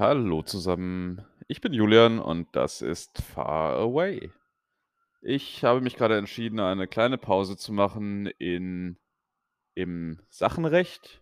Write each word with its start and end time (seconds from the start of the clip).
Hallo 0.00 0.40
zusammen, 0.40 1.26
ich 1.46 1.60
bin 1.60 1.74
Julian 1.74 2.20
und 2.20 2.48
das 2.56 2.80
ist 2.80 3.20
Far 3.20 3.76
Away. 3.76 4.30
Ich 5.20 5.62
habe 5.62 5.82
mich 5.82 5.94
gerade 5.94 6.16
entschieden, 6.16 6.58
eine 6.58 6.88
kleine 6.88 7.18
Pause 7.18 7.58
zu 7.58 7.70
machen 7.70 8.24
in 8.38 8.96
im 9.74 10.18
Sachenrecht. 10.30 11.20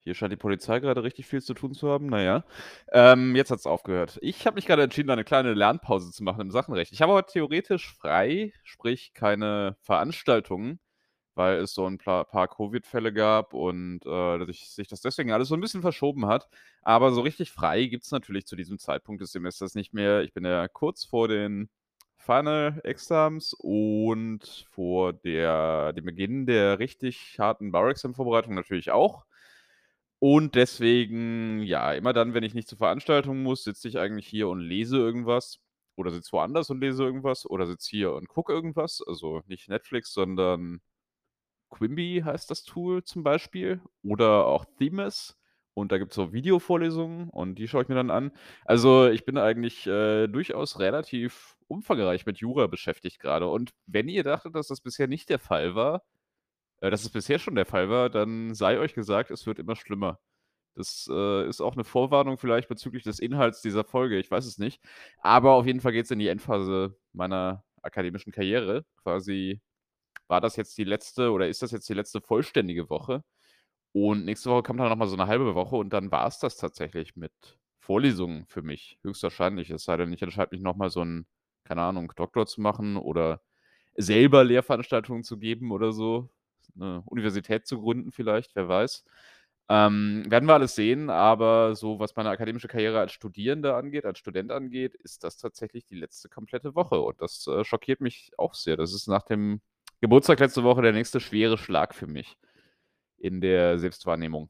Hier 0.00 0.14
scheint 0.14 0.32
die 0.32 0.36
Polizei 0.36 0.80
gerade 0.80 1.04
richtig 1.04 1.26
viel 1.26 1.42
zu 1.42 1.54
tun 1.54 1.74
zu 1.74 1.88
haben. 1.88 2.08
Na 2.08 2.20
ja, 2.20 2.44
ähm, 2.90 3.36
jetzt 3.36 3.52
hat's 3.52 3.66
aufgehört. 3.66 4.18
Ich 4.20 4.46
habe 4.46 4.56
mich 4.56 4.66
gerade 4.66 4.82
entschieden, 4.82 5.10
eine 5.10 5.22
kleine 5.22 5.54
Lernpause 5.54 6.10
zu 6.10 6.24
machen 6.24 6.40
im 6.40 6.50
Sachenrecht. 6.50 6.90
Ich 6.92 7.00
habe 7.00 7.12
aber 7.12 7.24
theoretisch 7.24 7.94
frei, 7.94 8.52
sprich 8.64 9.14
keine 9.14 9.76
Veranstaltungen, 9.82 10.80
weil 11.38 11.58
es 11.60 11.74
so 11.74 11.86
'n 11.86 11.98
pla 11.98 12.24
paar 12.24 12.48
Covid-Fälle 12.48 13.12
gab 13.14 13.54
und, 13.54 14.04
äh, 14.06 14.44
sich 14.46 14.70
sich 14.70 14.88
das 14.88 15.00
deswegen 15.02 15.32
alles 15.32 15.48
so 15.48 15.54
'n 15.56 15.60
bisschen 15.62 15.82
verschoben 15.82 16.26
hat. 16.26 16.48
Aber 16.82 17.12
so 17.12 17.22
richtig 17.22 17.52
frei 17.52 17.86
gibt's 17.86 18.10
natürlich 18.12 18.46
zu 18.46 18.56
diesem 18.56 18.78
Zeitpunkt 18.78 19.22
des 19.22 19.32
Semesters 19.32 19.74
nicht 19.76 19.94
mehr. 19.94 20.22
Ich 20.22 20.34
bin 20.34 20.44
ja 20.44 20.68
kurz 20.68 21.04
vor 21.04 21.28
den 21.28 21.70
Final 22.18 22.80
Exams 22.84 23.54
und 23.58 24.66
vor 24.70 25.12
der 25.14 25.92
dem 25.94 26.04
Beginn 26.06 26.46
der 26.46 26.78
richtig 26.80 27.36
harten 27.38 27.72
Bauexam-Vorbereitung 27.72 28.54
natürlich 28.54 28.90
auch. 28.90 29.24
Und 30.20 30.56
deswegen, 30.56 31.62
ja, 31.62 31.92
immer 31.92 32.12
dann, 32.12 32.34
wenn 32.34 32.42
ich 32.42 32.54
nicht 32.54 32.68
zur 32.68 32.78
Veranstaltung 32.78 33.42
muss, 33.42 33.62
sitze 33.64 33.86
ich 33.88 33.98
eigentlich 33.98 34.26
hier 34.26 34.48
und 34.48 34.60
lese 34.60 34.96
irgendwas 34.96 35.60
oder 35.96 36.10
sitze 36.10 36.32
woanders 36.32 36.70
und 36.70 36.80
lese 36.80 37.04
irgendwas 37.04 37.46
oder 37.48 37.66
sitze 37.66 37.90
hier 37.90 38.14
und 38.14 38.28
gucke 38.28 38.52
irgendwas. 38.52 39.00
Also, 39.06 39.42
nicht 39.46 39.68
Netflix, 39.68 40.12
sondern 40.12 40.80
Quimbly 41.70 42.22
heißt 42.24 42.50
das 42.50 42.64
Tool 42.64 43.04
zum 43.04 43.22
Beispiel 43.22 43.80
oder 44.02 44.46
auch 44.46 44.64
Themis. 44.78 45.36
Und 45.74 45.92
da 45.92 45.98
gibt's 45.98 46.16
so 46.16 46.32
Videovorlesungen 46.32 47.28
und 47.30 47.56
die 47.56 47.68
schaue 47.68 47.82
ich 47.82 47.88
mir 47.88 47.94
dann 47.94 48.10
an. 48.10 48.32
Also, 48.64 49.08
ich 49.08 49.24
bin 49.24 49.38
eigentlich, 49.38 49.86
äh, 49.86 50.26
durchaus 50.26 50.80
relativ 50.80 51.56
umfangreich 51.68 52.26
mit 52.26 52.38
Jura 52.38 52.66
beschäftigt 52.66 53.20
grade. 53.20 53.46
Und 53.48 53.70
wenn 53.86 54.08
ihr 54.08 54.24
dachtet, 54.24 54.54
dass 54.56 54.66
das 54.68 54.80
bisher 54.80 55.06
nicht 55.06 55.28
der 55.30 55.38
Fall 55.38 55.74
war 55.76 56.02
äh, 56.82 56.90
dass 56.90 57.02
es 57.04 57.10
bisher 57.10 57.38
schon 57.40 57.54
der 57.56 57.66
Fall 57.66 57.90
war, 57.90 58.10
dann 58.10 58.54
sei 58.54 58.78
euch 58.78 58.94
gesagt, 58.94 59.30
es 59.30 59.46
wird 59.46 59.58
immer 59.58 59.76
schlimmer. 59.76 60.18
Das, 60.76 61.08
äh, 61.12 61.48
ist 61.48 61.60
auch 61.62 61.76
'ne 61.76 61.84
Vorwarnung 61.84 62.38
vielleicht 62.38 62.68
bezüglich 62.68 63.04
des 63.04 63.18
Inhalts 63.20 63.62
dieser 63.62 63.84
Folge, 63.84 64.18
ich 64.18 64.30
weiß 64.30 64.46
es 64.46 64.58
nicht. 64.58 64.82
Aber 65.20 65.54
auf 65.54 65.66
jeden 65.66 65.80
Fall 65.80 65.92
geht's 65.92 66.10
in 66.12 66.18
die 66.20 66.28
Endphase 66.28 66.96
meiner 67.14 67.64
akademischen 67.82 68.32
Karriere. 68.32 68.84
Quasi 69.02 69.60
war 70.28 70.40
das 70.40 70.56
jetzt 70.56 70.78
die 70.78 70.84
letzte 70.84 71.32
oder 71.32 71.48
ist 71.48 71.62
das 71.62 71.72
jetzt 71.72 71.88
die 71.88 71.94
letzte 71.94 72.20
vollständige 72.20 72.90
Woche. 72.90 73.24
Und 73.92 74.24
nächste 74.26 74.50
Woche 74.50 74.62
kommt 74.64 74.80
dann 74.80 74.88
noch 74.90 74.96
mal 74.96 75.08
so 75.08 75.16
'ne 75.16 75.26
halbe 75.28 75.54
Woche 75.56 75.76
und 75.76 75.90
dann 75.92 76.10
war's 76.12 76.38
das 76.40 76.56
tatsächlich 76.58 77.16
mit 77.16 77.32
Vorlesungen 77.80 78.46
für 78.48 78.62
mich, 78.62 78.98
höchstwahrscheinlich. 79.02 79.70
Es 79.70 79.84
sei 79.84 79.96
denn, 79.98 80.12
ich 80.12 80.22
entscheide 80.22 80.54
mich 80.54 80.62
noch 80.62 80.76
mal 80.76 80.90
so 80.90 81.02
'n, 81.02 81.26
keine 81.64 81.82
Ahnung, 81.82 82.12
Doktor 82.16 82.46
zu 82.46 82.60
machen 82.62 82.96
oder 82.98 83.42
selber 83.96 84.44
Lehrveranstaltungen 84.44 85.24
zu 85.24 85.38
geben 85.38 85.72
oder 85.72 85.92
so, 85.92 86.30
'ne 86.76 87.02
Universität 87.06 87.66
zu 87.68 87.80
gründen 87.82 88.12
vielleicht, 88.12 88.54
wer 88.56 88.68
weiß. 88.68 89.04
Ähm, 89.70 90.24
werden 90.30 90.48
wir 90.48 90.54
alles 90.54 90.74
sehen, 90.76 91.10
aber 91.10 91.76
so, 91.76 91.98
was 92.00 92.16
meine 92.16 92.30
akademische 92.30 92.68
Karriere 92.68 93.00
als 93.00 93.12
Studierender 93.12 93.76
angeht 93.76 94.04
als 94.06 94.18
Student 94.20 94.52
angeht, 94.52 94.94
ist 94.96 95.24
das 95.24 95.38
tatsächlich 95.38 95.84
die 95.86 95.96
letzte 95.96 96.28
komplette 96.30 96.74
Woche 96.76 97.00
und 97.00 97.20
das, 97.22 97.46
äh, 97.48 97.64
schockiert 97.64 98.00
mich 98.02 98.32
auch 98.38 98.54
sehr. 98.54 98.76
Das 98.78 98.94
ist 98.94 99.08
nach 99.08 99.22
dem 99.24 99.60
Geburtstag 100.00 100.38
letzte 100.40 100.62
Woche 100.62 100.82
der 100.82 100.92
nächste 100.92 101.20
schwere 101.20 101.58
Schlag 101.58 101.94
für 101.94 102.06
mich 102.06 102.36
in 103.16 103.40
der 103.40 103.78
Selbstwahrnehmung. 103.78 104.48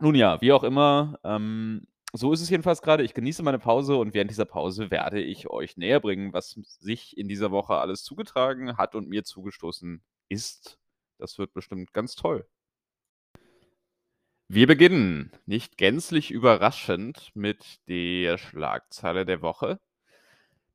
Nun 0.00 0.14
ja, 0.16 0.40
wie 0.40 0.52
auch 0.52 0.64
immer, 0.64 1.18
ähm, 1.22 1.86
so 2.12 2.32
ist 2.32 2.42
es 2.42 2.50
jedenfalls 2.50 2.82
grade. 2.82 3.04
Ich 3.04 3.14
genieße 3.14 3.42
meine 3.42 3.58
Pause 3.58 3.96
und 3.96 4.12
während 4.12 4.30
dieser 4.30 4.44
Pause 4.44 4.90
werde 4.90 5.20
ich 5.20 5.48
euch 5.48 5.76
näherbringen, 5.76 6.32
was 6.32 6.58
sich 6.80 7.16
in 7.16 7.28
dieser 7.28 7.50
Woche 7.50 7.74
alles 7.74 8.02
zugetragen 8.02 8.76
hat 8.76 8.94
und 8.94 9.08
mir 9.08 9.24
zugestoßen 9.24 10.02
ist. 10.28 10.78
Das 11.18 11.38
wird 11.38 11.54
bestimmt 11.54 11.92
ganz 11.92 12.14
toll. 12.16 12.46
Wir 14.48 14.66
beginnen, 14.66 15.32
nicht 15.46 15.78
gänzlich 15.78 16.30
überraschend, 16.30 17.30
mit 17.34 17.78
der 17.88 18.36
Schlagzeile 18.36 19.24
der 19.24 19.40
Woche. 19.40 19.80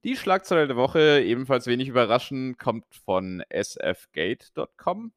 Die 0.07 0.15
Schlagzeile 0.15 0.67
der 0.67 0.77
Woche, 0.77 1.21
ebenfalls 1.21 1.67
wenig 1.67 1.89
überraschend, 1.89 2.57
kommt 2.57 2.85
von 3.03 3.43
sfgate.com. 3.51 5.11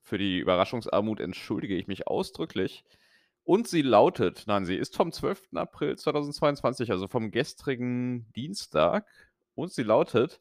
Für 0.00 0.16
die 0.16 0.38
Überraschungsarmut 0.38 1.18
entschuldige 1.18 1.74
ich 1.74 1.88
mich 1.88 2.06
ausdrücklich. 2.06 2.84
Und 3.42 3.66
sie 3.66 3.82
lautet 3.82 4.44
nein, 4.46 4.64
sie 4.64 4.76
ist 4.76 4.94
vom 4.94 5.10
12. 5.10 5.48
April 5.56 5.98
2022, 5.98 6.92
also 6.92 7.08
vom 7.08 7.32
gestrigen 7.32 8.32
Dienstag. 8.36 9.08
Und 9.56 9.72
sie 9.72 9.82
lautet: 9.82 10.40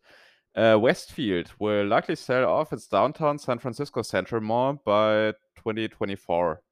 Äh, 0.53 0.79
Westfield 0.79 1.59
will 1.59 1.87
likely 1.87 2.15
sell 2.15 2.45
off 2.45 2.71
its 2.71 2.87
downtown 2.87 3.39
San 3.39 3.59
Francisco 3.59 4.03
Central 4.03 4.41
Mall 4.41 4.75
by 4.75 5.33
2024. 5.59 6.63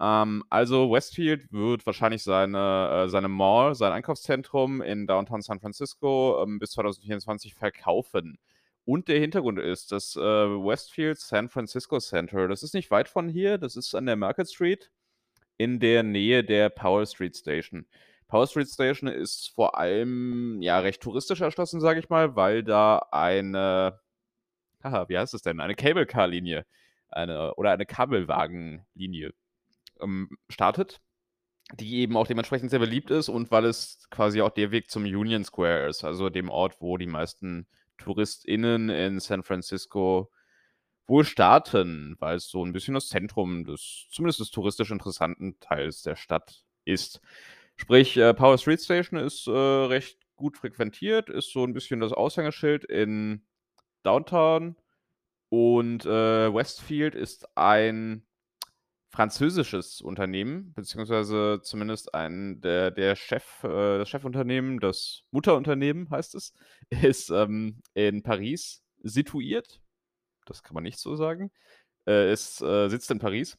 Ähm, 0.00 0.44
also 0.50 0.90
Westfield 0.92 1.52
wird 1.52 1.84
wahrscheinlich 1.86 2.22
seine 2.22 3.04
äh, 3.06 3.08
seine 3.08 3.28
Mall, 3.28 3.74
sein 3.74 3.92
Einkaufszentrum 3.92 4.82
in 4.82 5.06
Downtown 5.06 5.42
San 5.42 5.60
Francisco, 5.60 6.42
ähm, 6.42 6.58
bis 6.58 6.72
2024 6.72 7.54
verkaufen. 7.54 8.38
Und 8.84 9.08
der 9.08 9.20
Hintergrund 9.20 9.58
ist, 9.58 9.92
dass, 9.92 10.16
äh, 10.16 10.20
Westfield 10.20 11.18
San 11.18 11.48
Francisco 11.48 11.98
Center 12.00 12.48
das 12.48 12.62
ist 12.62 12.74
nicht 12.74 12.90
weit 12.90 13.08
von 13.08 13.28
hier, 13.28 13.58
das 13.58 13.76
ist 13.76 13.94
an 13.94 14.06
der 14.06 14.16
Market 14.16 14.48
Street 14.50 14.90
in 15.58 15.80
der 15.80 16.02
Nähe 16.04 16.44
der 16.44 16.70
Powell 16.70 17.06
Street 17.06 17.36
Station. 17.36 17.86
Powell 18.28 18.46
Street 18.48 18.68
Station 18.68 19.08
ist 19.08 19.48
vor 19.54 19.78
allem, 19.78 20.62
ja, 20.62 20.78
recht 20.80 21.02
touristisch 21.02 21.40
erschlossen, 21.40 21.80
sage 21.80 22.00
ich 22.00 22.08
mal, 22.10 22.36
weil 22.36 22.62
da 22.64 22.98
eine 23.12 24.00
haha, 24.82 25.08
wie 25.08 25.18
heißt 25.18 25.34
das 25.34 25.42
denn? 25.42 25.60
Eine 25.60 25.74
Cable-Car-Linie, 25.74 26.66
eine 27.08 27.54
oder 27.54 27.72
eine 27.72 27.86
Kabelwagenlinie, 27.86 29.32
ähm, 30.02 30.30
startet, 30.50 31.00
die 31.74 31.98
eben 32.00 32.16
auch 32.16 32.26
dementsprechend 32.28 32.70
sehr 32.70 32.80
beliebt 32.80 33.10
ist 33.10 33.28
und 33.30 33.50
weil 33.52 33.66
es 33.66 34.08
quasi 34.10 34.42
auch 34.42 34.50
der 34.50 34.70
Weg 34.72 34.90
zum 34.90 35.04
Union 35.04 35.44
Square 35.44 35.88
ist, 35.88 36.04
also 36.04 36.30
dem 36.30 36.50
Ort, 36.50 36.76
wo 36.80 36.98
die 36.98 37.06
meisten 37.08 37.66
TouristInnen 37.98 38.90
in 38.90 39.20
San 39.20 39.42
Francisco 39.44 40.30
wohl 41.08 41.24
starten, 41.24 42.16
weil 42.20 42.36
es 42.36 42.48
so 42.50 42.64
'n 42.64 42.72
bisschen 42.72 42.94
das 42.94 43.08
Zentrum 43.08 43.64
des 43.64 44.08
zumindest 44.10 44.40
des 44.40 44.50
touristisch 44.52 44.90
interessanten 44.92 45.58
Teils 45.60 46.02
der 46.02 46.16
Stadt 46.16 46.64
ist. 46.86 47.20
Sprich, 47.76 48.16
äh, 48.18 48.34
Powell 48.34 48.58
Street 48.58 48.80
Station 48.82 49.20
ist, 49.20 49.46
äh, 49.48 49.50
recht 49.52 50.18
gut 50.36 50.56
frequentiert, 50.58 51.30
ist 51.30 51.52
so 51.52 51.64
'n 51.64 51.74
bisschen 51.74 52.00
das 52.00 52.12
Aushängeschild 52.12 52.84
in 52.86 53.44
Downtown 54.04 54.76
und, 55.50 56.06
äh, 56.06 56.54
Westfield 56.54 57.14
ist 57.16 57.48
ein 57.58 58.24
französisches 59.10 60.00
Unternehmen, 60.00 60.72
beziehungsweise 60.74 61.60
zumindest 61.62 62.14
ein 62.14 62.60
der 62.60 62.90
der 62.90 63.16
Chef 63.16 63.64
äh, 63.64 63.98
das 63.98 64.08
Chefunternehmen, 64.10 64.80
das 64.80 65.22
Mutterunternehmen 65.30 66.10
heißt 66.10 66.34
es, 66.34 66.54
ist, 66.90 67.30
ähm, 67.30 67.82
in 67.94 68.22
Paris 68.22 68.82
situiert. 69.02 69.80
Das 70.46 70.62
kann 70.62 70.74
man 70.74 70.84
nicht 70.84 70.98
so 70.98 71.16
sagen. 71.16 71.50
Äh, 72.06 72.30
es, 72.32 72.60
äh, 72.62 72.88
sitzt 72.88 73.10
in 73.10 73.18
Paris. 73.18 73.58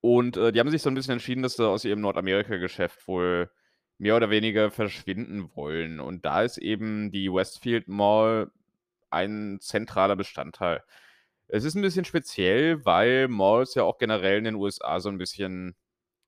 Und, 0.00 0.36
äh, 0.36 0.52
die 0.52 0.60
haben 0.60 0.70
sich 0.70 0.82
so 0.82 0.90
'n 0.90 0.94
bisschen 0.94 1.12
entschieden, 1.14 1.42
dass 1.42 1.56
sie 1.56 1.66
aus 1.68 1.84
ihrem 1.84 2.00
Nordamerika-Geschäft 2.00 3.06
wohl 3.08 3.50
mehr 3.98 4.16
oder 4.16 4.30
weniger 4.30 4.70
verschwinden 4.70 5.50
wollen. 5.56 6.00
Und 6.00 6.24
da 6.24 6.42
ist 6.42 6.58
eben 6.58 7.10
die 7.12 7.32
Westfield 7.32 7.88
Mall 7.88 8.50
ein 9.10 9.58
zentraler 9.60 10.16
Bestandteil. 10.16 10.82
Es 11.50 11.64
ist 11.64 11.74
'n 11.76 11.80
bisschen 11.82 12.04
speziell, 12.04 12.84
weil 12.84 13.26
Malls 13.28 13.74
ja 13.74 13.82
auch 13.82 13.96
generell 13.96 14.36
in 14.38 14.44
den 14.44 14.54
USA 14.56 15.00
so 15.00 15.08
'n 15.08 15.16
bisschen 15.16 15.74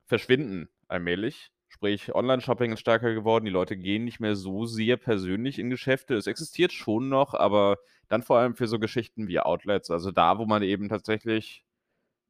verschwinden 0.06 0.68
allmählich. 0.88 1.50
Sprich, 1.68 2.14
Onlineshopping 2.14 2.72
ist 2.72 2.80
stärker 2.80 3.14
geworden. 3.14 3.44
Die 3.46 3.50
Leute 3.52 3.76
gehen 3.76 4.04
nicht 4.04 4.20
mehr 4.20 4.36
so 4.36 4.66
sehr 4.66 4.96
persönlich 4.98 5.58
in 5.58 5.70
Geschäfte. 5.70 6.14
Es 6.16 6.26
existiert 6.28 6.72
schon 6.72 7.08
noch, 7.10 7.34
aber 7.34 7.78
dann 8.08 8.22
vor 8.22 8.38
allem 8.38 8.56
für 8.56 8.68
so 8.68 8.78
Geschichten 8.78 9.28
wie 9.28 9.40
Outlets, 9.40 9.90
also 9.90 10.10
da, 10.12 10.38
wo 10.38 10.46
man 10.46 10.62
eben 10.62 10.88
tatsächlich, 10.88 11.64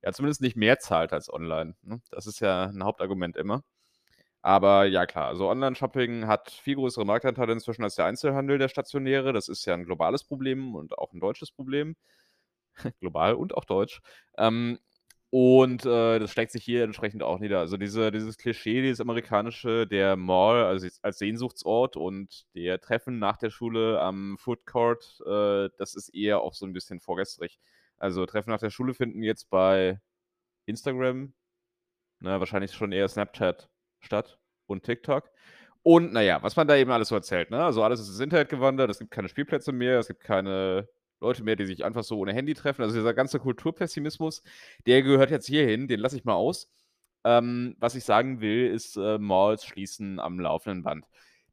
ja, 0.03 0.13
zumindest 0.13 0.43
nicht 0.43 0.57
mehr 0.57 0.79
zahlt 0.81 1.13
als 1.13 1.33
online, 1.33 1.77
ne? 1.83 2.01
Das 2.11 2.27
ist 2.27 2.41
ja 2.41 2.67
'n 2.67 2.85
Hauptargument 2.85 3.37
immer. 3.37 3.63
Aber 4.43 4.87
ja 4.87 5.07
klar, 5.07 5.29
also 5.29 5.51
Onlineshopping 5.51 6.27
hat 6.29 6.51
viel 6.51 6.77
größere 6.77 7.07
Marktanteile 7.07 7.53
inzwischen 7.53 7.85
als 7.85 7.97
der 7.97 8.07
Einzelhandel, 8.07 8.59
der 8.59 8.69
stationäre. 8.69 9.33
Das 9.35 9.49
ist 9.49 9.67
ja 9.67 9.75
'n 9.75 9.85
globales 9.85 10.25
Problem 10.25 10.75
und 10.77 10.99
auch 10.99 11.13
'n 11.15 11.21
deutsches 11.21 11.53
Problem. 11.53 11.97
Global 13.01 13.35
und 13.35 13.55
auch 13.57 13.65
deutsch. 13.65 14.01
Ähm, 14.39 14.79
und, 15.33 15.87
äh, 15.87 16.19
das 16.19 16.33
schlägt 16.33 16.51
sich 16.53 16.65
hier 16.65 16.83
entsprechend 16.85 17.23
auch 17.23 17.39
nieder. 17.39 17.61
Also 17.61 17.77
diese 17.77 18.11
dieses 18.11 18.37
Klischee, 18.37 18.83
dieses 18.83 19.01
amerikanische, 19.01 19.87
der 19.87 20.17
Mall 20.17 20.65
als 20.65 20.99
als 21.05 21.19
Sehnsuchtsort 21.19 21.97
und 21.97 22.47
der 22.55 22.81
Treffen 22.81 23.19
nach 23.21 23.37
der 23.39 23.51
Schule 23.51 24.01
am 24.01 24.37
Food 24.39 24.67
Court, 24.67 25.21
äh, 25.27 25.69
das 25.79 25.95
ist 25.95 26.09
eher 26.15 26.41
auch 26.41 26.55
so 26.55 26.67
'n 26.67 26.73
bisschen 26.73 27.01
vorgestrig. 27.01 27.61
Also, 27.99 28.27
Treffen 28.27 28.51
nach 28.51 28.59
der 28.61 28.71
Schule 28.71 28.95
finden 28.95 29.23
jetzt 29.23 29.51
bei 29.51 30.01
Instagram, 30.67 31.35
ne, 32.21 32.41
wahrscheinlich 32.41 32.73
schon 32.73 32.93
eher 32.93 33.09
Snapchat 33.09 33.71
statt 34.01 34.39
und 34.67 34.85
TikTok. 34.85 35.31
Und 35.83 36.13
na 36.13 36.23
ja, 36.23 36.43
was 36.43 36.57
man 36.57 36.69
da 36.69 36.77
eben 36.77 36.91
alles 36.93 37.09
so 37.09 37.15
erzählt, 37.17 37.51
ne? 37.51 37.65
Also, 37.65 37.83
alles 37.85 38.01
ist 38.01 38.09
ins 38.11 38.21
Internet 38.21 38.49
gewandert, 38.51 38.91
es 38.91 38.99
gibt 39.01 39.11
keine 39.13 39.29
Spielplätze 39.29 39.73
mehr, 39.73 39.99
es 40.01 40.09
gibt 40.09 40.21
keine 40.23 40.89
Leute 41.21 41.43
mehr, 41.45 41.57
die 41.57 41.67
sich 41.67 41.85
einfach 41.85 42.05
so 42.05 42.19
ohne 42.19 42.33
Handy 42.35 42.55
treffen. 42.55 42.83
Also, 42.83 42.97
dieser 42.97 43.15
ganze 43.15 43.39
Kulturpessimismus, 43.41 44.43
der 44.87 45.03
gehört 45.03 45.31
jetzt 45.31 45.47
hierhin, 45.47 45.89
den 45.89 46.01
lasse 46.01 46.17
ich 46.17 46.25
mal 46.25 46.35
aus. 46.35 46.69
Ähm, 47.25 47.77
was 47.79 47.95
ich 47.95 48.05
sagen 48.05 48.41
will, 48.41 48.67
ist, 48.69 48.97
äh, 48.97 49.19
Malls 49.19 49.65
schließen 49.67 50.19
am 50.21 50.41
laufenden 50.41 50.83
Band. 50.83 51.07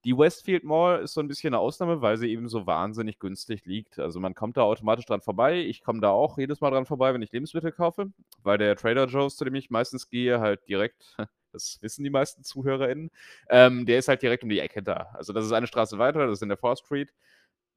Die 0.06 0.18
Westfield 0.18 0.64
Mall 0.64 1.02
ist 1.02 1.14
so 1.14 1.22
'n 1.22 1.28
bisschen 1.28 1.52
'ne 1.52 1.60
Ausnahme, 1.60 2.02
weil 2.02 2.18
sie 2.18 2.30
eben 2.32 2.48
so 2.48 2.66
wahnsinnig 2.66 3.20
günstig 3.20 3.66
liegt. 3.66 4.00
Also, 4.00 4.20
man 4.22 4.36
kommt 4.36 4.56
da 4.58 4.62
automatisch 4.62 5.06
dran 5.06 5.22
vorbei. 5.22 5.58
Ich 5.60 5.82
komme 5.84 6.00
da 6.02 6.10
auch 6.12 6.38
jedes 6.38 6.62
Mal 6.62 6.72
dran 6.72 6.86
vorbei, 6.86 7.14
wenn 7.14 7.22
ich 7.22 7.32
Lebensmittel 7.34 7.72
kaufe, 7.74 8.08
weil 8.44 8.58
der 8.58 8.76
Trader 8.78 9.06
Joe's, 9.08 9.36
zu 9.36 9.44
dem 9.46 9.56
ich 9.56 9.70
meistens 9.70 10.10
gehe, 10.10 10.40
halt 10.40 10.68
direkt 10.70 11.18
das 11.52 11.80
wissen 11.82 12.04
die 12.04 12.10
meisten 12.12 12.44
ZuhörerInnen, 12.44 13.10
ähm, 13.50 13.86
der 13.86 14.00
ist 14.00 14.08
halt 14.08 14.22
direkt 14.22 14.44
um 14.44 14.50
die 14.50 14.60
Ecke 14.60 14.82
da. 14.84 15.10
Also, 15.16 15.34
das 15.34 15.46
ist 15.46 15.52
eine 15.52 15.68
Straße 15.68 15.98
weiter, 15.98 16.26
das 16.28 16.38
ist 16.40 16.44
in 16.44 16.50
der 16.50 16.58
Fourth 16.58 16.80
Street 16.80 17.14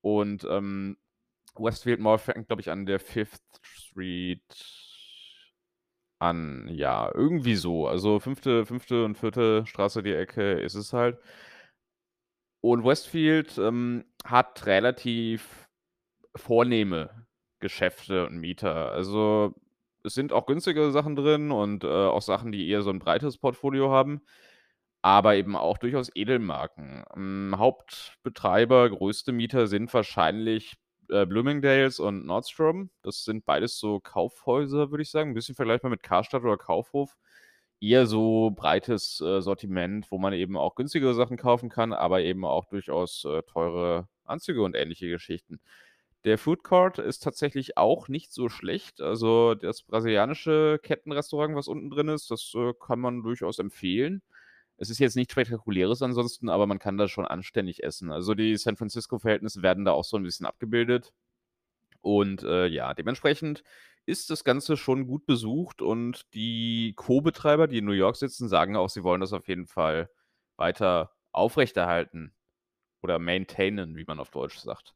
und, 0.03 0.47
ähm, 0.51 0.97
Westfield 1.59 2.01
Mall 2.01 2.19
fängt, 2.19 2.49
glaube 2.49 2.63
ich, 2.63 2.71
an 2.71 2.87
der 2.87 3.01
Fifth 3.01 3.43
Street 3.63 4.43
an. 6.23 6.69
Ja, 6.71 7.11
irgendwie 7.15 7.57
so. 7.57 7.87
Also, 7.89 8.21
fünfte 8.21 8.67
fünfte 8.67 9.05
und 9.07 9.17
vierte 9.17 9.65
Straße 9.67 10.03
die 10.03 10.13
Ecke 10.15 10.53
ist 10.61 10.75
es 10.75 10.93
halt. 10.93 11.19
Und 12.65 12.85
Westfield, 12.85 13.57
ähm, 13.59 14.05
hat 14.25 14.67
relativ 14.67 15.69
vornehme 16.37 17.27
Geschäfte 17.61 18.27
und 18.27 18.39
Mieter. 18.39 18.93
Also, 18.93 19.55
es 20.05 20.15
sind 20.15 20.33
auch 20.33 20.47
günstigere 20.47 20.93
Sachen 20.93 21.17
drin 21.17 21.51
und, 21.53 21.85
äh, 21.85 21.89
auch 21.89 22.23
Sachen, 22.23 22.53
die 22.53 22.69
eher 22.69 22.83
so 22.83 22.91
'n 22.91 23.01
breites 23.01 23.39
Portfolio 23.39 23.91
haben, 23.93 24.23
aber 25.03 25.37
eben 25.37 25.57
auch 25.57 25.79
durchaus 25.79 26.11
Edelmarken. 26.15 27.05
Hm, 27.15 27.55
Hauptbetreiber, 27.59 28.91
größte 28.91 29.33
Mieter 29.33 29.69
sind 29.69 29.93
wahrscheinlich, 29.95 30.77
äh, 31.11 31.27
Bloomingdale's 31.27 32.01
und 32.01 32.27
Nordstrom. 32.27 32.91
Das 33.03 33.25
sind 33.25 33.45
beides 33.47 33.79
so 33.79 34.01
Kaufhäuser, 34.01 34.91
würde 34.91 35.03
ich 35.03 35.11
sagen. 35.11 35.31
'N 35.33 35.35
bisschen 35.35 35.55
vergleichbar 35.57 35.91
mit 35.91 36.03
Karstadt 36.03 36.43
oder 36.45 36.57
Kaufhof. 36.59 37.17
Eher 37.81 38.07
so 38.07 38.51
breites, 38.53 39.21
äh, 39.23 39.41
Sortiment, 39.43 40.11
wo 40.11 40.19
man 40.19 40.33
eben 40.35 40.57
auch 40.57 40.75
günstigere 40.77 41.15
Sachen 41.15 41.37
kaufen 41.39 41.69
kann, 41.71 41.93
aber 41.95 42.23
eben 42.23 42.45
auch 42.45 42.67
durchaus, 42.67 43.25
äh, 43.25 43.43
teure 43.45 44.09
Anzüge 44.25 44.63
und 44.63 44.77
ähnliche 44.77 45.09
Geschichten. 45.11 45.61
Der 46.25 46.39
Food 46.39 46.65
Court 46.65 46.99
ist 46.99 47.21
tatsächlich 47.23 47.79
auch 47.79 48.09
nicht 48.09 48.33
so 48.33 48.49
schlecht. 48.51 49.01
Also, 49.01 49.55
das 49.55 49.83
brasilianische 49.85 50.79
Kettenrestaurant, 50.83 51.57
was 51.57 51.69
unten 51.69 51.91
drin 51.91 52.09
ist, 52.09 52.31
das, 52.31 52.53
äh, 52.57 52.75
kann 52.81 53.01
man 53.01 53.23
durchaus 53.23 53.59
empfehlen. 53.59 54.23
Es 54.81 54.91
ist 54.91 54.99
jetzt 54.99 55.15
nichts 55.17 55.33
Spektakuläres 55.33 56.03
ansonsten, 56.03 56.49
aber 56.49 56.67
man 56.67 56.79
kann 56.79 56.97
da 56.99 57.07
schon 57.09 57.27
anständig 57.27 57.83
essen. 57.85 58.11
Also, 58.11 58.35
die 58.35 58.57
San 58.57 58.77
Francisco-Verhältnisse 58.79 59.63
werden 59.63 59.85
da 59.85 59.93
auch 59.93 60.05
so 60.05 60.17
'n 60.17 60.23
bisschen 60.25 60.47
abgebildet. 60.47 61.13
Und, 62.03 62.43
äh, 62.45 62.67
ja, 62.67 62.95
dementsprechend 62.95 63.63
ist 64.07 64.31
das 64.31 64.45
Ganze 64.45 64.77
schon 64.77 65.07
gut 65.07 65.27
besucht 65.27 65.83
und 65.83 66.27
die 66.35 66.95
Co-Betreiber, 66.97 67.69
die 67.69 67.79
in 67.79 67.85
New 67.85 67.93
York 67.93 68.17
sitzen, 68.17 68.49
sagen 68.49 68.77
auch, 68.77 68.89
sie 68.91 69.03
wollen 69.05 69.21
das 69.21 69.33
auf 69.35 69.49
jeden 69.49 69.67
Fall 69.67 70.11
weiter 70.57 71.13
aufrechterhalten 71.33 72.35
oder 73.03 73.19
maintainen, 73.19 73.97
wie 73.97 74.05
man 74.07 74.21
auf 74.21 74.31
Deutsch 74.31 74.59
sagt. 74.59 74.95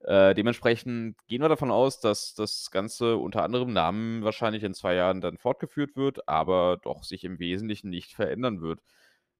Äh, 0.00 0.34
dementsprechend 0.34 1.16
gehen 1.28 1.42
wir 1.42 1.48
davon 1.48 1.70
aus, 1.70 2.00
dass 2.00 2.34
das 2.34 2.70
Ganze 2.70 3.16
unter 3.16 3.42
anderem 3.44 3.72
Namen 3.72 4.22
wahrscheinlich 4.24 4.62
in 4.64 4.74
2 4.74 4.94
Jahren 4.94 5.20
dann 5.22 5.38
fortgeführt 5.38 5.96
wird, 5.96 6.28
aber 6.28 6.78
doch 6.82 7.04
sich 7.04 7.24
im 7.24 7.38
Wesentlichen 7.38 7.90
nicht 7.90 8.14
verändern 8.14 8.60
wird. 8.62 8.82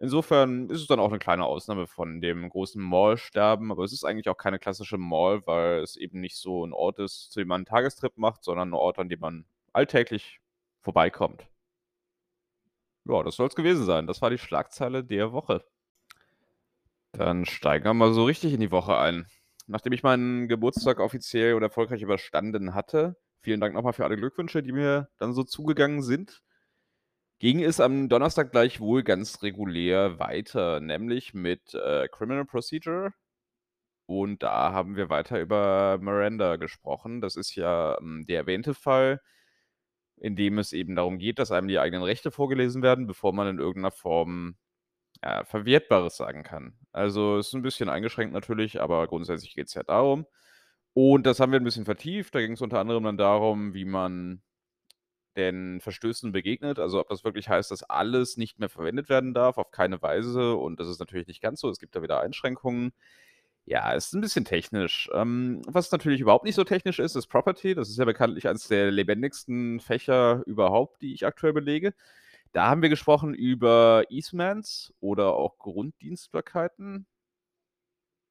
Insofern 0.00 0.68
ist 0.70 0.80
es 0.80 0.86
dann 0.88 0.98
auch 0.98 1.10
'ne 1.10 1.18
kleine 1.20 1.44
Ausnahme 1.46 1.86
von 1.86 2.20
dem 2.20 2.48
großen 2.48 2.82
Mall-Sterben, 2.82 3.70
aber 3.70 3.84
es 3.84 3.92
ist 3.92 4.04
eigentlich 4.04 4.28
auch 4.28 4.36
keine 4.36 4.58
klassische 4.58 4.98
Mall, 4.98 5.46
weil 5.46 5.80
es 5.82 5.96
eben 5.96 6.20
nicht 6.20 6.36
so 6.36 6.64
'n 6.64 6.72
Ort 6.72 6.98
ist, 6.98 7.30
zu 7.32 7.38
dem 7.40 7.48
man 7.48 7.62
'n 7.62 7.64
Tagestrip 7.66 8.16
macht, 8.18 8.42
sondern 8.42 8.70
'n 8.70 8.74
Ort, 8.74 8.98
an 8.98 9.08
dem 9.08 9.20
man 9.20 9.44
alltäglich 9.72 10.40
vorbeikommt. 10.82 11.46
Ja, 13.06 13.22
das 13.22 13.36
soll's 13.36 13.54
gewesen 13.54 13.84
sein. 13.84 14.06
Das 14.06 14.22
war 14.22 14.30
die 14.30 14.38
Schlagzeile 14.38 15.04
der 15.04 15.32
Woche. 15.32 15.64
Dann 17.14 17.44
steigen 17.46 17.84
wir 17.84 17.94
mal 17.94 18.12
so 18.12 18.24
richtig 18.24 18.52
in 18.54 18.60
die 18.60 18.72
Woche 18.72 18.98
ein. 18.98 19.26
Nachdem 19.68 19.92
ich 19.92 20.02
meinen 20.02 20.48
Geburtstag 20.48 20.98
offiziell 20.98 21.54
und 21.54 21.62
erfolgreich 21.62 22.02
überstanden 22.02 22.74
hatte 22.74 23.16
vielen 23.40 23.60
Dank 23.60 23.74
noch 23.74 23.82
mal 23.82 23.92
für 23.92 24.04
alle 24.04 24.16
Glückwünsche, 24.16 24.62
die 24.62 24.72
mir 24.72 25.10
dann 25.18 25.34
so 25.34 25.44
zugegangen 25.44 26.02
sind 26.02 26.40
ging 27.44 27.62
es 27.62 27.78
am 27.78 28.08
Donnerstag 28.08 28.52
gleichwohl 28.52 29.02
ganz 29.02 29.42
regulär 29.42 30.18
weiter, 30.18 30.80
nämlich 30.80 31.34
mit, 31.34 31.74
äh, 31.74 32.08
Criminal 32.08 32.46
Procedure. 32.46 33.12
Und 34.06 34.42
da 34.42 34.72
haben 34.72 34.96
wir 34.96 35.10
weiter 35.10 35.40
über 35.40 35.98
Miranda 36.00 36.56
gesprochen. 36.56 37.20
Das 37.22 37.36
ist 37.36 37.54
ja, 37.56 37.96
hm, 38.00 38.26
der 38.26 38.38
erwähnte 38.40 38.74
Fall, 38.74 39.20
in 40.18 40.36
dem 40.36 40.58
es 40.58 40.72
eben 40.72 40.96
darum 40.96 41.18
geht, 41.18 41.38
dass 41.38 41.52
einem 41.52 41.68
die 41.68 41.78
eigenen 41.80 42.04
Rechte 42.04 42.30
vorgelesen 42.32 42.82
werden, 42.82 43.06
bevor 43.06 43.32
man 43.34 43.48
in 43.48 43.58
irgend 43.60 43.82
'ner 43.84 43.90
Form, 43.92 44.56
ja, 45.24 45.44
Verwertbares 45.44 46.16
sagen 46.16 46.44
kann. 46.44 46.74
Also, 46.92 47.38
ist 47.38 47.54
'n 47.54 47.62
bisschen 47.62 47.88
eingeschränkt 47.90 48.34
natürlich, 48.34 48.80
aber 48.82 49.06
grundsätzlich 49.08 49.54
geht's 49.56 49.74
ja 49.74 49.82
darum. 49.84 50.26
Und 50.94 51.26
das 51.26 51.40
haben 51.40 51.52
wir 51.52 51.60
'n 51.60 51.64
bisschen 51.64 51.86
vertieft. 51.86 52.34
Da 52.34 52.40
ging's 52.40 52.62
unter 52.62 52.80
anderem 52.80 53.04
dann 53.04 53.18
darum, 53.18 53.74
wie 53.74 53.84
man 53.86 54.42
den 55.36 55.80
Verstößen 55.80 56.32
begegnet. 56.32 56.78
Also, 56.78 57.00
ob 57.00 57.08
das 57.08 57.24
wirklich 57.24 57.48
heißt, 57.48 57.70
dass 57.70 57.82
alles 57.84 58.36
nicht 58.36 58.58
mehr 58.58 58.68
verwendet 58.68 59.08
werden 59.08 59.34
darf, 59.34 59.58
auf 59.58 59.70
keine 59.70 60.02
Weise. 60.02 60.54
Und 60.56 60.80
das 60.80 60.88
ist 60.88 61.00
natürlich 61.00 61.26
nicht 61.28 61.42
ganz 61.42 61.60
so. 61.60 61.70
Es 61.70 61.78
gibt 61.80 61.96
da 61.96 62.02
wieder 62.02 62.20
Einschränkungen. 62.20 62.92
Ja, 63.66 63.92
ist 63.92 64.14
'n 64.14 64.20
bisschen 64.20 64.44
technisch. 64.44 65.10
Ähm, 65.14 65.62
was 65.66 65.90
natürlich 65.92 66.20
überhaupt 66.20 66.44
nicht 66.44 66.54
so 66.56 66.64
technisch 66.64 66.98
ist, 66.98 67.16
ist 67.16 67.28
Property. 67.28 67.74
Das 67.74 67.88
ist 67.90 67.98
ja 67.98 68.04
bekanntlich 68.04 68.46
eins 68.48 68.68
der 68.68 68.90
lebendigsten 68.90 69.80
Fächer 69.80 70.42
überhaupt, 70.46 71.00
die 71.02 71.14
ich 71.14 71.26
aktuell 71.26 71.52
belege. 71.54 71.94
Da 72.52 72.68
haben 72.68 72.82
wir 72.82 72.90
gesprochen 72.90 73.34
über 73.34 74.04
Easements 74.10 74.94
oder 75.00 75.34
auch 75.34 75.58
Grunddienstbarkeiten. 75.58 77.06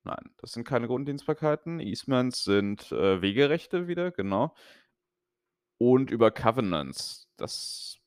Nein, 0.05 0.31
das 0.38 0.51
sind 0.51 0.65
keine 0.67 0.88
Grunddienstbarkeiten. 0.88 1.79
Easements 1.79 2.44
sind, 2.44 2.91
äh, 2.91 3.21
Wegerechte 3.21 3.88
wieder, 3.88 4.11
genau. 4.11 4.53
Und 5.85 6.12
über 6.12 6.31
Covenants. 6.31 7.27
Das 7.35 7.97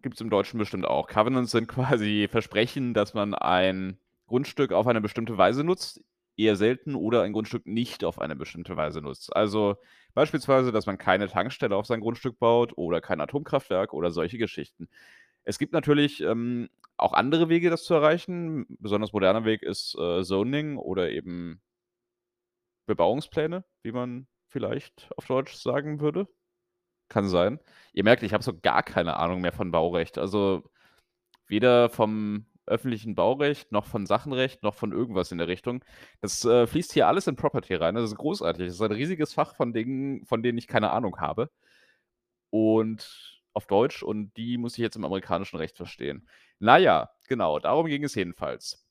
gibt's 0.00 0.22
im 0.22 0.30
Deutschen 0.30 0.56
bestimmt 0.58 0.86
auch. 0.86 1.06
Covenants 1.06 1.50
sind 1.50 1.68
quasi 1.68 2.28
Versprechen, 2.30 2.94
dass 2.94 3.12
man 3.12 3.34
ein 3.34 3.98
Grundstück 4.26 4.72
auf 4.72 4.86
eine 4.86 5.02
bestimmte 5.02 5.36
Weise 5.36 5.64
nutzt, 5.64 6.02
eher 6.38 6.56
selten 6.56 6.94
oder 6.94 7.24
ein 7.24 7.34
Grundstück 7.34 7.66
nicht 7.66 8.04
auf 8.04 8.18
eine 8.18 8.36
bestimmte 8.36 8.74
Weise 8.74 9.02
nutzt. 9.02 9.36
Also, 9.36 9.76
beispielsweise, 10.14 10.72
dass 10.72 10.86
man 10.86 10.96
keine 10.96 11.28
Tankstelle 11.28 11.76
auf 11.76 11.84
sein 11.84 12.00
Grundstück 12.00 12.38
baut 12.38 12.72
oder 12.78 13.02
kein 13.02 13.20
Atomkraftwerk 13.20 13.92
oder 13.92 14.10
solche 14.10 14.38
Geschichten. 14.38 14.88
Es 15.44 15.58
gibt 15.58 15.74
natürlich, 15.74 16.22
ähm, 16.22 16.70
auch 16.96 17.12
andere 17.12 17.50
Wege, 17.50 17.68
das 17.68 17.84
zu 17.84 17.92
erreichen. 17.92 18.64
Besonders 18.78 19.12
moderner 19.12 19.44
Weg 19.44 19.62
ist, 19.62 19.94
äh, 19.98 20.22
Zoning 20.22 20.78
oder 20.78 21.10
eben 21.10 21.60
Bebauungspläne, 22.86 23.62
wie 23.82 23.92
man 23.92 24.26
vielleicht 24.48 25.10
auf 25.18 25.26
Deutsch 25.26 25.52
sagen 25.54 26.00
würde. 26.00 26.28
Kann 27.12 27.28
sein. 27.28 27.60
Ihr 27.92 28.04
merkt, 28.04 28.22
ich 28.22 28.32
habe 28.32 28.42
so 28.42 28.58
gar 28.58 28.82
keine 28.82 29.16
Ahnung 29.18 29.42
mehr 29.42 29.52
von 29.52 29.70
Baurecht. 29.70 30.16
Also, 30.16 30.62
weder 31.46 31.90
vom 31.90 32.46
öffentlichen 32.66 33.14
Baurecht 33.14 33.70
noch 33.70 33.84
von 33.86 34.06
Sachenrecht 34.06 34.62
noch 34.62 34.74
von 34.74 34.92
irgendwas 34.92 35.30
in 35.30 35.36
der 35.38 35.48
Richtung. 35.48 35.84
Das, 36.22 36.42
äh, 36.46 36.66
fließt 36.66 36.92
hier 36.94 37.08
alles 37.08 37.26
in 37.26 37.36
Property 37.36 37.74
rein. 37.74 37.94
Das 37.96 38.04
ist 38.04 38.16
großartig. 38.16 38.66
Das 38.66 38.76
ist 38.76 38.80
ein 38.80 38.92
riesiges 38.92 39.34
Fach 39.34 39.54
von 39.56 39.74
Dingen, 39.74 40.24
von 40.24 40.42
denen 40.42 40.56
ich 40.58 40.68
keine 40.68 40.90
Ahnung 40.92 41.18
habe. 41.20 41.50
Und 42.50 43.42
auf 43.52 43.66
Deutsch 43.66 44.02
und 44.02 44.34
die 44.38 44.56
muss 44.58 44.74
ich 44.74 44.78
jetzt 44.78 44.96
im 44.96 45.04
amerikanischen 45.04 45.58
Recht 45.58 45.76
verstehen. 45.76 46.26
Na 46.60 46.78
ja, 46.78 47.10
genau, 47.28 47.58
darum 47.58 47.86
ging 47.86 48.04
es 48.04 48.14
jedenfalls. 48.14 48.86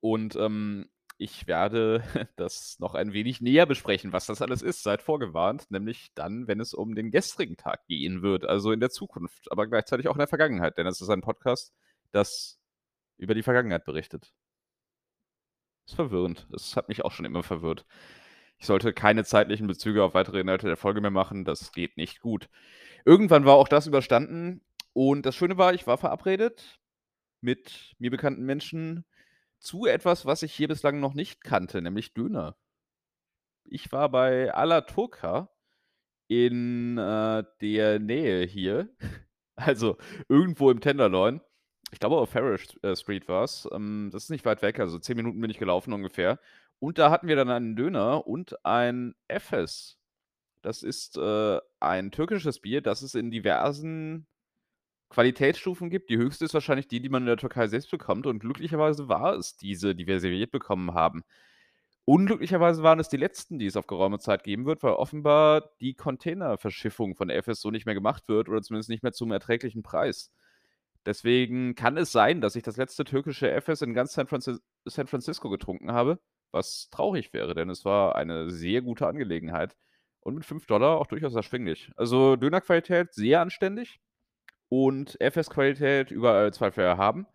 Und, 0.00 0.34
ähm, 0.36 0.88
ich 1.20 1.46
werde 1.46 2.02
das 2.36 2.78
noch 2.80 2.94
ein 2.94 3.12
wenig 3.12 3.42
näher 3.42 3.66
besprechen, 3.66 4.12
was 4.12 4.26
das 4.26 4.40
alles 4.40 4.62
ist. 4.62 4.82
Seid 4.82 5.02
vorgewarnt, 5.02 5.70
nämlich 5.70 6.08
dann, 6.14 6.48
wenn 6.48 6.60
es 6.60 6.72
um 6.72 6.94
den 6.94 7.10
gestrigen 7.10 7.58
Tag 7.58 7.86
gehen 7.86 8.22
wird, 8.22 8.46
also 8.46 8.72
in 8.72 8.80
der 8.80 8.88
Zukunft, 8.88 9.52
aber 9.52 9.66
gleichzeitig 9.66 10.08
auch 10.08 10.14
in 10.14 10.20
der 10.20 10.28
Vergangenheit, 10.28 10.78
denn 10.78 10.86
es 10.86 11.00
ist 11.02 11.10
ein 11.10 11.20
Podcast, 11.20 11.74
das 12.10 12.58
über 13.18 13.34
die 13.34 13.42
Vergangenheit 13.42 13.84
berichtet. 13.84 14.32
Ist 15.86 15.96
verwirrend. 15.96 16.48
Es 16.54 16.74
hat 16.74 16.88
mich 16.88 17.04
auch 17.04 17.12
schon 17.12 17.26
immer 17.26 17.42
verwirrt. 17.42 17.84
Ich 18.56 18.66
sollte 18.66 18.94
keine 18.94 19.24
zeitlichen 19.24 19.66
Bezüge 19.66 20.02
auf 20.02 20.14
weitere 20.14 20.40
Inhalte 20.40 20.68
der 20.68 20.78
Folge 20.78 21.02
mehr 21.02 21.10
machen. 21.10 21.44
Das 21.44 21.72
geht 21.72 21.98
nicht 21.98 22.20
gut. 22.20 22.48
Irgendwann 23.04 23.44
war 23.44 23.56
auch 23.56 23.68
das 23.68 23.86
überstanden 23.86 24.62
und 24.94 25.26
das 25.26 25.36
Schöne 25.36 25.58
war, 25.58 25.74
ich 25.74 25.86
war 25.86 25.98
verabredet 25.98 26.80
mit 27.42 27.94
mir 27.98 28.10
bekannten 28.10 28.44
Menschen 28.44 29.04
zu 29.60 29.86
etwas, 29.86 30.26
was 30.26 30.42
ich 30.42 30.52
hier 30.54 30.68
bislang 30.68 31.00
noch 31.00 31.14
nicht 31.14 31.44
kannte, 31.44 31.82
nämlich 31.82 32.14
Döner. 32.14 32.56
Ich 33.64 33.92
war 33.92 34.08
bei 34.08 34.52
Alla 34.52 34.80
Turca 34.82 35.50
in, 36.28 36.98
äh, 36.98 37.44
der 37.60 37.98
Nähe 37.98 38.44
hier, 38.46 38.88
also 39.56 39.98
irgendwo 40.28 40.70
im 40.70 40.80
Tenderloin. 40.80 41.40
Ich 41.92 41.98
glaube, 42.00 42.16
auf 42.16 42.30
Farish, 42.30 42.68
äh, 42.82 42.96
Street 42.96 43.28
war's. 43.28 43.68
Ähm, 43.72 44.10
das 44.12 44.24
ist 44.24 44.30
nicht 44.30 44.44
weit 44.44 44.62
weg, 44.62 44.78
also 44.80 44.98
10 44.98 45.16
Minuten 45.16 45.40
bin 45.40 45.50
ich 45.50 45.58
gelaufen 45.58 45.92
ungefähr. 45.92 46.38
Und 46.78 46.98
da 46.98 47.10
hatten 47.10 47.28
wir 47.28 47.36
dann 47.36 47.50
einen 47.50 47.76
Döner 47.76 48.26
und 48.26 48.64
ein 48.64 49.14
Efes. 49.28 49.98
Das 50.62 50.82
ist, 50.82 51.16
äh, 51.16 51.58
ein 51.80 52.10
türkisches 52.10 52.60
Bier, 52.60 52.80
das 52.80 53.02
es 53.02 53.14
in 53.14 53.30
diversen 53.30 54.26
Qualitätsstufen 55.10 55.90
gibt. 55.90 56.08
Die 56.10 56.16
höchste 56.16 56.44
ist 56.44 56.54
wahrscheinlich 56.54 56.88
die, 56.88 57.00
die 57.00 57.08
man 57.08 57.22
in 57.22 57.26
der 57.26 57.36
Türkei 57.36 57.66
selbst 57.68 57.90
bekommt 57.90 58.26
und 58.26 58.38
glücklicherweise 58.38 59.08
war 59.08 59.34
es 59.34 59.56
diese, 59.56 59.94
die 59.94 60.06
wir 60.06 60.20
serviert 60.20 60.52
bekommen 60.52 60.94
haben. 60.94 61.24
Unglücklicherweise 62.06 62.82
waren 62.82 62.98
es 63.00 63.08
die 63.08 63.16
letzten, 63.18 63.58
die 63.58 63.66
es 63.66 63.76
auf 63.76 63.86
geraume 63.86 64.18
Zeit 64.18 64.42
geben 64.44 64.66
wird, 64.66 64.82
weil 64.82 64.94
offenbar 64.94 65.70
die 65.80 65.94
Containerverschiffung 65.94 67.14
von 67.14 67.30
Efes 67.30 67.60
so 67.60 67.70
nicht 67.70 67.86
mehr 67.86 67.94
gemacht 67.94 68.28
wird 68.28 68.48
oder 68.48 68.62
zumindest 68.62 68.90
nicht 68.90 69.02
mehr 69.02 69.12
zum 69.12 69.32
erträglichen 69.32 69.82
Preis. 69.82 70.32
Deswegen 71.06 71.74
kann 71.74 71.96
es 71.96 72.12
sein, 72.12 72.40
dass 72.40 72.56
ich 72.56 72.62
das 72.62 72.76
letzte 72.76 73.04
türkische 73.04 73.50
Efes 73.50 73.82
in 73.82 73.94
ganz 73.94 74.12
San 74.14 74.26
Francis 74.26 74.60
San 74.86 75.06
Francisco 75.06 75.50
getrunken 75.50 75.92
habe, 75.92 76.20
was 76.52 76.88
traurig 76.90 77.32
wäre, 77.32 77.54
denn 77.54 77.70
es 77.70 77.84
war 77.84 78.16
eine 78.16 78.50
sehr 78.50 78.82
gute 78.82 79.06
Angelegenheit 79.06 79.76
und 80.20 80.34
mit 80.34 80.44
5 80.44 80.70
auch 80.70 81.06
durchaus 81.06 81.34
erschwinglich. 81.34 81.90
Also, 81.96 82.36
Dönerqualität 82.36 83.14
sehr 83.14 83.40
anständig 83.40 84.00
und 84.70 85.20
Efes-Qualität 85.20 86.12
überall 86.12 86.54
Zweifel 86.54 86.84
erhaben. 86.84 87.26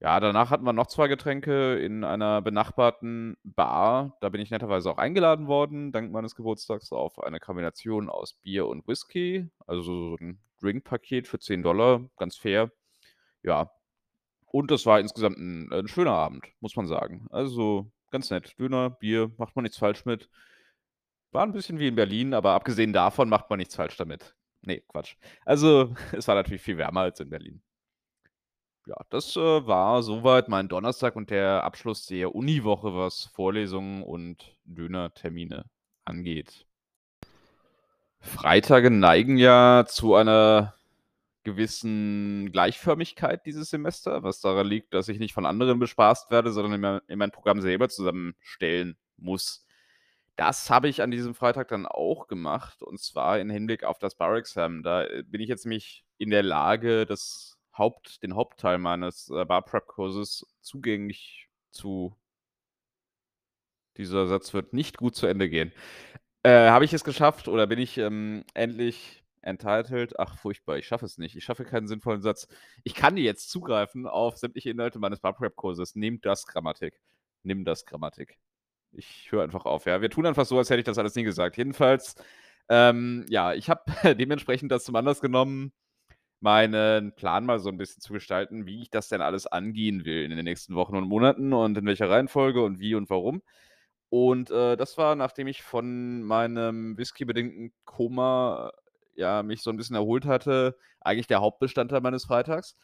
Ja, 0.00 0.20
danach 0.20 0.50
hatten 0.50 0.64
wir 0.64 0.72
noch 0.74 0.88
2 0.88 1.08
Getränke 1.08 1.76
in 1.78 2.04
einer 2.04 2.42
benachbarten 2.42 3.36
Bar. 3.44 4.16
Da 4.20 4.30
bin 4.30 4.40
ich 4.42 4.50
netterweise 4.50 4.90
auch 4.90 4.98
eingeladen 4.98 5.48
worden, 5.48 5.92
dank 5.92 6.12
meines 6.12 6.34
Geburtstags, 6.36 6.92
auf 6.92 7.20
eine 7.22 7.40
Kombination 7.40 8.10
aus 8.10 8.34
Bier 8.34 8.66
und 8.68 8.88
Whisky, 8.88 9.48
also 9.66 9.82
so 9.82 10.16
'n 10.20 10.40
Drinkpaket 10.62 11.28
für 11.28 11.38
10 11.40 12.08
ganz 12.18 12.36
fair. 12.38 12.72
Ja. 13.44 13.70
Und 14.46 14.70
das 14.72 14.86
war 14.86 15.00
insgesamt 15.00 15.38
'n 15.38 15.70
'n 15.72 15.88
schöner 15.88 16.12
Abend, 16.14 16.46
muss 16.60 16.76
man 16.76 16.86
sagen. 16.88 17.26
Also, 17.30 17.92
ganz 18.12 18.30
nett. 18.30 18.58
Döner, 18.60 18.90
Bier, 18.90 19.32
macht 19.38 19.56
man 19.56 19.64
nichts 19.64 19.78
falsch 19.78 20.04
mit. 20.06 20.28
War 21.34 21.42
'n 21.44 21.52
bisschen 21.52 21.78
wie 21.78 21.88
in 21.88 21.94
Berlin, 21.94 22.32
aber 22.32 22.52
abgesehen 22.52 22.92
davon 22.94 23.28
macht 23.28 23.50
man 23.50 23.58
nichts 23.58 23.76
falsch 23.76 23.96
damit. 23.98 24.34
Ne, 24.68 24.82
Quatsch. 24.86 25.16
Also, 25.46 25.94
es 26.12 26.28
war 26.28 26.34
natürlich 26.34 26.62
viel 26.62 26.76
wärmer 26.76 27.00
als 27.00 27.20
in 27.20 27.30
Berlin. 27.30 27.62
Ja, 28.86 28.96
das, 29.10 29.34
äh, 29.36 29.66
war 29.66 30.02
soweit 30.02 30.48
mein 30.48 30.68
Donnerstag 30.68 31.16
und 31.16 31.30
der 31.30 31.64
Abschluss 31.64 32.06
der 32.06 32.34
Uniwoche, 32.34 32.94
was 32.94 33.24
Vorlesungen 33.34 34.02
und 34.02 34.56
Dönertermine 34.64 35.64
angeht. 36.04 36.66
Freitage 38.20 38.90
neigen 38.90 39.38
ja 39.38 39.84
zu 39.88 40.14
einer 40.14 40.74
gewissen 41.44 42.52
Gleichförmigkeit 42.52 43.46
dieses 43.46 43.70
Semester, 43.70 44.22
was 44.22 44.40
daran 44.40 44.66
liegt, 44.66 44.92
dass 44.92 45.08
ich 45.08 45.18
nicht 45.18 45.32
von 45.32 45.46
anderen 45.46 45.78
bespaßt 45.78 46.30
werde, 46.30 46.52
sondern 46.52 46.74
immer 46.74 47.02
in 47.08 47.18
mein 47.18 47.30
Programm 47.30 47.62
selber 47.62 47.88
zusammenstellen 47.88 48.98
muss. 49.16 49.64
Das 50.38 50.70
habe 50.70 50.88
ich 50.88 51.02
an 51.02 51.10
diesem 51.10 51.34
Freitag 51.34 51.66
dann 51.68 51.84
auch 51.84 52.28
gemacht 52.28 52.80
und 52.84 53.00
zwar 53.00 53.40
in 53.40 53.50
Hinblick 53.50 53.82
auf 53.82 53.98
das 53.98 54.14
Bar-Exam. 54.14 54.84
Da, 54.84 55.04
äh, 55.04 55.24
bin 55.24 55.40
ich 55.40 55.48
jetzt 55.48 55.66
nämlich 55.66 56.04
in 56.16 56.30
der 56.30 56.44
Lage, 56.44 57.06
das 57.06 57.58
Haupt 57.76 58.22
den 58.22 58.36
Hauptteil 58.36 58.78
meines, 58.78 59.30
äh, 59.30 59.44
Bar-Prep-Kurses 59.44 60.46
zugänglich 60.60 61.48
zu 61.72 62.16
dieser 63.96 64.28
Satz 64.28 64.54
wird 64.54 64.72
nicht 64.72 64.96
gut 64.96 65.16
zu 65.16 65.26
Ende 65.26 65.48
gehen. 65.48 65.72
Äh, 66.44 66.70
habe 66.70 66.84
ich 66.84 66.92
es 66.92 67.02
geschafft 67.02 67.48
oder 67.48 67.66
bin 67.66 67.80
ich, 67.80 67.98
ähm, 67.98 68.44
endlich 68.54 69.24
entitled? 69.42 70.20
Ach, 70.20 70.38
furchtbar, 70.38 70.78
ich 70.78 70.86
schaffe 70.86 71.06
es 71.06 71.18
nicht. 71.18 71.34
Ich 71.36 71.44
schaffe 71.44 71.64
keinen 71.64 71.88
sinnvollen 71.88 72.22
Satz. 72.22 72.48
Ich 72.84 72.94
kann 72.94 73.16
jetzt 73.16 73.50
zugreifen 73.50 74.06
auf 74.06 74.38
sämtliche 74.38 74.70
Inhalte 74.70 75.00
meines 75.00 75.18
Bar-Prep-Kurses. 75.20 75.96
Nehmt 75.96 76.24
das 76.26 76.46
Grammatik. 76.46 77.00
Nimm 77.42 77.64
das 77.64 77.86
Grammatik. 77.86 78.38
Ich 78.92 79.30
höre 79.30 79.42
einfach 79.44 79.64
auf, 79.66 79.86
ja. 79.86 80.00
Wir 80.00 80.10
tun 80.10 80.26
einfach 80.26 80.46
so, 80.46 80.58
als 80.58 80.70
hätte 80.70 80.80
ich 80.80 80.86
das 80.86 80.98
alles 80.98 81.14
nie 81.14 81.22
gesagt. 81.24 81.56
Jedenfalls, 81.56 82.14
ähm, 82.68 83.26
ja, 83.28 83.54
ich 83.54 83.70
habe 83.70 83.82
dementsprechend 84.16 84.72
das 84.72 84.84
zum 84.84 84.96
Anlass 84.96 85.20
genommen 85.20 85.72
meinen 86.40 87.12
Plan 87.14 87.46
mal 87.46 87.58
so 87.60 87.68
ein 87.68 87.78
bisschen 87.78 88.00
zu 88.02 88.12
gestalten, 88.12 88.66
wie 88.66 88.82
ich 88.82 88.90
das 88.90 89.08
denn 89.08 89.20
alles 89.22 89.46
angehen 89.46 90.04
will 90.04 90.22
in 90.24 90.30
den 90.30 90.44
nächsten 90.44 90.74
Wochen 90.74 90.96
und 90.96 91.08
Monaten 91.08 91.52
und 91.52 91.76
in 91.78 91.86
welcher 91.86 92.10
Reihenfolge 92.10 92.62
und 92.62 92.78
wie 92.80 92.94
und 92.94 93.10
warum. 93.10 93.42
Und, 94.10 94.50
äh, 94.50 94.76
das 94.76 94.96
war, 94.98 95.16
nachdem 95.16 95.48
ich 95.48 95.62
von 95.62 96.22
meinem 96.22 96.96
whiskybedingten 96.96 97.72
Koma, 97.84 98.72
ja, 99.16 99.42
mich 99.42 99.62
so 99.62 99.70
ein 99.70 99.76
bisschen 99.76 99.96
erholt 99.96 100.26
hatte, 100.26 100.76
eigentlich 101.00 101.26
der 101.26 101.40
Hauptbestandteil 101.40 102.00
meines 102.00 102.24
Freitags. 102.26 102.76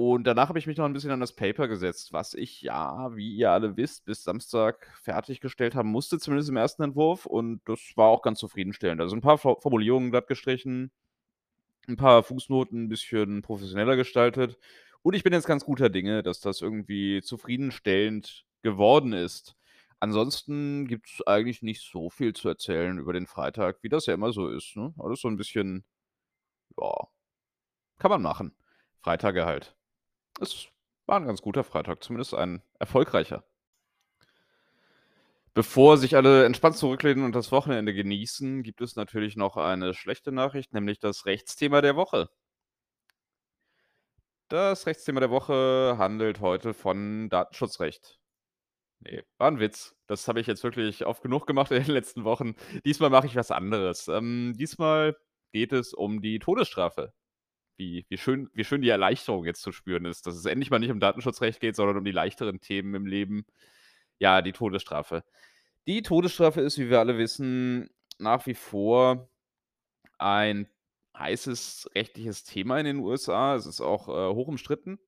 Und 0.00 0.28
danach 0.28 0.48
habe 0.48 0.60
ich 0.60 0.68
mich 0.68 0.76
noch 0.76 0.84
ein 0.84 0.92
bisschen 0.92 1.10
an 1.10 1.18
das 1.18 1.34
Paper 1.34 1.66
gesetzt, 1.66 2.12
was 2.12 2.32
ich 2.32 2.62
ja, 2.62 3.16
wie 3.16 3.34
ihr 3.34 3.50
alle 3.50 3.76
wisst, 3.76 4.04
bis 4.04 4.22
Samstag 4.22 4.96
fertiggestellt 5.02 5.74
haben 5.74 5.90
musste, 5.90 6.20
zumindest 6.20 6.50
im 6.50 6.56
ersten 6.56 6.84
Entwurf. 6.84 7.26
Und 7.26 7.62
das 7.64 7.80
war 7.96 8.06
auch 8.06 8.22
ganz 8.22 8.38
zufriedenstellend. 8.38 9.00
Also, 9.00 9.16
ein 9.16 9.22
paar 9.22 9.38
Formulierungen 9.38 10.12
glatt 10.12 10.28
gestrichen, 10.28 10.92
ein 11.88 11.96
paar 11.96 12.22
Fußnoten 12.22 12.84
ein 12.84 12.88
bisschen 12.88 13.42
professioneller 13.42 13.96
gestaltet. 13.96 14.56
Und 15.02 15.14
ich 15.14 15.24
bin 15.24 15.32
jetzt 15.32 15.48
ganz 15.48 15.64
guter 15.64 15.88
Dinge, 15.90 16.22
dass 16.22 16.38
das 16.40 16.60
irgendwie 16.62 17.20
zufriedenstellend 17.20 18.46
geworden 18.62 19.12
ist. 19.12 19.56
Ansonsten 19.98 20.86
gibt 20.86 21.08
es 21.08 21.26
eigentlich 21.26 21.62
nicht 21.62 21.82
so 21.82 22.08
viel 22.08 22.34
zu 22.34 22.48
erzählen 22.48 22.98
über 22.98 23.14
den 23.14 23.26
Freitag, 23.26 23.82
wie 23.82 23.88
das 23.88 24.06
ja 24.06 24.14
immer 24.14 24.32
so 24.32 24.48
ist, 24.48 24.76
ne? 24.76 24.94
Alles 24.98 25.20
so 25.22 25.28
ein 25.28 25.36
bisschen 25.36 25.84
ja, 26.80 27.08
kann 27.98 28.10
man 28.12 28.22
machen. 28.22 28.54
Freitage 29.02 29.44
halt. 29.44 29.77
Es 30.40 30.66
war 31.06 31.20
ein 31.20 31.26
ganz 31.26 31.42
guter 31.42 31.62
Freitag, 31.62 32.02
zumindest 32.02 32.34
ein 32.34 32.60
erfolgreicher. 32.80 33.44
Bevor 35.54 35.98
sich 35.98 36.16
alle 36.16 36.44
entspannt 36.46 36.76
zurücklehnen 36.78 37.22
und 37.24 37.34
das 37.34 37.52
Wochenende 37.52 37.92
genießen, 37.92 38.62
gibt 38.62 38.80
es 38.80 38.96
natürlich 38.96 39.36
noch 39.36 39.56
eine 39.58 39.92
schlechte 39.92 40.32
Nachricht, 40.32 40.72
nämlich 40.72 41.00
das 41.00 41.26
Rechtsthema 41.26 41.80
der 41.82 41.96
Woche. 41.96 42.30
Das 44.50 44.86
Rechtsthema 44.86 45.20
der 45.20 45.30
Woche 45.30 45.96
handelt 45.98 46.40
heute 46.40 46.72
von 46.72 47.28
Datenschutzrecht. 47.28 48.18
Ne, 49.00 49.24
war 49.38 49.48
'n 49.50 49.60
Witz. 49.60 49.96
Das 50.06 50.28
habe 50.28 50.40
ich 50.40 50.46
jetzt 50.48 50.64
wirklich 50.64 51.06
oft 51.06 51.22
genug 51.22 51.46
gemacht 51.46 51.70
in 51.72 51.82
den 51.84 51.92
letzten 51.92 52.24
Wochen. 52.24 52.54
Diesmal 52.84 53.10
mache 53.10 53.26
ich 53.26 53.36
was 53.36 53.50
anderes. 53.52 54.08
Ähm, 54.08 54.54
diesmal 54.58 55.16
geht 55.52 55.72
es 55.72 55.94
um 55.94 56.22
die 56.22 56.38
Todesstrafe. 56.40 57.12
Wie 57.78 58.04
wie 58.08 58.18
schön 58.18 58.50
wie 58.54 58.64
schön 58.64 58.82
die 58.82 58.88
Erleichterung 58.90 59.44
jetzt 59.46 59.62
zu 59.62 59.72
spüren 59.72 60.04
ist, 60.04 60.26
dass 60.26 60.34
es 60.36 60.44
endlich 60.46 60.70
mal 60.70 60.80
nicht 60.80 60.90
um 60.90 61.00
Datenschutzrecht 61.00 61.60
geht, 61.60 61.76
sondern 61.76 61.96
um 61.98 62.04
die 62.04 62.10
leichteren 62.12 62.60
Themen 62.60 62.94
im 62.94 63.06
Leben. 63.06 63.46
Ja, 64.18 64.42
die 64.42 64.52
Todesstrafe. 64.52 65.24
Die 65.86 66.02
Todesstrafe 66.02 66.60
ist, 66.60 66.78
wie 66.78 66.90
wir 66.90 67.00
alle 67.00 67.18
wissen, 67.18 67.90
nach 68.18 68.46
wie 68.46 68.54
vor 68.54 69.30
ein 70.18 70.68
heißes 71.18 71.90
rechtliches 71.94 72.44
Thema 72.44 72.78
in 72.78 72.86
den 72.86 72.98
USA. 72.98 73.54
Es 73.56 73.66
ist 73.66 73.80
auch, 73.80 74.08
äh, 74.08 74.34
hoch 74.34 74.48
umstritten, 74.48 74.98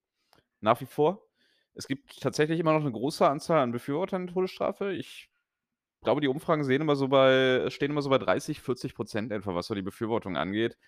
nach 0.61 0.81
wie 0.81 0.87
vor. 0.87 1.27
Es 1.75 1.89
gibt 1.89 2.21
tatsächlich 2.21 2.61
immer 2.61 2.73
noch 2.75 2.83
eine 2.83 2.93
große 2.93 3.29
Anzahl 3.29 3.61
an 3.62 3.73
Befürwortern 3.73 4.27
der 4.27 4.35
Todesstrafe. 4.35 4.93
Ich 4.93 5.31
glaube, 6.03 6.21
die 6.21 6.29
Umfragen 6.29 6.65
sehen 6.65 6.83
immer 6.83 6.97
so 6.97 7.09
bei 7.09 7.69
stehen 7.71 7.91
immer 7.93 8.03
so 8.03 8.11
bei 8.11 8.19
30, 8.19 8.61
40% 8.61 9.33
etwa, 9.33 9.55
was 9.55 9.67
so 9.69 9.75
die 9.75 9.83
Befürwortung 9.83 10.37
angeht. 10.37 10.79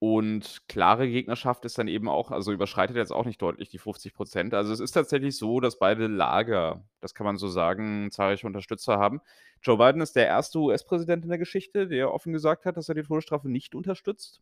Und 0.00 0.62
klare 0.68 1.08
Gegnerschaft 1.08 1.64
ist 1.64 1.76
dann 1.76 1.88
eben 1.88 2.08
auch 2.08 2.30
also 2.30 2.52
überschreitet 2.52 2.96
jetzt 2.96 3.10
auch 3.12 3.24
nicht 3.24 3.42
deutlich 3.42 3.68
die 3.68 3.78
50 3.78 4.14
Also, 4.54 4.72
es 4.72 4.78
ist 4.78 4.92
tatsächlich 4.92 5.36
so, 5.36 5.58
dass 5.58 5.78
beide 5.78 6.06
Lager, 6.06 6.84
das 7.00 7.14
kann 7.14 7.26
man 7.26 7.36
so 7.36 7.48
sagen, 7.48 8.08
zahlreiche 8.12 8.46
Unterstützer 8.46 8.98
haben. 8.98 9.20
Joe 9.60 9.76
Biden 9.76 10.00
ist 10.00 10.14
der 10.14 10.28
erste 10.28 10.60
US-Präsident 10.60 11.24
in 11.24 11.30
der 11.30 11.38
Geschichte, 11.38 11.88
der 11.88 12.12
offen 12.12 12.32
gesagt 12.32 12.64
hat, 12.64 12.76
dass 12.76 12.88
er 12.88 12.94
die 12.94 13.02
Todesstrafe 13.02 13.48
nicht 13.48 13.74
unterstützt. 13.74 14.40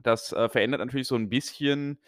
Das, 0.00 0.32
äh, 0.32 0.48
verändert 0.48 0.80
natürlich 0.80 1.08
so 1.08 1.16
ein 1.16 1.28
bisschen 1.28 2.00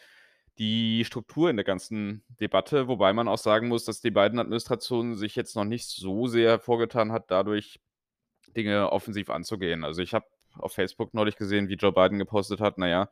die 0.58 1.04
Struktur 1.04 1.50
in 1.50 1.56
der 1.56 1.64
ganzen 1.64 2.22
Debatte, 2.40 2.86
wobei 2.86 3.12
man 3.12 3.26
auch 3.28 3.38
sagen 3.38 3.68
muss, 3.68 3.84
dass 3.84 4.00
die 4.00 4.10
beiden 4.12 4.38
Administrationen 4.38 5.16
sich 5.16 5.34
jetzt 5.34 5.56
noch 5.56 5.64
nicht 5.64 5.88
so 5.88 6.28
sehr 6.28 6.50
hervorgetan 6.50 7.10
hat, 7.12 7.30
dadurch 7.32 7.80
Dinge 8.56 8.92
offensiv 8.92 9.30
anzugehen. 9.30 9.84
Also, 9.84 10.02
ich 10.02 10.14
habe 10.14 10.26
auf 10.58 10.72
Facebook 10.72 11.14
neulich 11.14 11.36
gesehen, 11.36 11.68
wie 11.68 11.74
Joe 11.74 11.92
Biden 11.92 12.18
gepostet 12.18 12.60
hat, 12.60 12.78
naja, 12.78 13.10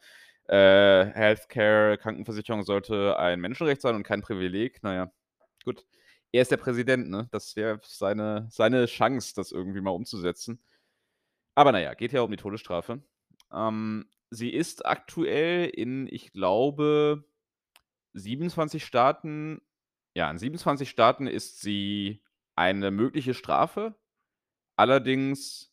äh, 0.48 1.04
Healthcare, 1.12 1.98
Krankenversicherung 1.98 2.62
sollte 2.62 3.18
ein 3.18 3.40
Menschenrecht 3.40 3.82
sein 3.82 3.94
und 3.94 4.02
kein 4.02 4.22
Privileg. 4.22 4.82
Naja, 4.82 5.12
gut. 5.64 5.84
Er 6.32 6.42
ist 6.42 6.50
der 6.50 6.56
Präsident, 6.58 7.08
ne? 7.10 7.28
Das 7.30 7.56
wäre 7.56 7.80
seine, 7.82 8.48
seine 8.50 8.86
Chance, 8.86 9.34
das 9.34 9.52
irgendwie 9.52 9.80
mal 9.80 9.90
umzusetzen. 9.90 10.60
Aber 11.54 11.72
naja, 11.72 11.94
geht 11.94 12.12
ja 12.12 12.22
um 12.22 12.30
die 12.30 12.36
Todesstrafe. 12.36 13.02
Ähm, 13.52 14.08
sie 14.30 14.50
ist 14.50 14.86
aktuell 14.86 15.68
in, 15.68 16.06
ich 16.10 16.32
glaube, 16.32 17.24
27 18.14 18.84
Staaten, 18.84 19.60
ja, 20.14 20.30
in 20.30 20.38
27 20.38 20.88
Staaten 20.88 21.26
ist 21.26 21.60
sie 21.60 22.22
eine 22.56 22.90
mögliche 22.90 23.34
Strafe. 23.34 23.94
Allerdings 24.76 25.67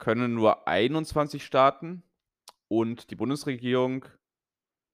können 0.00 0.34
nur 0.34 0.66
21 0.66 1.44
Staaten 1.44 2.02
und 2.66 3.12
die 3.12 3.16
Bundesregierung 3.16 4.06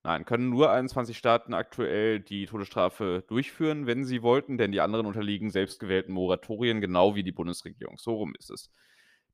Nein, 0.06 0.24
können 0.24 0.50
nur 0.50 0.70
21 0.70 1.18
Staaten 1.18 1.52
aktuell 1.52 2.20
die 2.20 2.46
Todesstrafe 2.46 3.24
durchführen, 3.26 3.88
wenn 3.88 4.04
sie 4.04 4.22
wollten, 4.22 4.56
denn 4.56 4.70
die 4.70 4.80
anderen 4.80 5.04
unterliegen 5.04 5.50
selbstgewählten 5.50 6.14
Moratorien, 6.14 6.80
genau 6.80 7.16
wie 7.16 7.24
die 7.24 7.32
Bundesregierung. 7.32 7.98
So 7.98 8.14
rum 8.14 8.32
ist 8.38 8.48
es. 8.50 8.70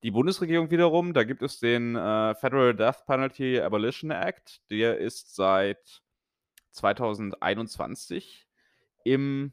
Die 0.03 0.11
Bundesregierung 0.11 0.71
wiederum, 0.71 1.13
da 1.13 1.25
gibt 1.25 1.43
es 1.43 1.61
den 1.61 1.95
äh, 1.95 2.35
Federal 2.37 2.75
Death 2.75 3.05
Penalty 3.05 3.61
Abolition 3.61 4.13
Act, 4.13 4.63
der 4.71 4.97
ist 4.97 5.35
seit 5.35 6.01
2021 6.71 8.49
im 9.05 9.53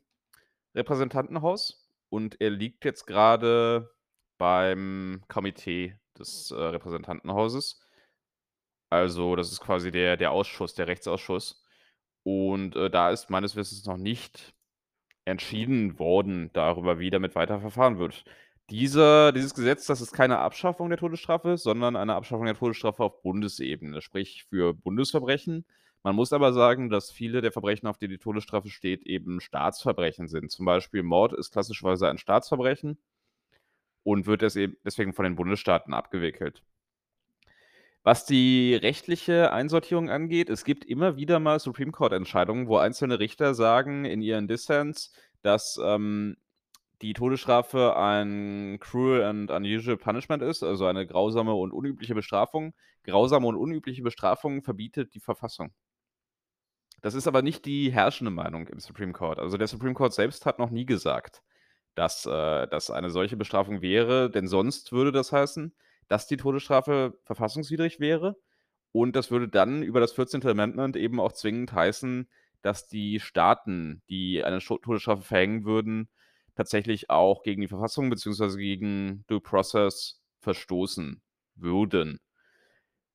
Repräsentantenhaus 0.73 1.91
und 2.07 2.39
er 2.39 2.51
liegt 2.51 2.85
jetzt 2.85 3.05
gerade 3.05 3.91
beim 4.39 5.24
Komitee 5.27 5.96
des 6.17 6.51
äh, 6.51 6.55
Repräsentantenhauses. 6.55 7.79
Also, 8.91 9.36
das 9.36 9.51
ist 9.51 9.62
quasi 9.62 9.91
der 9.91 10.17
der 10.17 10.31
Ausschuss, 10.31 10.74
der 10.74 10.88
Rechtsausschuss. 10.88 11.63
Und, 12.24 12.75
äh, 12.75 12.89
da 12.89 13.12
ist 13.12 13.29
meines 13.29 13.55
Wissens 13.55 13.86
noch 13.86 13.98
nicht 13.98 14.53
entschieden 15.25 16.00
worden 16.00 16.51
darüber, 16.53 17.00
wie 17.00 17.12
damit 17.12 17.36
weiter 17.36 17.60
verfahren 17.62 18.00
wird. 18.00 18.25
Dieser 18.72 19.31
dieses 19.34 19.53
Gesetz, 19.55 19.86
das 19.88 20.01
ist 20.01 20.13
keine 20.13 20.39
Abschaffung 20.39 20.89
der 20.89 21.00
Todesstrafe, 21.00 21.58
sondern 21.58 21.96
eine 21.96 22.15
Abschaffung 22.15 22.46
der 22.46 22.55
Todesstrafe 22.55 23.03
auf 23.03 23.22
Bundesebene, 23.24 24.01
sprich 24.01 24.46
für 24.50 24.74
Bundesverbrechen. 24.74 25.65
Man 26.03 26.15
muss 26.15 26.34
aber 26.34 26.53
sagen, 26.53 26.89
dass 26.89 27.12
viele 27.12 27.41
der 27.41 27.51
Verbrechen, 27.51 27.88
auf 27.88 27.98
die 27.98 28.08
die 28.08 28.17
Todesstrafe 28.19 28.69
steht, 28.69 29.03
eben 29.05 29.41
Staatsverbrechen 29.41 30.27
sind. 30.27 30.51
Zum 30.51 30.65
Beispiel 30.65 31.03
Mord 31.03 31.34
ist 31.34 31.51
klassischerweise 31.51 32.10
ein 32.10 32.17
Staatsverbrechen 32.17 32.98
und 34.03 34.25
wird 34.25 34.41
deswegen 34.41 35.13
von 35.13 35.24
den 35.24 35.36
Bundesstaaten 35.36 35.94
abgewickelt. 35.94 36.63
Was 38.03 38.25
die 38.25 38.75
rechtliche 38.75 39.51
Einsortierung 39.51 40.10
angeht, 40.10 40.50
es 40.50 40.63
gibt 40.63 40.86
immer 40.86 41.18
wieder 41.18 41.39
mal 41.39 41.60
Supreme 41.60 41.91
Court-Entscheidungen, 41.91 42.68
wo 42.68 42.77
einzelne 42.77 43.20
Richter 43.20 43.53
sagen 43.53 44.06
in 44.06 44.22
ihren 44.22 44.48
Dissents, 44.48 45.13
dass 45.41 45.79
ähm, 45.84 46.38
die 47.01 47.13
Todesstrafe 47.13 47.96
ein 47.98 48.77
cruel 48.79 49.24
and 49.24 49.51
unusual 49.51 49.98
punishment 49.98 50.41
ist, 50.44 50.63
also 50.63 50.86
eine 50.86 51.08
grausame 51.08 51.53
und 51.53 51.72
unübliche 51.72 52.15
Bestrafung. 52.15 52.74
Grausame 53.03 53.48
und 53.48 53.56
unübliche 53.56 54.01
Bestrafung 54.01 54.63
verbietet 54.63 55.13
die 55.13 55.22
Verfassung. 55.22 55.72
Das 57.01 57.13
ist 57.13 57.27
aber 57.27 57.41
nicht 57.41 57.65
die 57.65 57.91
herrschende 57.91 58.32
Meinung 58.32 58.68
im 58.68 58.79
Supreme 58.79 59.13
Court. 59.13 59.39
Also 59.39 59.58
der 59.58 59.68
Supreme 59.68 59.94
Court 59.94 60.13
selbst 60.13 60.46
hat 60.46 60.60
noch 60.60 60.70
nie 60.70 60.86
gesagt, 60.86 61.41
dass 61.96 62.25
äh, 62.25 62.67
das 62.67 62.89
eine 62.91 63.10
solche 63.10 63.38
Bestrafung 63.38 63.81
wäre, 63.81 64.29
denn 64.29 64.48
sonst 64.48 64.91
würde 64.91 65.12
das 65.12 65.31
heißen, 65.31 65.74
dass 66.08 66.27
die 66.27 66.38
Todesstrafe 66.38 67.17
verfassungswidrig 67.24 68.00
wäre. 68.00 68.38
Und 68.91 69.15
das 69.15 69.31
würde 69.31 69.48
dann 69.48 69.84
über 69.84 70.00
das 70.00 70.13
14. 70.13 70.46
Amendment 70.48 70.96
eben 70.96 71.19
auch 71.19 71.31
zwingend 71.31 71.74
heißen, 71.74 72.27
dass 72.62 72.88
die 72.88 73.19
Staaten, 73.19 74.01
die 74.10 74.43
eine 74.43 74.60
Todesstrafe 74.60 75.24
verhängen 75.24 75.65
würden, 75.65 76.10
tatsächlich 76.55 77.10
auch 77.10 77.43
gegen 77.43 77.62
die 77.62 77.67
Verfassung 77.67 78.10
bzw. 78.10 78.58
gegen 78.58 79.24
Due 79.27 79.39
Process 79.41 80.22
verstoßen 80.41 81.22
würden. 81.55 82.19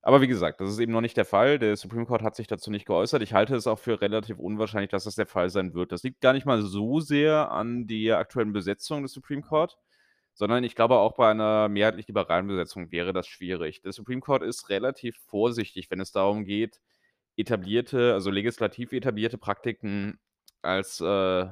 Aber 0.07 0.21
wie 0.21 0.29
gesagt, 0.29 0.61
das 0.61 0.71
ist 0.71 0.81
eben 0.81 0.93
noch 0.93 1.01
nicht 1.01 1.17
der 1.17 1.25
Fall. 1.25 1.59
Der 1.59 1.77
Supreme 1.77 2.05
Court 2.05 2.21
hat 2.21 2.37
sich 2.37 2.47
dazu 2.47 2.71
nicht 2.71 2.85
geäußert. 2.85 3.23
Ich 3.23 3.33
halte 3.33 3.57
es 3.57 3.67
auch 3.67 3.79
für 3.79 4.03
relativ 4.03 4.39
unwahrscheinlich, 4.39 4.91
dass 4.91 5.05
das 5.05 5.15
der 5.15 5.25
Fall 5.25 5.49
sein 5.49 5.73
wird. 5.73 5.93
Das 5.93 6.03
liegt 6.03 6.21
gar 6.21 6.35
nicht 6.35 6.45
mal 6.45 6.61
so 6.61 7.01
sehr 7.01 7.51
an 7.51 7.87
der 7.87 8.19
aktuellen 8.19 8.53
Besetzung 8.53 9.03
des 9.03 9.13
Supreme 9.13 9.41
Court, 9.41 9.79
sondern 10.35 10.63
ich 10.63 10.75
glaube, 10.75 10.99
auch 10.99 11.15
bei 11.15 11.31
einer 11.31 11.71
mehrheitlich 11.71 12.07
liberalen 12.07 12.47
Besetzung 12.47 12.93
wäre 12.93 13.15
das 13.15 13.27
schwierig. 13.27 13.81
Der 13.81 13.93
Supreme 13.93 14.21
Court 14.21 14.43
ist 14.43 14.69
relativ 14.69 15.17
vorsichtig, 15.27 15.91
wenn 15.91 16.01
es 16.01 16.13
darum 16.13 16.45
geht, 16.45 16.83
etablierte, 17.37 18.13
also 18.13 18.31
legislativ 18.31 18.93
etablierte 18.93 19.39
Praktiken 19.39 20.19
als, 20.61 21.01
äh, 21.01 21.47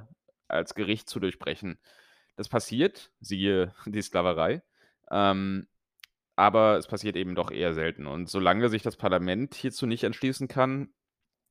als 0.48 0.74
Gericht 0.74 1.08
zu 1.08 1.20
durchbrechen. 1.20 1.78
Das 2.36 2.50
passiert, 2.50 3.12
siehe 3.18 3.74
die 3.86 4.02
Sklaverei, 4.02 4.62
ähm, 5.10 5.68
aber 6.36 6.78
es 6.78 6.86
passiert 6.86 7.16
eben 7.16 7.34
doch 7.34 7.50
eher 7.50 7.74
selten. 7.74 8.06
Und 8.06 8.28
solange 8.28 8.68
sich 8.68 8.82
das 8.82 8.96
Parlament 8.96 9.54
hierzu 9.54 9.86
nicht 9.86 10.04
entschließen 10.04 10.48
kann, 10.48 10.90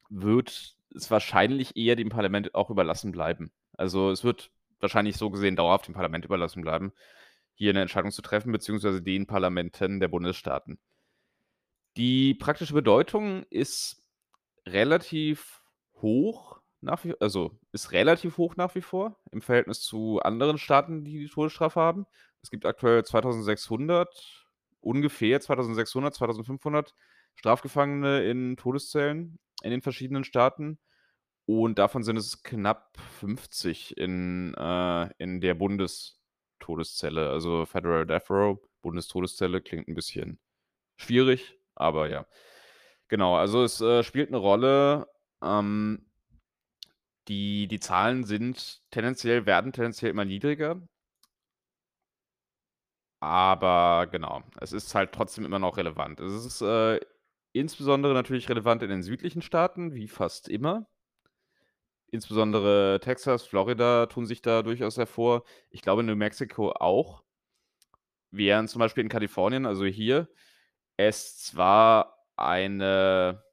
wird 0.10 0.76
es 0.94 1.12
wahrscheinlich 1.12 1.78
eher 1.78 1.96
dem 1.96 2.10
Parlament 2.10 2.56
auch 2.56 2.70
überlassen 2.70 3.12
bleiben. 3.12 3.52
Also 3.78 4.12
es 4.12 4.24
wird 4.24 4.52
wahrscheinlich 4.80 5.18
so 5.18 5.30
gesehen 5.30 5.56
dauerhaft 5.56 5.88
dem 5.88 5.94
Parlament 5.94 6.26
überlassen 6.26 6.62
bleiben 6.62 6.92
hier 7.62 7.70
eine 7.70 7.82
Entscheidung 7.82 8.10
zu 8.10 8.24
treffen, 8.24 8.52
beziehungsweise 8.52 9.04
den 9.04 9.28
Parlamenten 9.28 10.00
der 10.00 10.08
Bundesstaaten. 10.08 10.80
Die 11.96 12.34
praktische 12.34 12.74
Bedeutung 12.74 13.44
ist 13.52 14.02
relativ 14.66 15.62
hoch 16.02 16.60
nach 16.84 17.04
wie 17.04 17.14
also, 17.20 17.60
ist 17.72 17.92
relativ 17.92 18.38
hoch 18.38 18.56
nach 18.56 18.74
wie 18.74 18.82
vor 18.82 19.20
im 19.32 19.44
Verhältnis 19.44 19.82
zu 19.82 20.20
anderen 20.22 20.58
Staaten, 20.58 21.06
die 21.06 21.20
die 21.20 21.30
Todesstrafe 21.30 21.80
haben. 21.80 22.08
Es 22.42 22.50
gibt 22.50 22.66
aktuell 22.66 23.06
2600 23.06 24.41
ungefähr 24.82 25.40
2600, 25.42 26.14
2500 26.16 26.94
Strafgefangene 27.36 28.24
in 28.30 28.58
Todeszellen 28.58 29.40
in 29.64 29.72
den 29.72 29.82
verschiedenen 29.82 30.24
Staaten 30.24 30.80
und 31.46 31.80
davon 31.80 32.04
sind 32.04 32.18
es 32.18 32.44
knapp 32.44 32.98
50 33.20 33.98
in, 33.98 34.54
äh, 34.56 35.10
in 35.18 35.42
der 35.42 35.54
Bundes 35.56 36.20
Todeszelle, 36.60 37.30
also 37.30 37.66
Federal 37.66 38.06
Death 38.06 38.30
Row, 38.30 38.60
Bundestodeszelle, 38.82 39.62
klingt 39.62 39.88
ein 39.88 39.96
bisschen 39.96 40.40
schwierig, 40.98 41.58
aber 41.76 42.10
ja. 42.10 42.28
Genau, 43.10 43.36
also 43.36 43.64
es 43.64 43.82
äh, 43.82 44.04
spielt 44.04 44.30
eine 44.30 44.38
Rolle. 44.38 45.08
Ähm, 45.44 46.06
die, 47.28 47.68
die 47.68 47.80
Zahlen 47.80 48.24
sind 48.24 48.82
tendenziell, 48.92 49.46
werden 49.46 49.74
tendenziell 49.74 50.12
immer 50.12 50.26
niedriger. 50.26 50.82
Aber 53.22 54.08
genau, 54.12 54.42
es 54.60 54.74
ist 54.74 54.96
halt 54.96 55.12
trotzdem 55.12 55.46
immer 55.46 55.60
noch 55.60 55.78
relevant. 55.78 56.20
Es 56.20 56.44
ist 56.44 56.62
äh, 56.62 57.00
insbesondere 57.54 58.14
natürlich 58.14 58.50
relevant 58.50 58.82
in 58.82 58.90
den 58.90 59.04
südlichen 59.04 59.44
Staaten, 59.44 59.94
wie 59.94 60.08
fast 60.08 60.50
immer. 60.50 60.88
Insbesondere 62.08 63.00
Texas, 63.00 63.44
Florida 63.46 64.08
tun 64.08 64.26
sich 64.26 64.42
da 64.42 64.64
durchaus 64.64 64.98
hervor. 64.98 65.44
Ich 65.70 65.84
glaube, 65.84 66.04
New 66.04 66.16
Mexico 66.16 66.72
auch. 66.72 67.24
Während 68.32 68.70
zum 68.70 68.80
Beispiel 68.80 69.04
in 69.04 69.10
Kalifornien, 69.10 69.68
also 69.68 69.86
hier, 69.86 70.28
es 70.98 71.38
zwar 71.38 72.26
eine 72.38 73.44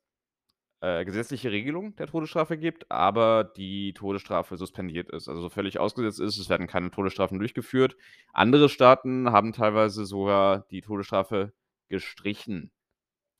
äh, 0.81 1.05
gesetzliche 1.05 1.51
Regelung 1.51 1.97
der 1.97 2.07
Todesstrafe 2.07 2.57
gibt, 2.57 2.91
aber 2.91 3.45
die 3.45 3.93
Todesstrafe 3.95 4.57
suspendiert 4.57 5.11
ist, 5.11 5.29
also 5.29 5.49
völlig 5.49 5.79
ausgesetzt 5.81 6.21
ist. 6.21 6.39
Es 6.39 6.49
werden 6.49 6.67
keine 6.67 6.91
Todesstrafen 6.91 7.39
durchgeführt. 7.39 7.97
Andere 8.33 8.69
Staaten 8.69 9.31
haben 9.31 9.53
teilweise 9.53 10.07
sogar 10.07 10.67
die 10.71 10.81
Todesstrafe 10.81 11.53
gestrichen. 11.89 12.71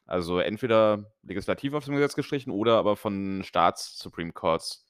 Also 0.07 0.39
entweder 0.39 1.13
legislativ 1.23 1.75
auf 1.75 1.85
dem 1.85 1.95
Gesetz 1.95 2.17
gestrichen 2.17 2.51
oder 2.51 2.79
aber 2.79 2.97
von 2.97 3.43
Staats-Supreme 3.45 4.33
Courts 4.33 4.87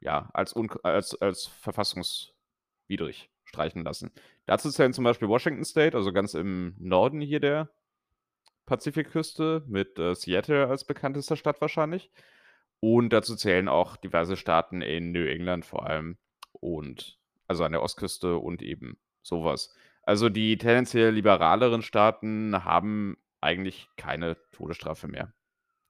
ja, 0.00 0.28
als, 0.34 0.54
als, 0.82 1.14
als 1.20 1.46
verfassungswidrig 1.46 3.30
streichen 3.44 3.84
lassen. 3.84 4.10
Dazu 4.44 4.70
zählen 4.70 4.92
zum 4.92 5.04
Beispiel 5.04 5.28
Washington 5.28 5.64
State, 5.64 5.96
also 5.96 6.12
ganz 6.12 6.34
im 6.34 6.74
Norden 6.78 7.20
hier 7.20 7.40
der 7.40 7.70
Pazifikküste, 8.66 9.64
mit 9.66 9.98
äh, 9.98 10.14
Seattle 10.14 10.68
als 10.68 10.84
bekanntester 10.84 11.36
Stadt 11.36 11.60
wahrscheinlich. 11.60 12.10
Und 12.80 13.12
dazu 13.12 13.36
zählen 13.36 13.68
auch 13.68 13.96
diverse 13.96 14.36
Staaten 14.36 14.82
in 14.82 15.12
New 15.12 15.24
England 15.24 15.64
vor 15.64 15.86
allem 15.86 16.18
und 16.52 17.18
also 17.48 17.64
an 17.64 17.72
der 17.72 17.82
Ostküste 17.82 18.36
und 18.36 18.62
eben 18.62 18.98
sowas. 19.22 19.74
Also 20.02 20.28
die 20.28 20.58
tendenziell 20.58 21.10
liberaleren 21.10 21.82
Staaten 21.82 22.64
haben 22.64 23.16
eigentlich 23.40 23.88
keine 23.96 24.36
Todesstrafe 24.52 25.08
mehr. 25.08 25.32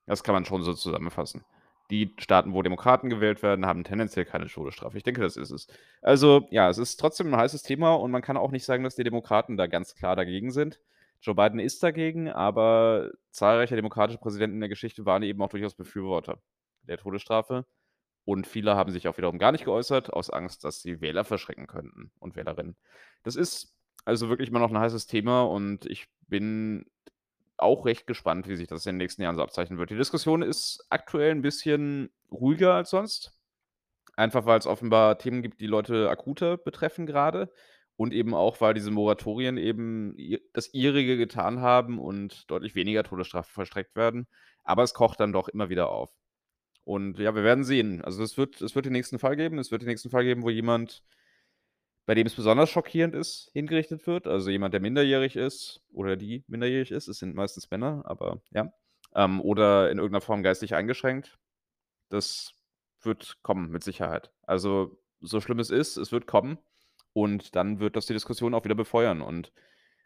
Das 0.07 0.23
kann 0.23 0.35
man 0.35 0.45
schon 0.45 0.63
so 0.63 0.75
zusammenfassen 0.75 1.45
die 1.91 2.15
Staaten, 2.19 2.53
wo 2.53 2.63
Demokraten 2.63 3.09
gewählt 3.11 3.43
werden, 3.43 3.67
haben 3.67 3.85
tendenziell 3.85 4.25
keine 4.25 4.47
Todesstrafe. 4.47 4.97
Ich 4.97 5.05
denke, 5.05 5.21
das 5.21 5.37
ist 5.37 5.51
es. 5.51 5.69
Also, 6.03 6.49
ja, 6.51 6.69
es 6.69 6.79
ist 6.79 6.97
trotzdem 6.97 7.29
ein 7.29 7.37
heißes 7.37 7.63
Thema 7.63 7.95
und 7.95 8.11
man 8.11 8.23
kann 8.23 8.37
auch 8.37 8.51
nicht 8.51 8.65
sagen, 8.65 8.85
dass 8.85 8.97
die 8.97 9.05
Demokraten 9.05 9.57
da 9.57 9.67
ganz 9.67 9.95
klar 9.95 10.17
dagegen 10.17 10.51
sind. 10.51 10.81
Joe 11.27 11.35
Biden 11.35 11.59
ist 11.59 11.83
dagegen, 11.83 12.29
aber 12.29 13.11
zahlreiche 13.31 13.75
demokratische 13.75 14.21
Präsidenten 14.21 14.57
in 14.57 14.61
der 14.61 14.69
Geschichte 14.69 15.05
waren 15.07 15.25
eben 15.25 15.43
auch 15.43 15.49
durchaus 15.49 15.75
Befürworter 15.75 16.41
der 16.83 16.99
Todesstrafe. 16.99 17.67
Und 18.25 18.47
viele 18.47 18.77
haben 18.77 18.93
sich 18.93 19.09
auch 19.09 19.17
wiederum 19.19 19.39
gar 19.39 19.51
nicht 19.51 19.65
geäußert, 19.65 20.13
aus 20.13 20.31
Angst, 20.31 20.65
dass 20.65 20.83
sie 20.83 21.01
Wähler 21.01 21.25
verschrecken 21.25 21.67
könnten 21.67 22.13
und 22.21 22.37
Wählerinnen. 22.37 22.77
Das 23.25 23.35
ist 23.35 23.75
also 24.05 24.29
wirklich 24.29 24.51
immer 24.51 24.61
noch 24.61 24.71
ein 24.71 24.79
heißes 24.79 25.09
Thema 25.09 25.43
und 25.43 25.87
ich 25.87 26.07
bin 26.29 26.87
auch 27.57 27.87
recht 27.87 28.07
gespannt, 28.07 28.47
wie 28.47 28.55
sich 28.55 28.69
das 28.69 28.87
in 28.87 28.93
den 28.93 28.99
nächsten 28.99 29.23
Jahren 29.23 29.37
so 29.37 29.43
abzeichnen 29.43 29.81
wird. 29.81 29.91
Die 29.91 29.97
Diskussion 29.97 30.43
ist 30.43 30.87
aktuell 30.91 31.33
ein 31.33 31.43
bisschen 31.43 32.11
ruhiger 32.31 32.75
als 32.75 32.91
sonst. 32.91 33.33
Einfach 34.15 34.47
weil 34.47 34.59
es 34.59 34.67
offenbar 34.67 35.19
Themen 35.19 35.43
gibt, 35.43 35.61
die 35.61 35.67
Leute 35.67 36.09
akuter 36.09 36.57
betreffen 36.57 37.07
gerade. 37.07 37.53
Und 37.97 38.13
eben 38.13 38.35
auch, 38.35 38.61
weil 38.61 38.75
diese 38.75 38.91
Moratorien 38.91 39.57
eben 39.57 40.17
das 40.53 40.73
ihrige 40.75 41.17
getan 41.17 41.61
haben 41.61 41.99
und 41.99 42.51
deutlich 42.51 42.75
weniger 42.75 43.03
Todesstrafen 43.05 43.53
vollstreckt 43.53 43.97
werden. 43.97 44.27
Aber 44.65 44.83
es 44.83 44.93
kocht 44.93 45.19
dann 45.21 45.33
doch 45.33 45.49
immer 45.49 45.71
wieder 45.71 45.89
auf. 45.89 46.13
Und 46.85 47.19
ja, 47.19 47.35
wir 47.35 47.43
werden 47.43 47.65
sehen. 47.65 48.03
Also, 48.05 48.23
es 48.23 48.37
wird 48.37 48.61
es 48.61 48.75
wird 48.75 48.87
den 48.87 48.93
nächsten 48.93 49.19
Fall 49.19 49.37
geben. 49.37 49.59
Es 49.59 49.71
wird 49.71 49.83
den 49.83 49.89
nächsten 49.89 50.11
Fall 50.11 50.25
geben, 50.25 50.43
wo 50.43 50.51
jemand 50.51 51.03
bei 52.07 52.15
dem 52.15 52.27
es 52.27 52.37
besonders 52.37 52.71
schockierend 52.71 53.15
ist, 53.17 53.51
hingerichtet 53.53 54.07
wird. 54.07 54.27
Also, 54.29 54.51
jemand, 54.51 54.75
der 54.75 54.81
minderjährig 54.81 55.35
ist 55.37 55.83
oder 55.93 56.17
die 56.17 56.45
minderjährig 56.47 56.93
ist. 56.93 57.09
Es 57.09 57.19
sind 57.19 57.35
meistens 57.35 57.71
Männer, 57.71 58.03
aber 58.07 58.41
ja. 58.53 58.73
Ähm, 59.15 59.41
oder 59.41 59.91
in 59.91 59.99
irgendeiner 59.99 60.21
Form 60.21 60.43
geistig 60.43 60.75
eingeschränkt. 60.75 61.39
Das 62.11 62.53
wird 63.03 63.39
kommen 63.43 63.71
mit 63.71 63.83
Sicherheit. 63.83 64.31
Also, 64.43 64.99
so 65.21 65.41
schlimm 65.41 65.59
es 65.59 65.71
ist, 65.71 65.97
es 65.97 66.13
wird 66.13 66.27
kommen 66.27 66.59
und 67.17 67.57
dann 67.57 67.81
wird 67.81 67.97
das 67.97 68.07
die 68.07 68.13
Diskussion 68.13 68.55
auch 68.55 68.65
wieder 68.65 68.75
befeuern 68.75 69.23
und 69.23 69.53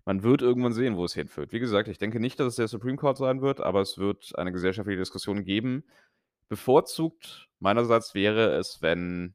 man 0.07 0.23
wird 0.23 0.43
irgendwann 0.43 0.73
sehen, 0.75 0.97
wo 0.97 1.05
es 1.05 1.15
hinführt. 1.15 1.53
Wie 1.53 1.61
gesagt, 1.61 1.89
ich 1.89 1.99
denke 1.99 2.21
nicht, 2.21 2.41
dass 2.41 2.49
es 2.49 2.57
der 2.57 2.69
Supreme 2.69 2.97
Court 2.97 3.19
sein 3.19 3.43
wird, 3.43 3.61
aber 3.61 3.81
es 3.83 3.99
wird 3.99 4.39
eine 4.39 4.53
gesellschaftliche 4.53 4.99
Diskussion 5.01 5.45
geben. 5.45 5.85
Bevorzugt 6.49 7.49
meinerseits 7.61 8.15
wäre 8.15 8.57
es, 8.59 8.83
wenn 8.83 9.35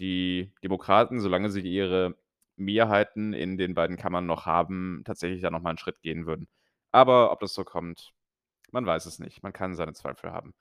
die 0.00 0.52
Demokraten, 0.64 1.20
solange 1.20 1.50
sie 1.50 1.60
ihre 1.62 2.16
Mehrheiten 2.56 3.32
in 3.34 3.56
den 3.58 3.74
beiden 3.74 3.96
Kammern 3.96 4.26
noch 4.26 4.46
haben, 4.46 5.02
tatsächlich 5.06 5.42
da 5.42 5.50
noch 5.50 5.62
mal 5.62 5.70
'n 5.72 5.78
Schritt 5.78 6.02
gehen 6.02 6.26
würden. 6.26 6.48
Aber 6.92 7.32
ob 7.32 7.40
das 7.40 7.54
so 7.54 7.64
kommt, 7.64 8.12
man 8.72 8.86
weiß 8.86 9.06
es 9.06 9.18
nicht. 9.20 9.42
Man 9.42 9.52
kann 9.54 9.74
seine 9.76 9.94
Zweifel 9.94 10.32
haben. 10.32 10.54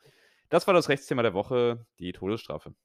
Das 0.49 0.67
war 0.67 0.73
das 0.75 0.89
Rechtsthema 0.89 1.23
der 1.23 1.33
Woche, 1.35 1.85
die 1.99 2.13
Todesstrafe. 2.13 2.75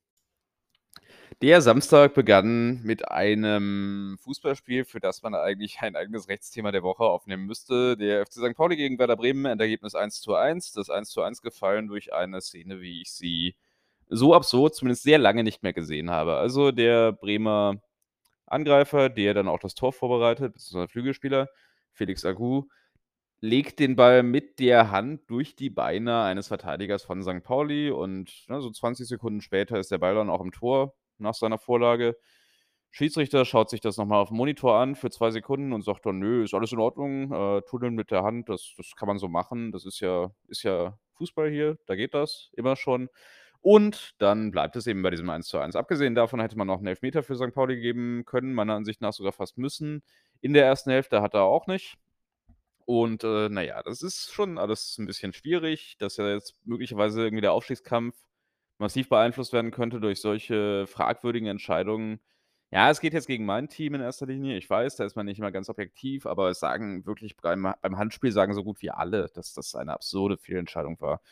Der 1.42 1.60
Samstag 1.60 2.14
begann 2.14 2.82
mit 2.82 3.10
einem 3.10 4.16
Fußballspiel, 4.22 4.84
für 4.84 4.98
das 4.98 5.22
man 5.22 5.34
eigentlich 5.34 5.78
ein 5.80 5.94
eigenes 5.94 6.28
Rechtsthema 6.28 6.72
der 6.72 6.82
Woche 6.82 7.04
aufnehmen 7.04 7.46
müsste. 7.46 7.96
Der 7.96 8.26
FC 8.26 8.32
St. 8.34 8.54
Pauli 8.56 8.76
gegen 8.76 8.98
Werder 8.98 9.16
Bremen, 9.16 9.44
Endergebnis 9.44 9.94
1:1. 9.94 10.72
Das 10.72 10.88
1:1 10.90 11.42
gefallen 11.42 11.86
durch 11.86 12.12
eine 12.12 12.40
Szene, 12.40 12.80
wie 12.80 13.02
ich 13.02 13.12
sie 13.12 13.54
so 14.08 14.34
absurd 14.34 14.74
zumindest 14.74 15.02
sehr 15.04 15.18
lange 15.18 15.44
nicht 15.44 15.62
mehr 15.62 15.72
gesehen 15.72 16.10
habe. 16.10 16.36
Also, 16.36 16.72
der 16.72 17.12
Bremer 17.12 17.76
Angreifer, 18.46 19.10
der 19.10 19.34
dann 19.34 19.48
auch 19.48 19.60
das 19.60 19.74
Tor 19.74 19.92
vorbereitet, 19.92 20.54
beziehungsweise 20.54 20.88
Flügelspieler, 20.88 21.48
Felix 21.92 22.24
Agu, 22.24 22.64
legt 23.40 23.80
den 23.80 23.96
Ball 23.96 24.22
mit 24.24 24.58
der 24.60 24.90
Hand 24.92 25.22
durch 25.30 25.56
die 25.56 25.70
Beine 25.70 26.22
eines 26.22 26.48
Verteidigers 26.48 27.04
von 27.04 27.22
St. 27.22 27.42
Pauli 27.44 27.90
und, 27.90 28.46
ne, 28.48 28.60
so 28.62 28.70
20 28.70 29.08
Sekunden 29.08 29.42
später 29.42 29.78
ist 29.80 29.92
der 29.92 29.98
Ball 29.98 30.14
dann 30.16 30.30
auch 30.30 30.42
im 30.42 30.52
Tor 30.52 30.94
nach 31.20 31.34
seiner 31.34 31.58
Vorlage. 31.58 32.16
Schiedsrichter 32.92 33.44
schaut 33.44 33.70
sich 33.70 33.80
das 33.82 33.96
noch 33.98 34.06
mal 34.06 34.20
auf'm 34.22 34.34
Monitor 34.34 34.76
an 34.78 34.96
für 34.96 35.10
2 35.10 35.30
Sekunden 35.32 35.72
und 35.74 35.82
sagt 35.84 36.06
dann: 36.06 36.18
„Nö, 36.20 36.44
ist 36.44 36.54
alles 36.54 36.72
in 36.72 36.80
Ordnung, 36.80 37.32
äh, 37.32 37.62
Tudeln 37.62 37.94
mit 37.94 38.10
der 38.12 38.22
Hand, 38.24 38.48
das 38.50 38.74
das 38.78 38.96
kann 38.96 39.08
man 39.08 39.18
so 39.18 39.28
machen. 39.28 39.72
Das 39.72 39.86
ist 39.86 40.00
ja 40.00 40.30
ist 40.48 40.62
ja 40.64 40.98
Fußball 41.14 41.50
hier, 41.50 41.78
da 41.86 41.96
geht 41.96 42.14
das 42.14 42.50
immer 42.56 42.76
schon.“ 42.76 43.08
Und 43.62 44.12
dann 44.18 44.50
bleibt 44.52 44.76
es 44.76 44.86
eben 44.88 45.02
bei 45.02 45.10
diesem 45.10 45.30
1:1. 45.30 45.76
Abgesehen 45.76 46.14
davon 46.16 46.40
hätte 46.40 46.56
man 46.58 46.66
noch 46.68 46.80
'n 46.80 46.86
Elfmeter 46.88 47.22
für 47.24 47.36
St. 47.36 47.52
Pauli 47.54 47.80
geben 47.80 48.24
können, 48.26 48.54
meiner 48.54 48.74
Ansicht 48.76 49.00
nach 49.02 49.12
sogar 49.14 49.32
fast 49.32 49.58
müssen. 49.58 50.02
In 50.42 50.54
der 50.54 50.66
ersten 50.66 50.90
Hälfte 50.92 51.22
hat 51.22 51.34
er 51.34 51.42
auch 51.44 51.66
nicht. 51.68 51.96
Und, 52.86 53.24
äh, 53.24 53.48
na 53.50 53.62
ja, 53.62 53.82
das 53.84 54.02
ist 54.02 54.32
schon 54.32 54.58
alles 54.58 54.98
'n 54.98 55.06
bisschen 55.06 55.32
schwierig, 55.34 55.96
dass 56.00 56.16
ja 56.18 56.28
jetzt 56.34 56.56
möglicherweise 56.66 57.22
irgendwie 57.24 57.42
der 57.42 57.52
Aufstiegskampf 57.54 58.16
massiv 58.78 59.08
beeinflusst 59.08 59.52
werden 59.52 59.70
könnte 59.70 60.00
durch 60.00 60.20
solche 60.20 60.86
fragwürdigen 60.86 61.48
Entscheidungen. 61.48 62.20
Ja, 62.70 62.90
es 62.90 63.00
geht 63.00 63.14
jetzt 63.14 63.26
gegen 63.26 63.46
mein 63.46 63.68
Team 63.68 63.94
in 63.94 64.00
erster 64.02 64.26
Linie. 64.26 64.58
Ich 64.58 64.68
weiß, 64.68 64.96
da 64.96 65.04
ist 65.04 65.16
man 65.16 65.26
nicht 65.26 65.38
immer 65.38 65.52
ganz 65.52 65.70
objektiv, 65.70 66.26
aber 66.26 66.50
es 66.50 66.60
sagen 66.60 67.06
wirklich 67.06 67.36
beim 67.36 67.74
beim 67.80 67.98
Handspiel 67.98 68.32
sagen 68.32 68.54
so 68.54 68.62
gut 68.64 68.82
wie 68.82 68.90
alle, 68.90 69.28
dass 69.34 69.54
das 69.54 69.74
eine 69.74 69.94
absurde 69.94 70.36
Fehlentscheidung 70.36 71.00
war. 71.00 71.22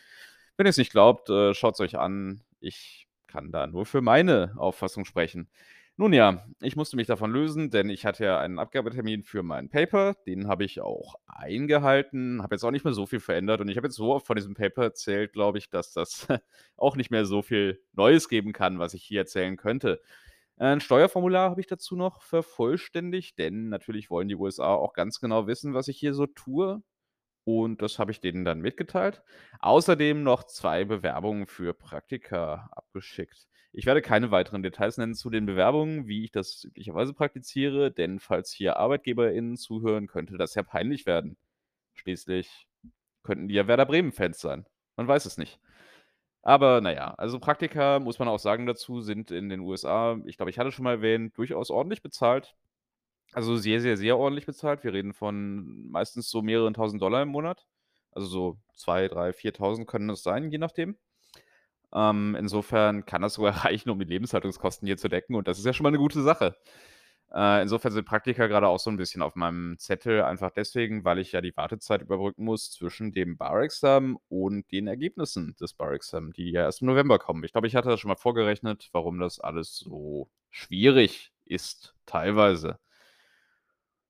Wenn 0.57 0.67
ihr's 0.67 0.79
nicht 0.79 0.93
glaubt, 0.93 1.29
äh, 1.31 1.55
schaut's 1.55 1.81
euch 1.81 1.99
an. 1.99 2.43
Ich 2.61 3.07
kann 3.27 3.53
da 3.53 3.67
nur 3.67 3.87
für 3.87 4.01
meine 4.01 4.55
Auffassung 4.57 5.05
sprechen. 5.05 5.51
Nun 5.99 6.13
ja, 6.13 6.45
ich 6.61 6.77
musste 6.77 6.97
mich 6.97 7.07
davon 7.07 7.31
lösen, 7.33 7.71
denn 7.71 7.89
ich 7.89 8.05
hatte 8.05 8.25
ja 8.25 8.39
einen 8.39 8.59
Abgabetermin 8.59 9.23
für 9.23 9.43
mein 9.43 9.71
Paper. 9.71 10.15
Den 10.27 10.47
habe 10.47 10.65
ich 10.65 10.81
auch 10.83 11.15
eingehalten, 11.27 12.43
habe 12.43 12.55
jetzt 12.55 12.65
auch 12.65 12.71
nicht 12.71 12.85
mehr 12.85 12.93
so 12.93 13.07
viel 13.07 13.21
verändert 13.21 13.63
und 13.63 13.69
ich 13.69 13.79
habe 13.79 13.87
jetzt 13.87 13.97
so 13.97 14.13
oft 14.13 14.27
von 14.27 14.37
diesem 14.37 14.53
Paper 14.55 14.83
erzählt, 14.85 15.33
glaube 15.33 15.57
ich, 15.59 15.71
dass 15.71 15.93
das 15.95 16.27
auch 16.77 16.97
nicht 16.97 17.11
mehr 17.11 17.25
so 17.25 17.41
viel 17.43 17.81
Neues 17.95 18.29
geben 18.29 18.53
kann, 18.53 18.79
was 18.79 18.93
ich 18.93 19.03
hier 19.05 19.21
erzählen 19.21 19.57
könnte. 19.57 20.03
Äh, 20.59 20.67
'n 20.73 20.81
Steuerformular 20.81 21.51
habe 21.51 21.61
ich 21.63 21.67
dazu 21.67 21.97
noch 21.97 22.23
vervollständigt, 22.23 23.39
denn 23.39 23.69
natürlich 23.71 24.11
wollen 24.11 24.29
die 24.29 24.37
USA 24.37 24.75
auch 24.75 24.93
ganz 24.95 25.21
genau 25.21 25.47
wissen, 25.47 25.75
was 25.75 25.89
ich 25.89 25.99
hier 25.99 26.15
so 26.15 26.27
tue. 26.27 26.83
Und 27.45 27.83
das 27.83 27.99
habe 28.01 28.13
ich 28.13 28.21
denen 28.21 28.45
dann 28.45 28.61
mitgeteilt. 28.61 29.23
Außerdem 29.61 30.23
noch 30.25 30.45
2 30.45 30.85
Bewerbungen 30.85 31.47
für 31.47 31.75
Praktika 31.75 32.69
abgeschickt. 32.73 33.49
Ich 33.79 33.85
werde 33.85 34.01
keine 34.01 34.31
weiteren 34.31 34.63
Details 34.63 34.97
nennen 34.97 35.15
zu 35.15 35.29
den 35.29 35.45
Bewerbungen, 35.45 36.07
wie 36.09 36.25
ich 36.25 36.31
das 36.31 36.65
üblicherweise 36.65 37.13
praktiziere, 37.13 37.91
denn 37.91 38.21
falls 38.21 38.51
hier 38.51 38.79
ArbeitgeberInnen 38.79 39.59
zuhören, 39.59 40.07
könnte 40.07 40.39
das 40.39 40.55
ja 40.55 40.63
peinlich 40.63 41.05
werden. 41.05 41.37
Schließlich 41.93 42.67
könnten 43.23 43.49
die 43.49 43.55
ja 43.55 43.69
Werder 43.69 43.85
Bremen-Fans 43.85 44.41
sein. 44.41 44.65
Man 44.97 45.07
weiß 45.07 45.27
es 45.27 45.37
nicht. 45.37 45.61
Aber 46.41 46.81
na 46.81 46.95
ja, 46.95 47.15
also 47.19 47.39
Praktika, 47.39 47.99
muss 47.99 48.19
man 48.19 48.29
auch 48.29 48.39
sagen 48.39 48.65
dazu, 48.65 49.03
sind 49.03 49.31
in 49.31 49.51
den 49.51 49.61
USA, 49.61 50.19
ich 50.25 50.39
glaube, 50.39 50.49
ich 50.51 50.59
hatte 50.59 50.73
schon 50.73 50.85
mal 50.85 50.93
erwähnt, 50.93 51.37
durchaus 51.37 51.71
ordentlich 51.71 52.01
bezahlt. 52.01 52.57
Also 53.33 53.57
sehr, 53.57 53.83
sehr, 53.83 53.99
sehr 53.99 54.17
ordentlich 54.17 54.47
bezahlt. 54.47 54.85
Wir 54.85 54.95
reden 54.95 55.13
von 55.13 55.91
meistens 55.91 56.31
so 56.31 56.41
mehreren 56.41 56.73
Tausend 56.73 57.03
Dollar 57.03 57.21
im 57.21 57.29
Monat. 57.29 57.67
Also 58.13 58.27
so 58.27 58.59
2, 58.77 59.09
3, 59.09 59.31
4.000 59.33 59.85
können 59.85 60.09
das 60.09 60.23
sein, 60.23 60.51
je 60.51 60.57
nachdem. 60.57 60.97
Ähm, 61.95 62.37
insofern 62.39 63.05
kann 63.07 63.23
das 63.23 63.35
sogar 63.35 63.53
reichen, 63.65 63.91
um 63.91 63.99
die 63.99 64.05
Lebenshaltungskosten 64.07 64.87
hier 64.87 64.97
zu 64.97 65.09
decken 65.09 65.35
und 65.37 65.49
das 65.49 65.59
ist 65.59 65.65
ja 65.67 65.73
schon 65.73 65.85
mal 65.85 65.91
'ne 65.93 65.99
gute 65.99 66.23
Sache. 66.23 66.57
Äh, 67.35 67.63
insofern 67.63 67.93
sind 67.93 68.07
Praktika 68.07 68.47
grade 68.49 68.69
auch 68.69 68.79
so 68.81 68.91
'n 68.91 68.97
bisschen 68.99 69.23
auf 69.23 69.35
meinem 69.37 69.79
Zettel, 69.79 70.23
einfach 70.23 70.51
deswegen, 70.53 71.05
weil 71.05 71.19
ich 71.19 71.33
ja 71.33 71.41
die 71.43 71.57
Wartezeit 71.57 72.03
überbrücken 72.03 72.45
muss 72.45 72.71
zwischen 72.73 73.13
dem 73.13 73.37
Bar-Examen 73.39 74.17
und 74.29 74.71
den 74.73 74.87
Ergebnissen 74.89 75.57
des 75.61 75.75
Bar-Exam, 75.75 76.33
die 76.33 76.51
ja 76.53 76.63
erst 76.63 76.83
im 76.83 76.89
November 76.89 77.19
kommen. 77.19 77.45
Ich 77.45 77.53
glaube, 77.53 77.67
ich 77.69 77.77
hatte 77.77 77.89
das 77.91 78.01
schon 78.01 78.09
mal 78.11 78.17
vorgerechnet, 78.17 78.89
warum 78.93 79.19
das 79.21 79.41
alles 79.41 79.77
so 79.79 80.31
schwierig 80.51 81.33
ist 81.47 81.95
teilweise. 82.07 82.79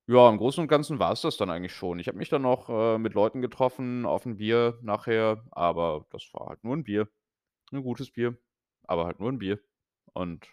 Ja, 0.09 0.29
im 0.29 0.37
Großen 0.37 0.61
und 0.61 0.69
Ganzen 0.69 0.99
war's 0.99 1.19
das 1.21 1.35
dann 1.35 1.49
eigentlich 1.49 1.73
schon. 1.73 1.99
Ich 1.99 2.07
habe 2.07 2.17
mich 2.17 2.29
dann 2.29 2.41
noch, 2.43 2.69
äh, 2.69 2.97
mit 2.97 3.13
Leuten 3.13 3.41
getroffen 3.41 4.05
auf 4.05 4.25
'n 4.25 4.37
Bier 4.37 4.79
nachher, 4.81 5.43
aber 5.51 6.05
das 6.11 6.23
war 6.33 6.47
halt 6.47 6.63
nur 6.63 6.75
'n 6.75 6.83
Bier. 6.85 7.09
'N 7.71 7.83
gutes 7.83 8.11
Bier, 8.11 8.37
aber 8.83 9.05
halt 9.05 9.19
nur 9.19 9.29
'n 9.29 9.39
Bier. 9.39 9.59
Und 10.13 10.47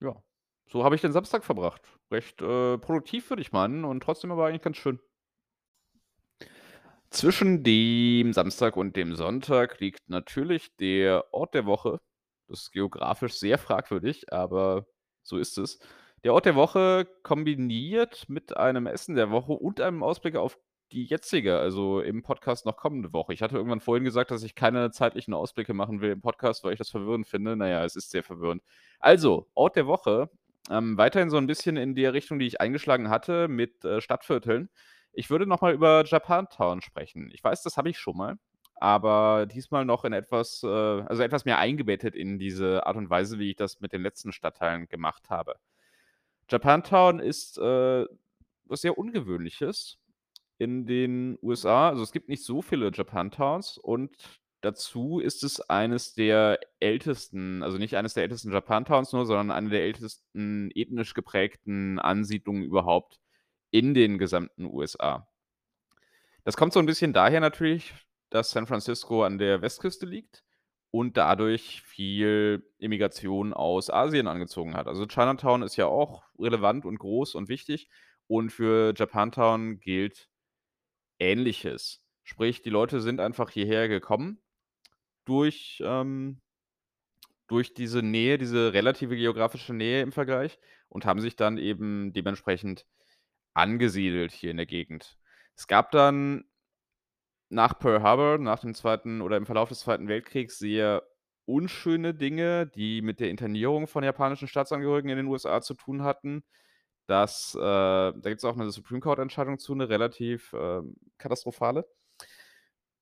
ja, 0.00 0.22
so 0.68 0.84
habe 0.84 0.94
ich 0.96 1.02
den 1.02 1.12
Samstag 1.12 1.44
verbracht. 1.44 1.82
Recht, 2.12 2.42
äh, 2.42 2.78
produktiv, 2.78 3.30
würde 3.30 3.42
ich 3.42 3.52
meinen 3.52 3.84
und 3.84 4.02
trotzdem 4.02 4.32
aber 4.32 4.46
eigentlich 4.48 4.62
ganz 4.62 4.78
schön. 4.78 5.00
Zwischen 7.12 7.62
dem 7.62 8.32
Samstag 8.32 8.76
und 8.76 8.96
dem 8.96 9.14
Sonntag 9.14 9.78
liegt 9.80 10.08
natürlich 10.08 10.74
der 10.76 11.32
Ort 11.32 11.54
der 11.54 11.64
Woche. 11.66 12.00
Das 12.48 12.62
ist 12.62 12.72
geografisch 12.72 13.34
sehr 13.34 13.58
fragwürdig, 13.58 14.32
aber 14.32 14.86
so 15.22 15.38
ist 15.38 15.56
es. 15.58 15.78
Der 16.24 16.34
Ort 16.34 16.46
der 16.46 16.56
Woche 16.56 17.06
kombiniert 17.22 18.28
mit 18.28 18.56
einem 18.56 18.86
Essen 18.86 19.14
der 19.14 19.30
Woche 19.30 19.52
und 19.52 19.80
einem 19.80 20.02
Ausblick 20.02 20.36
auf 20.36 20.58
die 20.94 21.04
jetzige, 21.04 21.58
also 21.58 22.00
im 22.00 22.22
Podcast 22.22 22.66
noch 22.66 22.76
kommende 22.76 23.12
Woche. 23.12 23.32
Ich 23.34 23.42
hatte 23.42 23.56
irgendwann 23.56 23.80
vorhin 23.80 24.04
gesagt, 24.04 24.30
dass 24.30 24.42
ich 24.44 24.54
keine 24.54 24.90
zeitlichen 24.92 25.34
Ausblicke 25.34 25.74
machen 25.74 26.00
will 26.00 26.12
im 26.12 26.20
Podcast, 26.20 26.64
weil 26.64 26.72
ich 26.72 26.78
das 26.78 26.90
verwirrend 26.90 27.26
finde. 27.26 27.56
Na 27.56 27.68
ja, 27.68 27.84
es 27.84 27.96
ist 27.96 28.10
sehr 28.10 28.22
verwirrend. 28.22 28.62
Also, 29.00 29.48
Ort 29.54 29.76
der 29.76 29.86
Woche, 29.86 30.30
ähm, 30.70 30.96
weiterhin 30.96 31.30
so 31.30 31.36
'n 31.36 31.46
bisschen 31.48 31.76
in 31.76 31.94
der 31.96 32.12
Richtung, 32.14 32.38
die 32.38 32.46
ich 32.46 32.60
eingeschlagen 32.60 33.10
hatte 33.10 33.48
mit, 33.48 33.84
äh, 33.84 34.00
Stadtvierteln. 34.00 34.70
Ich 35.12 35.30
würde 35.30 35.46
noch 35.46 35.60
mal 35.62 35.74
über 35.74 36.04
Japantown 36.06 36.80
sprechen. 36.80 37.30
Ich 37.32 37.42
weiß, 37.44 37.62
das 37.62 37.76
habe 37.76 37.90
ich 37.90 37.98
schon 37.98 38.16
mal, 38.16 38.36
aber 38.76 39.46
diesmal 39.46 39.84
noch 39.84 40.04
in 40.04 40.12
etwas 40.12 40.62
äh, 40.62 40.68
also 40.68 41.22
etwas 41.22 41.44
mehr 41.44 41.58
eingebettet 41.58 42.14
in 42.16 42.38
diese 42.38 42.86
Art 42.86 42.96
und 42.96 43.10
Weise, 43.10 43.38
wie 43.38 43.50
ich 43.50 43.56
das 43.56 43.80
mit 43.80 43.92
den 43.92 44.02
letzten 44.02 44.32
Stadtteilen 44.32 44.88
gemacht 44.88 45.28
habe. 45.30 45.56
Japantown 46.50 47.20
ist, 47.20 47.58
äh, 47.58 48.06
was 48.66 48.80
sehr 48.82 48.98
Ungewöhnliches 48.98 49.98
in 50.58 50.86
den 50.86 51.38
USA. 51.42 51.88
Also, 51.90 52.02
es 52.02 52.12
gibt 52.12 52.28
nicht 52.28 52.44
so 52.44 52.62
viele 52.62 52.90
Japantowns 52.92 53.78
und 53.78 54.16
dazu 54.62 55.20
ist 55.20 55.44
es 55.44 55.60
eines 55.60 56.14
der 56.14 56.58
ältesten 56.80 57.62
also 57.62 57.78
nicht 57.78 57.96
eines 57.96 58.14
der 58.14 58.22
ältesten 58.24 58.52
Japantowns 58.52 59.12
nur, 59.12 59.26
sondern 59.26 59.50
eine 59.50 59.70
der 59.70 59.82
ältesten 59.84 60.70
ethnisch 60.74 61.14
geprägten 61.14 61.98
Ansiedlungen 61.98 62.62
überhaupt 62.64 63.18
in 63.70 63.94
den 63.94 64.18
gesamten 64.18 64.66
USA. 64.66 65.26
Das 66.46 66.56
kommt 66.58 66.74
so 66.74 66.80
'n 66.80 66.84
bisschen 66.86 67.14
daher 67.14 67.40
natürlich, 67.40 67.94
dass 68.28 68.50
San 68.50 68.66
Francisco 68.66 69.24
an 69.24 69.38
der 69.38 69.62
Westküste 69.62 70.04
liegt 70.04 70.44
und 70.90 71.16
dadurch 71.16 71.82
viel 71.82 72.70
Immigration 72.78 73.54
aus 73.54 73.88
Asien 73.90 74.26
angezogen 74.28 74.74
hat. 74.76 74.86
Also, 74.86 75.06
Chinatown 75.06 75.62
ist 75.62 75.76
ja 75.76 75.86
auch 75.86 76.22
relevant 76.38 76.84
und 76.84 76.98
groß 76.98 77.34
und 77.34 77.48
wichtig 77.48 77.88
und 78.26 78.50
für 78.50 78.92
Japantown 78.94 79.80
gilt 79.80 80.28
Ähnliches. 81.18 82.02
Sprich, 82.22 82.62
die 82.62 82.70
Leute 82.70 83.00
sind 83.00 83.20
einfach 83.20 83.50
hierher 83.50 83.88
gekommen 83.88 84.40
durch, 85.24 85.82
ähm, 85.84 86.40
durch 87.46 87.74
diese 87.74 88.02
Nähe, 88.02 88.38
diese 88.38 88.72
relative 88.72 89.16
geografische 89.16 89.74
Nähe 89.74 90.02
im 90.02 90.12
Vergleich 90.12 90.58
und 90.88 91.04
haben 91.04 91.20
sich 91.20 91.36
dann 91.36 91.58
eben 91.58 92.12
dementsprechend 92.12 92.86
angesiedelt 93.54 94.32
hier 94.32 94.50
in 94.50 94.56
der 94.56 94.66
Gegend. 94.66 95.18
Es 95.56 95.66
gab 95.66 95.90
dann 95.90 96.44
nach 97.48 97.78
Pearl 97.78 98.02
Harbor, 98.02 98.38
nach 98.38 98.60
dem 98.60 98.74
Zweiten 98.74 99.20
oder 99.20 99.36
im 99.36 99.46
Verlauf 99.46 99.68
des 99.68 99.80
Zweiten 99.80 100.08
Weltkriegs 100.08 100.58
sehr 100.58 101.02
unschöne 101.46 102.14
Dinge, 102.14 102.66
die 102.66 103.02
mit 103.02 103.20
der 103.20 103.30
Internierung 103.30 103.86
von 103.86 104.02
japanischen 104.02 104.48
Staatsangehörigen 104.48 105.10
in 105.10 105.18
den 105.18 105.26
USA 105.26 105.60
zu 105.60 105.74
tun 105.74 106.02
hatten. 106.02 106.42
Das, 107.08 107.54
äh 107.54 107.58
da 107.60 108.12
gibt's 108.24 108.44
auch 108.44 108.56
'ne 108.56 108.70
Supreme 108.70 109.00
Court-Entscheidung 109.00 109.58
zu, 109.58 109.74
'ne 109.74 109.88
relativ, 109.88 110.54
ähm, 110.58 110.96
katastrophale. 111.18 111.84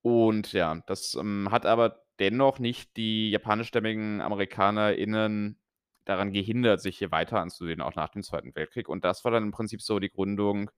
Und 0.05 0.53
ja, 0.53 0.83
das, 0.87 1.15
ähm, 1.15 1.49
hat 1.51 1.65
aber 1.65 2.03
dennoch 2.19 2.59
nicht 2.59 2.97
die 2.97 3.31
japanischstämmigen 3.31 4.21
AmerikanerInnen 4.21 5.59
daran 6.05 6.33
gehindert, 6.33 6.81
sich 6.81 6.99
hier 6.99 7.13
weiter 7.13 7.39
anzusiedeln, 7.41 7.81
auch 7.81 7.95
nach 7.95 8.09
dem 8.09 8.23
Zweiten 8.25 8.55
Weltkrieg. 8.57 8.89
Und 8.89 9.05
das 9.05 9.25
war 9.25 9.31
dann 9.31 9.45
im 9.45 9.53
Prinzip 9.53 9.81
so 9.81 10.01
die 10.01 10.11
Gründung 10.11 10.71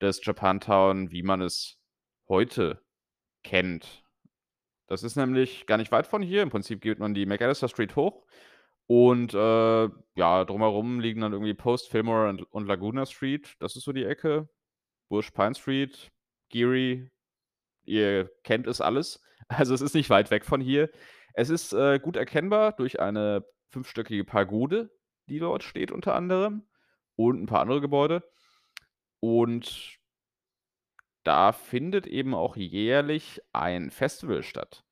des 0.00 0.24
Japantown, 0.24 1.12
wie 1.12 1.22
man 1.22 1.40
es 1.42 1.78
heute 2.28 2.82
kennt. 3.44 4.04
Das 4.88 5.02
ist 5.04 5.16
nämlich 5.16 5.66
gar 5.66 5.78
nicht 5.78 5.92
weit 5.92 6.06
von 6.08 6.22
hier. 6.22 6.42
Im 6.42 6.50
Prinzip 6.50 6.80
geht 6.82 6.98
man 7.00 7.14
die 7.14 7.26
McAllister 7.26 7.68
Street 7.68 7.96
hoch 7.96 8.24
und, 8.88 9.34
äh, 9.34 9.90
ja, 10.16 10.44
drumherum 10.46 11.00
liegen 11.00 11.20
dann 11.22 11.32
irgendwie 11.34 11.54
Post, 11.54 11.90
Fillmore 11.90 12.28
und 12.30 12.42
und 12.52 12.66
Laguna 12.68 13.06
Street. 13.06 13.54
Das 13.60 13.76
ist 13.76 13.84
so 13.84 13.92
die 13.92 14.04
Ecke. 14.04 14.48
Bush 15.10 15.30
Pine 15.32 15.54
Street, 15.56 16.10
Geary. 16.50 17.10
Ihr 17.84 18.30
kennt 18.44 18.66
es 18.68 18.80
alles. 18.82 19.22
Also, 19.48 19.74
es 19.74 19.82
ist 19.82 19.94
nicht 19.94 20.10
weit 20.10 20.30
weg 20.32 20.44
von 20.46 20.60
hier. 20.60 20.90
Es 21.34 21.50
ist, 21.50 21.72
äh, 21.74 22.00
gut 22.00 22.16
erkennbar 22.16 22.72
durch 22.72 23.00
eine 23.00 23.44
fünfstöckige 23.70 24.24
Pagode, 24.24 24.90
die 25.28 25.38
dort 25.40 25.62
steht 25.64 25.92
unter 25.92 26.14
anderem 26.14 26.64
und 27.16 27.42
'n 27.42 27.46
paar 27.46 27.60
andere 27.62 27.80
Gebäude. 27.82 28.24
Und 29.20 29.98
da 31.26 31.52
findet 31.52 32.06
eben 32.06 32.34
auch 32.34 32.56
jährlich 32.56 33.40
ein 33.52 33.90
Festival 33.90 34.42
statt. 34.42 34.84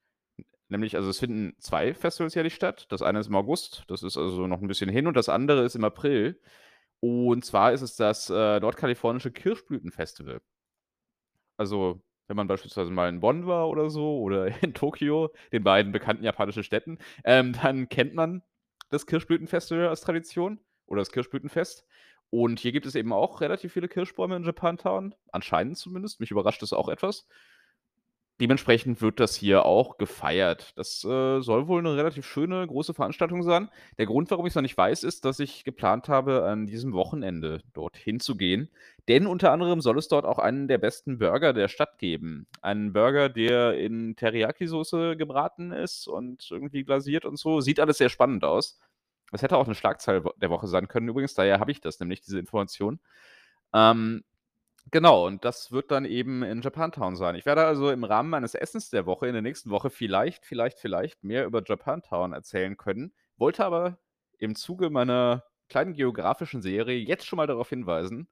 Nämlich 0.69 0.95
also, 0.97 1.09
es 1.09 1.19
finden 1.19 1.55
2 1.59 1.93
Festivals 1.93 2.35
jährlich 2.35 2.53
statt. 2.55 2.87
Das 2.89 3.01
eine 3.01 3.19
ist 3.19 3.27
im 3.27 3.35
August, 3.35 3.83
das 3.87 4.03
ist 4.03 4.17
also 4.17 4.47
noch 4.47 4.61
'n 4.61 4.67
bisschen 4.67 4.89
hin 4.89 5.07
und 5.07 5.15
das 5.15 5.29
andere 5.29 5.63
ist 5.63 5.75
im 5.75 5.83
April. 5.85 6.39
Und 6.99 7.45
zwar 7.45 7.73
ist 7.73 7.81
es 7.81 7.95
das, 7.95 8.29
äh, 8.29 8.59
Nordkalifornische 8.59 9.31
Kirschblütenfestival. 9.31 10.41
Also, 11.59 12.01
wenn 12.27 12.35
man 12.37 12.47
beispielsweise 12.47 12.91
mal 12.91 13.09
in 13.09 13.19
Bonn 13.19 13.47
war 13.47 13.67
oder 13.69 13.89
so 13.89 14.19
oder 14.21 14.47
in 14.63 14.73
Tokio, 14.73 15.29
den 15.51 15.63
beiden 15.63 15.91
bekannten 15.91 16.23
japanischen 16.23 16.63
Städten, 16.63 16.97
ähm, 17.23 17.53
dann 17.53 17.89
kennt 17.89 18.13
man 18.13 18.43
das 18.89 19.05
Kirschblütenfestival 19.05 19.87
als 19.87 20.01
Tradition 20.01 20.59
oder 20.85 21.01
das 21.01 21.11
Kirschblütenfest. 21.11 21.85
Und 22.29 22.59
hier 22.59 22.73
gibt 22.73 22.85
es 22.85 22.95
eben 22.95 23.13
auch 23.13 23.39
relativ 23.41 23.73
viele 23.73 23.87
Kirschbäume 23.87 24.35
in 24.35 24.43
Japantown, 24.43 25.15
anscheinend 25.31 25.77
zumindest. 25.77 26.19
Mich 26.19 26.31
überrascht 26.31 26.61
das 26.61 26.73
auch 26.73 26.89
etwas. 26.89 27.25
Dementsprechend 28.39 29.01
wird 29.01 29.19
das 29.19 29.35
hier 29.35 29.65
auch 29.65 29.97
gefeiert. 29.97 30.73
Das, 30.77 31.03
äh, 31.03 31.41
soll 31.41 31.67
wohl 31.67 31.81
'ne 31.81 31.95
relativ 31.97 32.23
schöne, 32.27 32.67
große 32.67 32.93
Veranstaltung 32.93 33.41
sein. 33.41 33.69
Der 33.97 34.05
Grund, 34.05 34.29
warum 34.29 34.45
ich's 34.45 34.53
noch 34.55 34.61
nicht 34.61 34.77
weiß, 34.77 35.03
ist, 35.03 35.25
dass 35.25 35.39
ich 35.39 35.63
geplant 35.63 36.07
habe, 36.07 36.43
an 36.45 36.67
diesem 36.67 36.93
Wochenende 36.93 37.61
dorthin 37.73 38.19
zu 38.19 38.37
gehen, 38.37 38.69
denn 39.07 39.25
unter 39.25 39.51
anderem 39.51 39.81
soll 39.81 39.97
es 39.97 40.07
dort 40.07 40.25
auch 40.25 40.37
einen 40.37 40.67
der 40.67 40.77
besten 40.77 41.17
Burger 41.17 41.51
der 41.53 41.67
Stadt 41.67 41.97
geben. 41.97 42.45
Einen 42.61 42.93
Burger, 42.93 43.29
der 43.29 43.73
in 43.79 44.15
Teriyaki-Soße 44.15 45.17
gebraten 45.17 45.71
ist 45.71 46.07
und 46.07 46.47
irgendwie 46.51 46.83
glasiert 46.83 47.25
und 47.25 47.39
so. 47.39 47.59
Sieht 47.61 47.79
alles 47.79 47.97
sehr 47.97 48.09
spannend 48.09 48.43
aus. 48.43 48.79
Das 49.31 49.41
hätte 49.41 49.57
auch 49.57 49.65
'ne 49.67 49.73
Schlagzeile 49.75 50.23
der 50.37 50.49
Woche 50.51 50.67
sein 50.67 50.87
können 50.87 51.07
übrigens, 51.09 51.33
daher 51.33 51.59
habe 51.59 51.71
ich 51.71 51.81
das 51.81 51.99
nämlich, 51.99 52.21
diese 52.21 52.39
Information. 52.39 52.99
Ähm, 53.73 54.23
genau, 54.91 55.25
und 55.27 55.45
das 55.45 55.71
wird 55.71 55.91
dann 55.91 56.05
eben 56.05 56.43
in 56.43 56.61
Japantown 56.61 57.15
sein. 57.15 57.35
Ich 57.35 57.45
werde 57.45 57.65
also 57.65 57.91
im 57.91 58.03
Rahmen 58.03 58.29
meines 58.29 58.55
Essens 58.55 58.89
der 58.89 59.05
Woche 59.05 59.27
in 59.27 59.33
der 59.33 59.41
nächsten 59.41 59.69
Woche 59.69 59.89
vielleicht, 59.89 60.45
vielleicht, 60.45 60.79
vielleicht 60.79 61.23
mehr 61.23 61.45
über 61.45 61.63
Japantown 61.65 62.33
erzählen 62.33 62.77
können, 62.77 63.13
wollte 63.37 63.65
aber 63.65 63.97
im 64.39 64.55
Zuge 64.55 64.89
meiner 64.89 65.43
kleinen 65.69 65.93
geografischen 65.93 66.61
Serie 66.61 66.97
jetzt 66.99 67.25
schon 67.25 67.37
mal 67.37 67.47
darauf 67.47 67.69
hinweisen, 67.69 68.27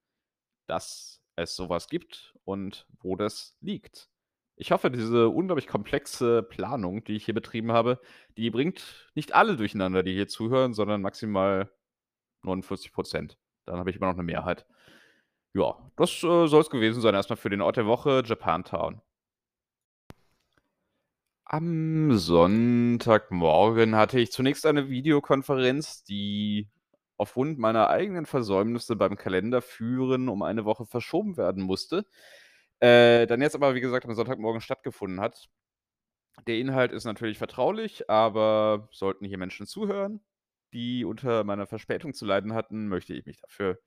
dass 0.67 1.21
es 1.35 1.55
so 1.55 1.69
was 1.69 1.89
gibt 1.89 2.35
und 2.45 2.87
wo 3.01 3.15
das 3.17 3.57
liegt. 3.61 4.09
Ich 4.57 4.71
hoffe, 4.71 4.91
diese 4.91 5.29
unglaublich 5.29 5.67
komplexe 5.67 6.43
Planung, 6.43 7.03
die 7.05 7.15
ich 7.17 7.25
hier 7.25 7.33
betrieben 7.35 7.71
habe, 7.73 7.99
die 8.37 8.51
bringt 8.51 9.09
nicht 9.15 9.35
alle 9.35 9.57
durcheinander, 9.57 10.03
die 10.03 10.13
hier 10.13 10.27
zuhören, 10.29 10.73
sondern 10.73 11.01
maximal 11.01 11.71
49 12.43 12.93
%. 12.93 13.37
Dann 13.65 13.79
habe 13.79 13.89
ich 13.91 13.97
immer 13.97 14.07
noch 14.07 14.15
'ne 14.17 14.23
Mehrheit. 14.23 14.65
Ja, 15.55 15.77
das, 15.95 16.11
äh, 16.21 16.47
soll's 16.47 16.69
gewesen 16.69 16.99
sein 17.01 17.15
erst 17.15 17.29
mal 17.29 17.37
für 17.37 17.49
den 17.49 17.61
Ort 17.61 17.77
der 17.77 17.85
Woche, 17.85 18.21
Japantown. 18.25 19.01
Am 21.45 22.11
Sonntagmorgen 22.17 23.95
hatte 23.95 24.19
ich 24.19 24.31
zunächst 24.33 24.65
eine 24.65 24.89
Videokonferenz, 24.89 26.03
die 26.03 26.67
aufgrund 27.17 27.57
meiner 27.57 27.89
eigenen 27.89 28.25
Versäumnisse 28.25 28.97
beim 28.97 29.15
Kalenderführen 29.15 30.27
um 30.27 30.41
eine 30.43 30.65
Woche 30.65 30.85
verschoben 30.85 31.37
werden 31.37 31.63
musste, 31.63 32.05
äh, 32.79 33.25
dann 33.25 33.41
jetzt 33.41 33.55
aber, 33.55 33.75
wie 33.75 33.81
gesagt, 33.81 34.05
am 34.05 34.13
Sonntagmorgen 34.13 34.59
stattgefunden 34.59 35.21
hat. 35.21 35.47
Der 36.47 36.57
Inhalt 36.57 36.91
ist 36.91 37.05
natürlich 37.05 37.37
vertraulich, 37.37 38.09
aber 38.09 38.89
sollten 38.91 39.25
hier 39.25 39.37
Menschen 39.37 39.67
zuhören, 39.67 40.19
die 40.73 41.05
unter 41.05 41.45
meiner 41.45 41.67
Verspätung 41.67 42.13
zu 42.13 42.25
leiden 42.25 42.53
hatten, 42.53 42.89
möchte 42.89 43.13
ich 43.13 43.25
mich 43.25 43.39
dafür 43.39 43.79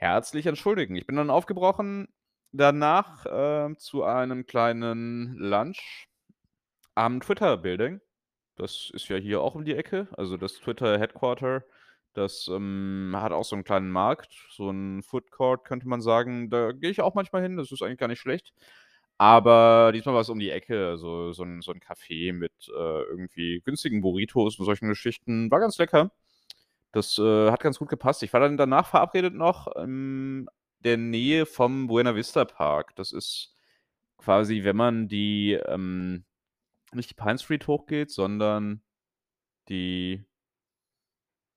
herzlich 0.00 0.46
entschuldigen. 0.46 0.94
Ich 0.96 1.06
bin 1.08 1.16
dann 1.16 1.28
aufgebrochen 1.30 2.06
danach, 2.52 3.26
äh, 3.26 3.74
zu 3.78 4.04
einem 4.04 4.46
kleinen 4.46 5.34
Lunch 5.36 6.06
am 6.96 7.20
Twitter 7.20 7.56
Building. 7.58 8.00
Das 8.56 8.90
ist 8.94 9.08
ja 9.08 9.16
hier 9.18 9.40
auch 9.42 9.54
um 9.56 9.64
die 9.64 9.74
Ecke. 9.76 10.08
Also, 10.16 10.36
das 10.38 10.54
Twitter 10.54 10.98
Headquarter, 10.98 11.64
das, 12.14 12.48
ähm, 12.52 13.12
hat 13.16 13.32
auch 13.32 13.44
so 13.44 13.56
'n 13.56 13.64
kleinen 13.64 13.90
Markt, 13.90 14.34
so 14.50 14.70
'n 14.70 15.02
Food 15.04 15.30
Court, 15.32 15.64
könnte 15.66 15.88
man 15.88 16.02
sagen. 16.02 16.50
Da 16.50 16.72
gehe 16.72 16.90
ich 16.90 17.00
auch 17.02 17.14
manchmal 17.14 17.42
hin, 17.42 17.56
das 17.58 17.72
ist 17.72 17.82
eigentlich 17.82 17.98
gar 17.98 18.08
nicht 18.08 18.20
schlecht. 18.20 18.52
Aber 19.18 19.92
diesmal 19.94 20.14
war's 20.16 20.30
um 20.30 20.38
die 20.40 20.50
Ecke, 20.50 20.88
also 20.88 21.32
so 21.32 21.44
'n 21.44 21.62
so 21.62 21.72
'n 21.72 21.80
Café 21.80 22.32
mit, 22.34 22.52
äh, 22.70 23.02
irgendwie 23.04 23.62
günstigen 23.64 24.02
Burritos 24.02 24.58
und 24.60 24.66
solchen 24.66 24.88
Geschichten. 24.88 25.50
War 25.50 25.60
ganz 25.60 25.78
lecker. 25.78 26.12
Das, 26.98 27.18
äh, 27.18 27.50
hat 27.50 27.60
ganz 27.60 27.78
gut 27.78 27.88
gepasst. 27.88 28.22
Ich 28.22 28.32
war 28.32 28.40
dann 28.40 28.56
danach 28.56 28.88
verabredet 28.88 29.34
noch 29.34 29.68
in 29.76 30.48
der 30.80 30.96
Nähe 30.96 31.46
vom 31.46 31.86
Buena 31.88 32.14
Vista 32.14 32.44
Park. 32.44 32.94
Das 32.96 33.12
ist 33.12 33.54
quasi, 34.18 34.64
wenn 34.64 34.76
man 34.76 35.08
die, 35.08 35.52
ähm 35.66 36.24
nicht 36.92 37.10
die 37.10 37.14
Pine 37.14 37.38
Street 37.38 37.66
hochgeht, 37.66 38.10
sondern 38.10 38.82
die 39.68 40.24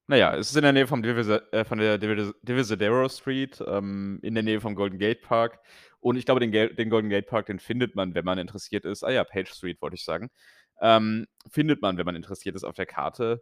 na 0.08 0.17
ja, 0.17 0.36
es 0.36 0.49
ist 0.49 0.58
in 0.58 0.63
der 0.63 0.73
Nähe 0.73 0.88
vom 0.88 1.01
Divisa 1.01 1.38
äh, 1.51 1.63
von 1.63 1.77
der 1.77 1.97
Divis 1.97 2.34
Divisadero 2.41 3.08
Street, 3.08 3.63
ähm, 3.65 4.19
in 4.23 4.34
der 4.34 4.43
Nähe 4.43 4.60
vom 4.60 4.75
Golden 4.75 4.99
Gate 4.99 5.21
Park. 5.21 5.60
Und 6.01 6.17
ich 6.17 6.25
glaube, 6.25 6.41
den 6.41 6.51
Gel 6.51 6.75
den 6.75 6.89
Golden 6.89 7.10
Gate 7.10 7.27
Park, 7.27 7.45
den 7.45 7.60
findet 7.60 7.95
man, 7.95 8.13
wenn 8.13 8.25
man 8.25 8.38
interessiert 8.38 8.84
ist 8.86 9.04
ah 9.04 9.12
ja, 9.12 9.23
Page 9.23 9.49
Street 9.49 9.82
wollte 9.82 9.95
ich 9.95 10.04
sagen. 10.04 10.30
Ähm, 10.82 11.27
findet 11.49 11.82
man, 11.82 11.97
wenn 11.97 12.06
man 12.06 12.15
interessiert 12.15 12.56
ist, 12.56 12.63
auf 12.65 12.75
der 12.75 12.88
Karte. 12.88 13.41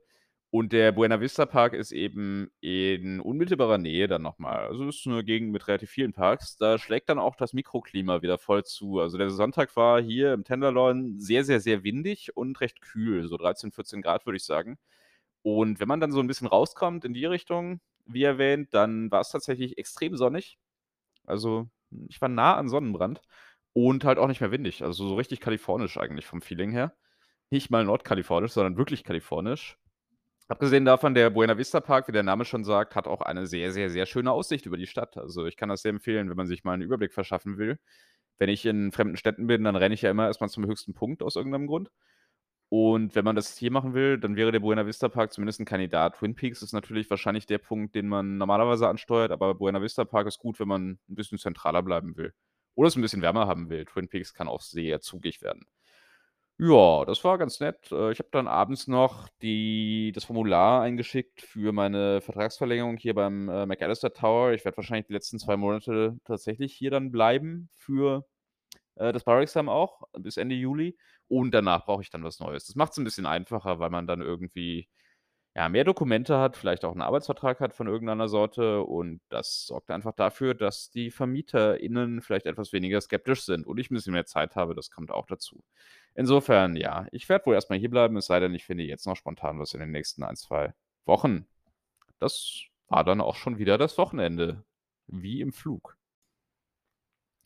Und 0.53 0.73
der 0.73 0.91
Buena 0.91 1.21
Vista 1.21 1.45
Park 1.45 1.73
ist 1.73 1.91
eben 1.91 2.49
in 2.59 3.19
unmittelbarer 3.19 3.77
Nähe 3.77 4.07
dann 4.07 4.23
noch 4.23 4.39
mal. 4.39 4.65
Also, 4.65 4.87
ist 4.89 5.05
'ne 5.05 5.23
Gegend 5.23 5.51
mit 5.51 5.67
relativ 5.67 5.91
vielen 5.91 6.11
Parks. 6.11 6.57
Da 6.57 6.79
schlägt 6.79 7.07
dann 7.09 7.19
auch 7.19 7.35
das 7.35 7.53
Mikroklima 7.53 8.23
wieder 8.23 8.39
voll 8.39 8.63
zu. 8.63 8.99
Also, 8.99 9.19
der 9.19 9.29
Sonntag 9.29 9.75
war 9.75 10.01
hier 10.01 10.33
im 10.33 10.43
Tenderloin 10.43 11.19
sehr, 11.19 11.43
sehr, 11.43 11.59
sehr 11.59 11.83
windig 11.83 12.35
und 12.35 12.59
recht 12.61 12.81
kühl, 12.81 13.27
so 13.27 13.37
13, 13.37 13.71
14 13.71 14.01
C, 14.01 14.25
würde 14.25 14.37
ich 14.37 14.43
sagen. 14.43 14.79
Und 15.43 15.79
wenn 15.79 15.87
man 15.89 15.99
dann 16.01 16.11
so 16.11 16.19
'n 16.21 16.27
bisschen 16.27 16.47
rauskommt 16.47 17.05
in 17.05 17.13
die 17.13 17.25
Richtung, 17.25 17.81
wie 18.05 18.23
erwähnt, 18.23 18.73
dann 18.73 19.11
war's 19.11 19.31
tatsächlich 19.31 19.77
extrem 19.77 20.17
sonnig. 20.17 20.57
Also, 21.27 21.69
ich 22.09 22.21
war 22.21 22.29
nah 22.29 22.55
an 22.57 22.69
Sonnenbrand 22.69 23.21
und 23.73 24.05
halt 24.05 24.19
auch 24.19 24.27
nicht 24.27 24.41
mehr 24.41 24.51
windig. 24.51 24.83
Also, 24.83 25.07
so 25.09 25.15
richtig 25.15 25.41
kalifornisch 25.41 25.97
eigentlich 25.97 26.25
vom 26.27 26.41
Feeling 26.41 26.71
her. 26.71 26.95
Nicht 27.51 27.71
mal 27.71 27.85
nordkalifornisch, 27.85 28.53
sondern 28.53 28.77
wirklich 28.77 29.03
kalifornisch. 29.05 29.77
Abgesehen 30.51 30.83
davon, 30.83 31.13
der 31.13 31.29
Buena 31.29 31.59
Vista 31.59 31.79
Park, 31.79 32.07
wie 32.07 32.11
der 32.11 32.23
Name 32.23 32.43
schon 32.43 32.63
sagt, 32.63 32.95
hat 32.95 33.05
auch 33.07 33.21
eine 33.21 33.45
sehr, 33.45 33.71
sehr, 33.71 33.91
sehr 33.91 34.07
schöne 34.07 34.31
Aussicht 34.31 34.65
über 34.65 34.77
die 34.77 34.87
Stadt. 34.87 35.15
Also, 35.15 35.45
ich 35.45 35.57
kann 35.57 35.69
das 35.69 35.83
sehr 35.83 35.91
empfehlen, 35.91 36.27
wenn 36.27 36.35
man 36.37 36.47
sich 36.47 36.63
mal 36.63 36.73
'n 36.73 36.81
Überblick 36.81 37.13
verschaffen 37.13 37.59
will. 37.59 37.77
Wenn 38.39 38.49
ich 38.49 38.65
in 38.65 38.91
fremden 38.91 39.15
Städten 39.17 39.45
bin, 39.45 39.63
dann 39.63 39.75
renne 39.75 39.93
ich 39.93 40.01
ja 40.01 40.09
immer 40.09 40.25
erst 40.25 40.41
mal 40.41 40.49
zum 40.49 40.65
höchsten 40.65 40.95
Punkt 40.95 41.21
aus 41.21 41.35
irgendeinem 41.35 41.67
Grund. 41.67 41.91
Und 42.69 43.15
wenn 43.15 43.25
man 43.25 43.35
das 43.35 43.57
hier 43.57 43.71
machen 43.71 43.93
will, 43.93 44.19
dann 44.19 44.35
wäre 44.37 44.51
der 44.51 44.61
Buena 44.61 44.85
Vista 44.87 45.09
Park 45.09 45.33
zumindest 45.33 45.59
'n 45.61 45.65
Kandidat. 45.65 46.17
Twin 46.17 46.35
Peaks 46.35 46.61
ist 46.63 46.73
natürlich 46.73 47.09
wahrscheinlich 47.11 47.45
der 47.47 47.59
Punkt, 47.59 47.95
den 47.95 48.07
man 48.09 48.37
normalerweise 48.37 48.87
ansteuert, 48.89 49.31
aber 49.31 49.55
Buena 49.55 49.81
Vista 49.83 50.05
Park 50.05 50.27
ist 50.27 50.39
gut, 50.39 50.59
wenn 50.59 50.67
man 50.69 50.99
'n 51.09 51.15
bisschen 51.15 51.37
zentraler 51.39 51.83
bleiben 51.83 52.17
will 52.17 52.33
oder 52.75 52.87
es 52.89 52.95
'n 52.97 53.01
bisschen 53.03 53.21
wärmer 53.23 53.47
haben 53.47 53.69
will. 53.69 53.85
Twin 53.85 54.09
Peaks 54.09 54.33
kann 54.33 54.47
auch 54.49 54.61
sehr 54.61 55.01
zugig 55.01 55.41
werden. 55.43 55.65
Ja, 56.61 57.05
das 57.05 57.23
war 57.23 57.37
ganz 57.37 57.61
nett. 57.61 57.89
Äh, 57.89 58.11
ich 58.11 58.19
habe 58.19 58.27
dann 58.33 58.45
abends 58.49 58.85
noch 58.87 59.29
die 59.41 60.11
das 60.13 60.25
Formular 60.25 60.81
eingeschickt 60.81 61.41
für 61.41 61.71
meine 61.71 62.19
Vertragsverlängerung 62.19 62.97
hier 62.97 63.13
beim, 63.15 63.47
äh, 63.47 63.65
McAllister 63.65 64.11
Tower. 64.11 64.51
Ich 64.51 64.65
werde 64.65 64.75
wahrscheinlich 64.75 65.07
die 65.07 65.13
letzten 65.13 65.39
2 65.39 65.55
Monate 65.55 66.17
tatsächlich 66.25 66.73
hier 66.73 66.91
dann 66.91 67.11
bleiben 67.11 67.69
für, 67.77 68.25
äh, 68.95 69.13
das 69.13 69.23
Bauexamen 69.25 69.69
auch 69.69 70.03
bis 70.19 70.37
Ende 70.37 70.55
Juli 70.55 70.97
und 71.27 71.51
danach 71.53 71.85
brauche 71.85 72.03
ich 72.03 72.09
dann 72.11 72.23
was 72.23 72.39
Neues. 72.39 72.65
Das 72.67 72.75
macht's 72.75 72.97
'n 72.99 73.05
bisschen 73.05 73.25
einfacher, 73.27 73.79
weil 73.79 73.89
man 73.91 74.07
dann 74.07 74.21
irgendwie, 74.21 74.89
ja, 75.55 75.69
mehr 75.69 75.83
Dokumente 75.83 76.37
hat, 76.39 76.57
vielleicht 76.57 76.85
auch 76.85 76.95
'n 76.95 77.01
Arbeitsvertrag 77.01 77.59
hat 77.59 77.73
von 77.73 77.87
irgendeiner 77.87 78.27
Sorte 78.29 78.81
und 78.83 79.21
das 79.29 79.65
sorgt 79.67 79.91
einfach 79.91 80.13
dafür, 80.13 80.53
dass 80.55 80.91
die 80.91 81.11
VermieterInnen 81.11 82.21
vielleicht 82.21 82.45
etwas 82.47 82.73
weniger 82.73 83.01
skeptisch 83.01 83.43
sind 83.43 83.65
und 83.67 83.79
ich 83.79 83.89
'n 83.91 83.95
bisschen 83.95 84.13
mehr 84.13 84.25
Zeit 84.25 84.55
habe, 84.55 84.75
das 84.75 84.91
kommt 84.91 85.11
auch 85.11 85.25
dazu. 85.27 85.63
Insofern, 86.15 86.75
ja, 86.75 87.07
ich 87.11 87.29
werde 87.29 87.45
wohl 87.47 87.55
erst 87.55 87.69
mal 87.69 87.79
hierbleiben, 87.79 88.17
es 88.17 88.27
sei 88.27 88.39
denn, 88.39 88.53
ich 88.55 88.65
finde 88.65 88.83
jetzt 88.85 89.05
noch 89.07 89.15
spontan 89.17 89.59
was 89.59 89.73
in 89.73 89.79
den 89.81 89.91
nächsten 89.91 90.23
1, 90.23 90.35
2 90.35 90.73
Wochen. 91.05 91.47
Das 92.19 92.63
war 92.89 93.03
dann 93.05 93.21
auch 93.21 93.35
schon 93.37 93.59
wieder 93.59 93.77
das 93.77 93.97
Wochenende, 93.99 94.65
wie 95.07 95.41
im 95.41 95.53
Flug. 95.53 95.95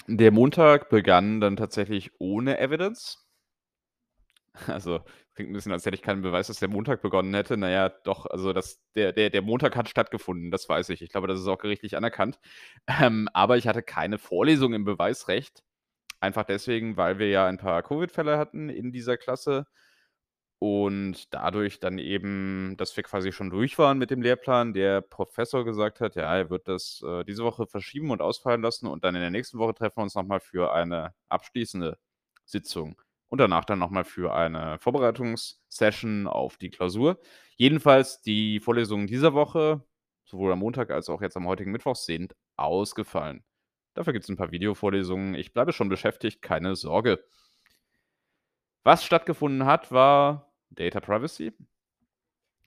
Der 0.09 0.31
Montag 0.31 0.89
begann 0.89 1.39
dann 1.39 1.55
tatsächlich 1.55 2.11
ohne 2.19 2.57
Evidence. 2.59 3.23
Also, 4.67 4.99
klingt 5.35 5.49
'n 5.49 5.53
bisschen, 5.53 5.71
als 5.71 5.85
hätte 5.85 5.95
ich 5.95 6.01
keinen 6.01 6.21
Beweis, 6.21 6.47
dass 6.47 6.59
der 6.59 6.69
Montag 6.69 7.01
begonnen 7.01 7.33
hätte. 7.33 7.57
Na 7.57 7.69
ja, 7.69 7.89
doch, 7.89 8.25
also 8.27 8.53
das 8.53 8.81
der 8.95 9.11
der 9.11 9.29
der 9.29 9.41
Montag 9.41 9.75
hat 9.75 9.89
stattgefunden, 9.89 10.51
das 10.51 10.69
weiß 10.69 10.89
ich. 10.89 11.01
Ich 11.01 11.09
glaube, 11.09 11.27
das 11.27 11.39
ist 11.39 11.47
auch 11.47 11.57
gerichtlich 11.57 11.97
anerkannt. 11.97 12.39
Ähm, 12.87 13.27
aber 13.33 13.57
ich 13.57 13.67
hatte 13.67 13.81
keine 13.83 14.17
Vorlesung 14.19 14.73
im 14.73 14.85
Beweisrecht. 14.85 15.63
Einfach 16.21 16.45
deswegen, 16.45 16.97
weil 16.97 17.19
wir 17.19 17.29
ja 17.29 17.47
ein 17.47 17.57
paar 17.59 17.83
Covid-Fälle 17.83 18.37
hatten 18.39 18.69
in 18.69 18.91
dieser 18.93 19.17
Klasse 19.17 19.67
und 20.59 21.33
dadurch 21.33 21.79
dann 21.81 21.99
eben, 21.99 22.75
dass 22.77 22.95
wir 22.97 23.03
quasi 23.03 23.31
schon 23.33 23.49
durch 23.51 23.77
waren 23.79 23.97
mit 23.99 24.11
dem 24.11 24.21
Lehrplan, 24.23 24.73
der 24.73 25.01
Professor 25.01 25.65
gesagt 25.65 26.01
hat, 26.01 26.15
ja, 26.15 26.35
er 26.37 26.49
wird 26.51 26.67
das, 26.69 27.03
äh, 27.07 27.25
diese 27.25 27.43
Woche 27.45 27.67
verschieben 27.67 28.11
und 28.11 28.21
ausfallen 28.21 28.61
lassen 28.63 28.87
und 28.87 29.03
dann 29.05 29.15
in 29.15 29.21
der 29.21 29.31
nächsten 29.31 29.59
Woche 29.59 29.73
treffen 29.75 29.97
wir 29.99 30.03
uns 30.03 30.15
noch 30.15 30.25
mal 30.25 30.39
für 30.41 30.73
eine 30.73 31.13
abschließende 31.29 31.97
Sitzung 32.45 32.97
und 33.33 33.39
danach 33.39 33.65
dann 33.65 33.79
noch 33.79 33.89
mal 33.89 34.03
für 34.03 34.35
eine 34.35 34.77
Vorbereitungssession 34.77 36.27
auf 36.27 36.57
die 36.57 36.69
Klausur. 36.69 37.19
Jedenfalls 37.55 38.21
die 38.21 38.59
Vorlesungen 38.59 39.07
dieser 39.07 39.33
Woche, 39.33 39.83
sowohl 40.23 40.51
am 40.51 40.59
Montag 40.59 40.91
als 40.91 41.09
auch 41.09 41.19
jetzt 41.23 41.35
am 41.35 41.47
heutigen 41.47 41.71
Mittwoch, 41.71 41.95
sind 41.95 42.35
ausgefallen. 42.57 43.43
Dafür 43.95 44.13
gibt's 44.13 44.29
'n 44.29 44.37
paar 44.37 44.51
Videovorlesungen. 44.51 45.33
Ich 45.33 45.51
bleibe 45.51 45.73
schon 45.73 45.89
beschäftigt, 45.89 46.43
keine 46.43 46.75
Sorge. 46.75 47.23
Was 48.85 49.03
stattgefunden 49.03 49.65
hat, 49.65 49.91
war 49.91 50.53
Data 50.69 50.99
Privacy. 51.01 51.53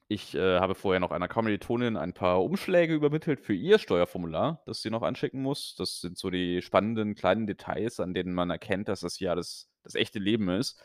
Ich, 0.09 0.35
äh, 0.35 0.59
habe 0.59 0.73
vorher 0.73 1.01
noch 1.01 1.11
einer 1.11 1.27
Kommilitonin 1.27 1.97
ein 1.97 2.13
paar 2.13 2.41
Umschläge 2.41 2.93
übermittelt 2.93 3.41
für 3.41 3.53
ihr 3.53 3.77
Steuerformular, 3.77 4.61
das 4.65 4.81
sie 4.81 4.89
noch 4.89 5.01
anschicken 5.01 5.41
muss. 5.41 5.75
Das 5.75 5.99
sind 5.99 6.17
so 6.17 6.29
die 6.29 6.61
spannenden 6.61 7.13
kleinen 7.15 7.45
Details, 7.45 7.99
an 7.99 8.13
denen 8.13 8.33
man 8.33 8.49
erkennt, 8.49 8.87
dass 8.87 9.01
das 9.01 9.15
hier 9.17 9.31
alles 9.31 9.69
das 9.87 9.95
echte 9.95 10.19
Leben 10.19 10.49
ist. 10.49 10.81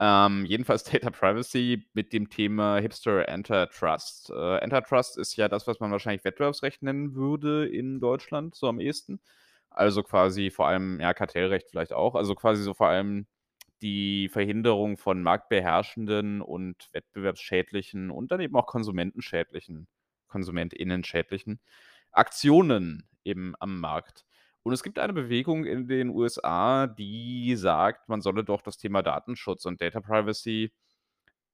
Ähm, 0.00 0.44
jedenfalls 0.46 0.84
Data 0.90 1.10
Privacy 1.10 1.86
mit 1.94 2.12
dem 2.12 2.28
Thema 2.28 2.78
Hipster 2.78 3.28
Antitrust. 3.28 4.30
Äh, 4.30 4.58
Antitrust 4.60 5.18
ist 5.18 5.36
ja 5.36 5.48
das, 5.48 5.66
was 5.66 5.80
man 5.80 5.90
wahrscheinlich 5.90 6.24
Wettbewerbsrecht 6.24 6.82
nennen 6.82 7.14
würde 7.14 7.66
in 7.66 8.00
Deutschland, 8.00 8.54
so 8.54 8.68
am 8.68 8.80
ehesten. 8.80 9.20
Also, 9.70 10.02
quasi 10.02 10.50
vor 10.50 10.68
allem 10.68 11.00
ja, 11.00 11.12
Kartellrecht 11.14 11.68
vielleicht 11.70 11.92
auch. 11.92 12.14
Also, 12.14 12.34
quasi 12.34 12.62
so 12.62 12.74
vor 12.74 12.88
allem 12.88 13.26
die 13.82 14.28
Verhinderung 14.30 14.96
von 14.96 15.22
marktbeherrschenden 15.22 16.40
und 16.40 16.88
wettbewerbsschädlichen 16.92 18.10
und 18.10 18.32
dann 18.32 18.40
eben 18.40 18.56
auch 18.56 18.66
konsumentenschädlichen 18.66 19.86
KonsumentInnen-schädlichen 20.28 21.60
Aktionen 22.12 23.08
eben 23.24 23.54
am 23.60 23.80
Markt. 23.80 24.25
Und 24.66 24.72
es 24.72 24.82
gibt 24.82 24.98
eine 24.98 25.12
Bewegung 25.12 25.64
in 25.64 25.86
den 25.86 26.08
USA, 26.10 26.88
die 26.88 27.54
sagt, 27.54 28.08
man 28.08 28.20
solle 28.20 28.42
doch 28.42 28.62
das 28.62 28.76
Thema 28.78 29.00
Datenschutz 29.00 29.64
und 29.64 29.80
Data 29.80 30.00
Privacy 30.00 30.72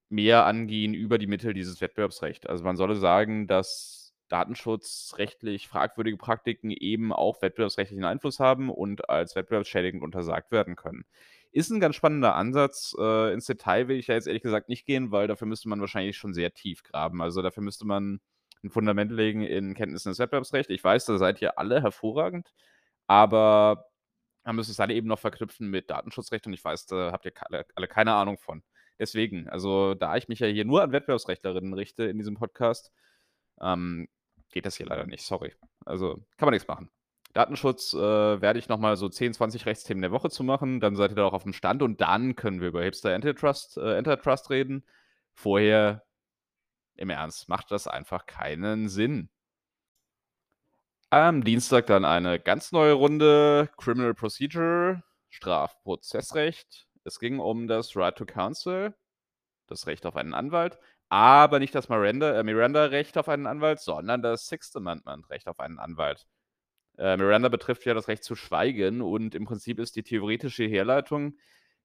mehr 0.09 0.47
angehen 0.47 0.95
über 0.95 1.19
die 1.19 1.27
Mittel 1.27 1.55
dieses 1.55 1.81
Wettbewerbsrecht. 1.81 2.49
Also, 2.49 2.65
man 2.65 2.77
solle 2.77 2.97
sagen, 2.97 3.47
dass 3.47 4.15
datenschutzrechtlich 4.29 5.69
fragwürdige 5.69 6.17
Praktiken 6.17 6.71
eben 6.71 7.13
auch 7.13 7.43
wettbewerbsrechtlichen 7.43 8.05
Einfluss 8.05 8.41
haben 8.41 8.71
und 8.71 9.11
als 9.11 9.37
wettbewerbsschädigend 9.37 10.03
untersagt 10.03 10.51
werden 10.53 10.77
können. 10.77 11.05
Ist 11.53 11.71
'n 11.71 11.81
ganz 11.81 11.97
spannender 11.97 12.35
Ansatz. 12.35 12.95
Äh, 12.99 13.33
ins 13.35 13.47
Detail 13.47 13.89
will 13.89 13.99
ich 13.99 14.07
ja 14.07 14.15
jetzt 14.15 14.27
ehrlich 14.27 14.43
gesagt 14.43 14.69
nicht 14.71 14.87
gehen, 14.87 15.11
weil 15.13 15.29
dafür 15.29 15.47
müsste 15.49 15.69
man 15.69 15.81
wahrscheinlich 15.81 16.17
schon 16.17 16.35
sehr 16.35 16.55
tief 16.55 16.83
graben. 16.83 17.21
Also, 17.23 17.43
dafür 17.43 17.63
müsste 17.63 17.87
man 17.87 18.21
'n 18.65 18.71
Fundament 18.71 19.13
legen 19.13 19.43
in 19.43 19.75
Kenntnissen 19.75 20.11
des 20.11 20.19
Wettbewerbsrechts. 20.19 20.71
Ich 20.73 20.83
weiß, 20.85 21.05
da 21.07 21.19
seid 21.19 21.43
ihr 21.43 21.59
alle 21.59 21.83
hervorragend, 21.83 22.53
aber 23.07 23.87
man 24.45 24.57
müsste 24.57 24.73
es 24.73 24.77
dann 24.77 24.91
eben 24.91 25.09
noch 25.09 25.19
verknüpfen 25.19 25.71
mit 25.71 25.91
Datenschutzrecht 25.91 26.47
und 26.47 26.53
ich 26.53 26.65
weiß, 26.65 26.87
da 26.87 27.13
habt 27.13 27.27
ihr 27.27 27.33
alle 27.37 27.67
alle 27.75 27.89
keine 27.89 28.15
Ahnung 28.15 28.39
von. 28.39 28.63
Deswegen, 28.99 29.49
also, 29.49 29.95
da 29.95 30.17
ich 30.17 30.29
mich 30.29 30.41
ja 30.41 30.47
hier 30.47 30.65
nur 30.65 30.83
an 30.83 30.93
Wettbewerbsrechtlerinnen 30.93 31.75
richte 31.75 32.05
in 32.05 32.19
diesem 32.19 32.37
Podcast, 32.37 32.93
ähm, 33.61 34.09
geht 34.51 34.67
das 34.67 34.77
hier 34.77 34.87
leider 34.87 35.07
nicht, 35.07 35.25
sorry. 35.25 35.55
Also, 35.85 36.17
kann 36.37 36.47
man 36.47 36.53
nix 36.53 36.69
machen. 36.69 36.91
Datenschutz, 37.33 37.95
äh, 37.95 37.99
werde 37.99 38.59
ich 38.59 38.69
noch 38.69 38.79
mal 38.79 38.97
so 38.97 39.09
10, 39.09 39.33
20 39.35 39.67
Rechtsthemen 39.67 40.03
der 40.03 40.13
Woche 40.13 40.31
zu 40.31 40.45
machen, 40.45 40.81
dann 40.81 40.97
seid 40.97 41.13
ihr 41.13 41.17
da 41.17 41.25
auch 41.25 41.33
auf'm 41.33 41.55
Stand 41.55 41.83
und 41.83 42.01
dann 42.01 42.37
können 42.37 42.61
wir 42.61 42.69
über 42.69 42.83
Hipster 42.83 43.15
Antitrust 43.15 43.79
äh, 43.79 43.97
Antitrust 43.97 44.51
reden. 44.51 44.85
Vorher 45.35 46.05
im 46.97 47.11
Ernst, 47.11 47.49
macht 47.49 47.71
das 47.71 47.89
einfach 47.89 48.27
keinen 48.27 48.89
Sinn. 48.89 49.31
Am 51.13 51.45
Dienstag 51.45 51.89
dann 51.89 52.07
eine 52.07 52.41
ganz 52.41 52.73
neue 52.73 52.95
Runde 52.95 53.69
Criminal 53.77 54.15
Procedure, 54.15 55.03
Strafprozessrecht. 55.29 56.89
Es 57.05 57.19
ging 57.19 57.39
um 57.39 57.67
das 57.67 57.95
Right 57.95 58.17
to 58.17 58.25
Counsel, 58.25 58.95
das 59.67 59.87
Recht 59.87 60.07
auf 60.07 60.17
einen 60.17 60.33
Anwalt, 60.33 60.79
aber 61.11 61.59
nicht 61.59 61.75
das 61.75 61.91
Miranda 61.91 62.39
äh, 62.39 62.43
Miranda-Recht 62.43 63.19
auf 63.19 63.29
einen 63.29 63.47
Anwalt, 63.47 63.81
sondern 63.81 64.23
das 64.23 64.47
Sixth 64.47 64.75
Amendment 64.75 65.29
Recht 65.29 65.49
auf 65.49 65.61
einen 65.61 65.79
Anwalt. 65.79 66.27
Äh, 66.97 67.19
Miranda 67.19 67.51
betrifft 67.51 67.85
ja 67.85 67.93
das 67.93 68.09
Recht 68.09 68.25
zu 68.25 68.35
schweigen 68.35 69.03
und 69.03 69.35
im 69.35 69.45
Prinzip 69.45 69.81
ist 69.81 69.97
die 69.97 70.05
theoretische 70.05 70.65
Herleitung, 70.65 71.37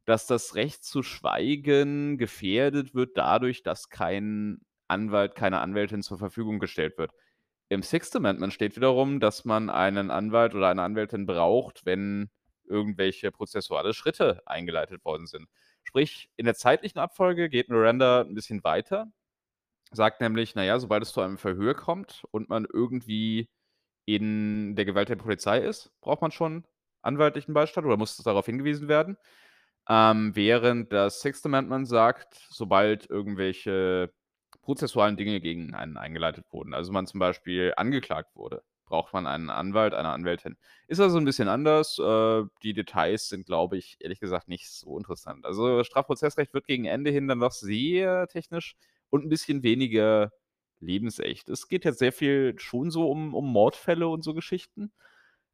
dass 0.06 0.26
das 0.26 0.56
Recht 0.56 0.86
zu 0.86 1.04
schweigen 1.04 2.18
gefährdet 2.18 2.96
wird 2.96 3.18
dadurch, 3.18 3.62
dass 3.62 3.90
kein 3.90 4.62
Anwalt, 4.88 5.36
keine 5.36 5.60
Anwältin 5.60 6.02
zur 6.02 6.18
Verfügung 6.18 6.60
gestellt 6.60 6.98
wird. 6.98 7.12
Im 7.72 7.84
Sixth 7.84 8.16
Amendment 8.16 8.54
steht 8.54 8.76
wiederum, 8.78 9.20
dass 9.20 9.44
man 9.44 9.70
einen 9.70 10.10
Anwalt 10.10 10.56
oder 10.56 10.70
eine 10.70 10.84
Anwältin 10.84 11.26
braucht, 11.26 11.86
wenn 11.86 12.30
irgendwelche 12.66 13.32
prozessuale 13.32 13.94
Schritte 13.94 14.42
eingeleitet 14.46 15.04
worden 15.06 15.28
sind. 15.28 15.48
Sprich, 15.84 16.30
in 16.38 16.46
der 16.46 16.56
zeitlichen 16.56 17.00
Abfolge 17.00 17.50
geht 17.50 17.70
Miranda 17.70 18.22
'n 18.22 18.34
bisschen 18.36 18.64
weiter, 18.64 19.12
sagt 19.92 20.22
nämlich: 20.22 20.56
„Na 20.56 20.64
ja, 20.66 20.80
sobald 20.80 21.04
es 21.04 21.14
zu 21.14 21.22
einem 21.22 21.38
Verhör 21.40 21.76
kommt 21.76 22.26
und 22.32 22.50
man 22.50 22.68
irgendwie 22.72 23.50
in 24.06 24.76
der 24.76 24.86
Gewalt 24.86 25.10
der 25.10 25.18
Polizei 25.18 25.60
ist, 25.62 25.92
braucht 26.02 26.22
man 26.22 26.32
schon 26.32 26.66
anwaltlichen 27.04 27.54
Beistand 27.56 27.88
oder 27.88 27.98
muss 27.98 28.18
darauf 28.18 28.46
hingewiesen 28.48 28.88
werden.“ 28.90 29.18
Ähm, 29.90 30.36
während 30.36 30.92
das 30.94 31.22
Sixth 31.22 31.46
Amendment 31.46 31.88
sagt, 31.88 32.48
sobald 32.50 33.10
irgendwelche 33.10 34.14
prozessualen 34.68 35.18
Dinge 35.18 35.42
gegen 35.42 35.74
einen 35.76 35.98
eingeleitet 35.98 36.46
wurden, 36.52 36.76
also 36.76 36.92
man 36.94 37.08
zum 37.08 37.20
Beispiel 37.22 37.74
angeklagt 37.78 38.36
wurde, 38.36 38.64
braucht 38.86 39.14
man 39.14 39.28
einen 39.28 39.50
Anwalt, 39.50 39.94
eine 39.96 40.10
Anwältin. 40.12 40.58
Ist 40.88 41.00
also 41.02 41.18
'n 41.20 41.26
bisschen 41.26 41.50
anders. 41.50 42.00
Äh, 42.00 42.44
die 42.64 42.74
Details 42.74 43.30
sind, 43.30 43.48
glaube 43.48 43.78
ich, 43.78 43.98
ehrlich 44.02 44.20
gesagt 44.22 44.50
nicht 44.50 44.70
so 44.72 44.98
interessant. 44.98 45.46
Also, 45.46 45.84
Strafprozessrecht 45.86 46.54
wird 46.54 46.68
gegen 46.68 46.86
Ende 46.86 47.12
hin 47.12 47.28
dann 47.30 47.40
doch 47.42 47.54
sehr 47.54 48.28
technisch 48.28 48.76
und 49.10 49.26
'n 49.26 49.30
bisschen 49.30 49.64
weniger 49.64 50.32
lebensecht. 50.82 51.50
Es 51.50 51.68
geht 51.70 51.86
jetzt 51.86 52.00
sehr 52.00 52.14
viel 52.14 52.56
schon 52.60 52.92
so 52.92 53.10
um 53.12 53.34
um 53.36 53.52
Mordfälle 53.52 54.08
und 54.10 54.24
so 54.24 54.34
Geschichten. 54.36 54.92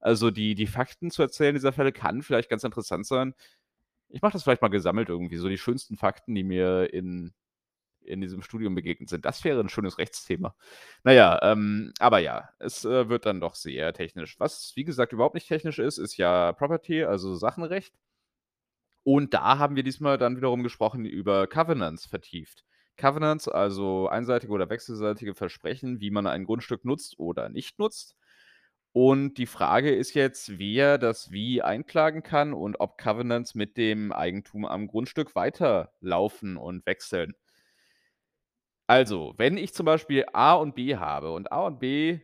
Also, 0.02 0.32
die 0.32 0.56
die 0.56 0.68
Fakten 0.68 1.12
zu 1.12 1.22
erzählen 1.24 1.56
dieser 1.56 1.74
Fälle 1.74 1.94
kann 1.94 2.24
vielleicht 2.24 2.50
ganz 2.50 2.64
interessant 2.66 3.08
sein. 3.08 3.36
Ich 4.10 4.22
mache 4.24 4.34
das 4.34 4.44
vielleicht 4.44 4.62
mal 4.64 4.70
gesammelt 4.70 5.10
irgendwie, 5.10 5.38
so 5.38 5.50
die 5.50 5.58
schönsten 5.60 5.98
Fakten, 5.98 6.36
die 6.36 6.44
mir 6.44 6.94
in 6.94 7.34
in 8.06 8.22
diesem 8.22 8.42
Studium 8.42 8.76
begegnet 8.76 9.10
sind. 9.10 9.26
Das 9.26 9.44
wäre 9.44 9.60
'n 9.62 9.70
schönes 9.70 9.98
Rechtsthema. 9.98 10.56
Na 11.04 11.14
ja, 11.14 11.40
ähm, 11.44 11.94
aber 12.00 12.20
ja, 12.20 12.50
es, 12.60 12.86
äh, 12.86 13.10
wird 13.10 13.26
dann 13.26 13.40
doch 13.42 13.56
sehr 13.56 13.94
technisch. 13.94 14.40
Was, 14.40 14.74
wie 14.76 14.84
gesagt, 14.84 15.14
überhaupt 15.14 15.36
nicht 15.36 15.48
technisch 15.48 15.80
ist, 15.80 15.98
ist 15.98 16.18
ja 16.18 16.54
Property, 16.54 17.04
also 17.04 17.36
Sachenrecht. 17.36 17.94
Und 19.06 19.34
da 19.34 19.58
haben 19.58 19.76
wir 19.76 19.84
diesmal 19.84 20.18
dann 20.18 20.38
wiederum 20.38 20.64
gesprochen 20.64 21.06
über 21.06 21.48
Covenants 21.48 22.06
vertieft. 22.06 22.64
Covenants, 22.98 23.48
also 23.50 24.08
einseitige 24.08 24.52
oder 24.54 24.70
wechselseitige 24.70 25.36
Versprechen, 25.36 26.00
wie 26.00 26.12
man 26.12 26.28
ein 26.28 26.46
Grundstück 26.46 26.86
nutzt 26.86 27.20
oder 27.20 27.50
nicht 27.50 27.80
nutzt. 27.80 28.16
Und 28.94 29.36
die 29.36 29.48
Frage 29.48 29.94
ist 29.96 30.14
jetzt, 30.14 30.60
wer 30.60 30.98
das 31.00 31.32
wie 31.32 31.62
einklagen 31.64 32.24
kann 32.24 32.54
und 32.54 32.80
ob 32.80 32.98
Covenants 32.98 33.56
mit 33.56 33.78
dem 33.78 34.12
Eigentum 34.14 34.66
am 34.66 34.88
Grundstück 34.88 35.36
weiterlaufen 35.36 36.58
und 36.58 36.86
wechseln. 36.86 37.34
Also, 38.88 39.34
wenn 39.38 39.58
ich 39.58 39.74
zum 39.74 39.86
Beispiel 39.86 40.26
A 40.34 40.54
und 40.56 40.76
B 40.76 40.98
habe 40.98 41.32
und 41.32 41.52
A 41.52 41.66
und 41.68 41.80
B 41.80 42.20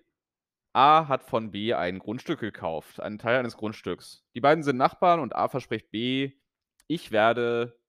A 0.73 1.07
hat 1.07 1.23
von 1.23 1.51
B 1.51 1.73
ein 1.73 1.99
Grundstück 1.99 2.39
gekauft, 2.41 2.99
einen 2.99 3.19
Teil 3.19 3.39
eines 3.39 3.57
Grundstücks. 3.57 4.25
Die 4.35 4.41
beiden 4.41 4.63
sind 4.63 4.77
Nachbarn 4.77 5.19
und 5.19 5.35
A 5.35 5.47
verspricht 5.49 5.91
B: 5.91 6.33
„Ich 6.87 7.11
werde 7.11 7.79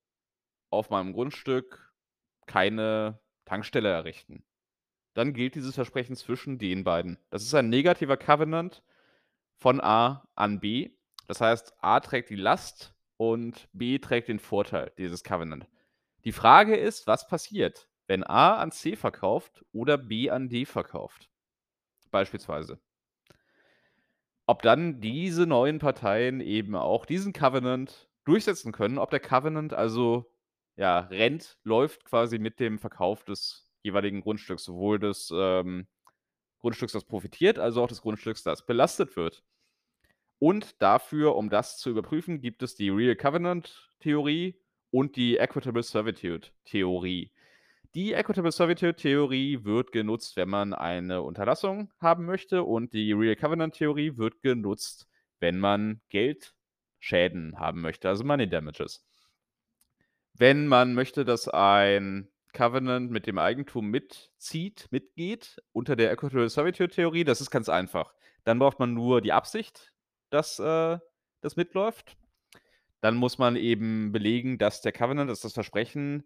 auf 0.70 0.90
meinem 0.90 1.12
Grundstück 1.12 1.92
keine 2.46 3.20
Tankstelle 3.44 3.90
errichten.“ 3.90 4.44
Dann 5.14 5.34
gilt 5.34 5.56
dieses 5.56 5.74
Versprechen 5.74 6.16
zwischen 6.16 6.58
den 6.58 6.84
beiden. 6.84 7.18
Das 7.30 7.42
ist 7.42 7.54
ein 7.54 7.68
negativer 7.68 8.16
Covenant 8.16 8.82
von 9.58 9.80
A 9.82 10.28
an 10.36 10.60
B. 10.60 10.90
Das 11.28 11.40
heißt, 11.42 11.74
A 11.80 12.00
trägt 12.00 12.30
die 12.30 12.36
Last 12.36 12.94
und 13.18 13.68
B 13.72 13.98
trägt 13.98 14.28
den 14.28 14.38
Vorteil 14.38 14.92
dieses 14.98 15.24
Covenant. 15.24 15.68
Die 16.24 16.32
Frage 16.32 16.76
ist, 16.76 17.06
was 17.06 17.28
passiert, 17.28 17.89
wenn 18.11 18.24
A 18.24 18.56
an 18.56 18.72
C 18.72 18.96
verkauft 18.96 19.64
oder 19.72 19.96
B 19.96 20.30
an 20.30 20.48
D 20.48 20.64
verkauft? 20.64 21.30
Beispielsweise. 22.11 22.80
Ob 24.46 24.62
dann 24.62 25.00
diese 25.00 25.46
neuen 25.46 25.78
Parteien 25.78 26.40
eben 26.40 26.74
auch 26.74 27.06
diesen 27.06 27.32
Covenant 27.32 28.08
durchsetzen 28.24 28.72
können, 28.72 28.98
ob 28.98 29.11
der 29.11 29.20
Covenant 29.20 29.74
also, 29.74 30.28
ja, 30.74 30.98
rennt, 30.98 31.61
läuft 31.62 32.04
quasi 32.04 32.40
mit 32.40 32.58
dem 32.58 32.80
Verkauf 32.80 33.22
des 33.22 33.70
jeweiligen 33.84 34.22
Grundstücks, 34.22 34.64
sowohl 34.64 34.98
des, 34.98 35.32
ähm, 35.32 35.86
Grundstücks, 36.58 36.92
das 36.92 37.04
profitiert, 37.04 37.61
als 37.61 37.76
auch 37.76 37.86
des 37.86 38.02
Grundstücks, 38.02 38.42
das 38.42 38.66
belastet 38.66 39.14
wird. 39.14 39.44
Und 40.40 40.82
dafür, 40.82 41.36
um 41.36 41.48
das 41.48 41.78
zu 41.78 41.90
überprüfen, 41.90 42.40
gibt 42.40 42.64
es 42.64 42.74
die 42.74 42.90
Real 42.90 43.14
Covenant 43.14 43.92
Theorie 44.00 44.61
und 44.90 45.14
die 45.14 45.36
Equitable 45.36 45.84
Servitude 45.84 46.48
Theorie. 46.64 47.30
Die 47.97 48.12
Equitable 48.12 48.53
Servitude 48.53 48.95
Theorie 48.95 49.64
wird 49.64 49.91
genutzt, 49.91 50.36
wenn 50.36 50.49
man 50.49 50.74
eine 50.74 51.22
Unterlassung 51.22 51.93
haben 51.99 52.24
möchte 52.24 52.62
und 52.62 52.93
die 52.93 53.12
Real 53.12 53.34
Covenant 53.34 53.74
Theorie 53.74 54.16
wird 54.16 54.43
genutzt, 54.43 55.09
wenn 55.41 55.59
man 55.59 56.01
Geldschäden 56.09 57.59
haben 57.59 57.80
möchte, 57.80 58.09
also 58.09 58.22
Money 58.22 58.49
Damages. 58.49 59.05
Wenn 60.34 60.68
man 60.68 60.95
möchte, 60.95 61.24
dass 61.24 61.49
ein 61.49 62.28
Covenant 62.53 63.11
mit 63.11 63.26
dem 63.26 63.38
Eigentum 63.38 63.88
mitzieht, 63.91 64.86
mitgeht 64.93 65.61
unter 65.72 65.97
der 65.97 66.12
Equitable 66.12 66.49
Servitude 66.49 66.91
Theorie, 66.91 67.24
das 67.24 67.41
ist 67.41 67.51
ganz 67.51 67.68
einfach. 67.68 68.14
Dann 68.45 68.61
braucht 68.61 68.78
man 68.78 68.95
nur 68.95 69.20
die 69.20 69.32
Absicht, 69.32 69.93
dass, 70.30 70.61
äh, 70.61 70.97
das 71.41 71.57
mitläuft. 71.57 72.16
Dann 73.01 73.16
muss 73.16 73.38
man 73.38 73.57
eben 73.57 74.12
belegen, 74.12 74.59
dass 74.59 74.80
der 74.80 74.93
Covenant, 74.93 75.28
dass 75.28 75.41
das 75.41 75.55
Versprechen, 75.55 76.22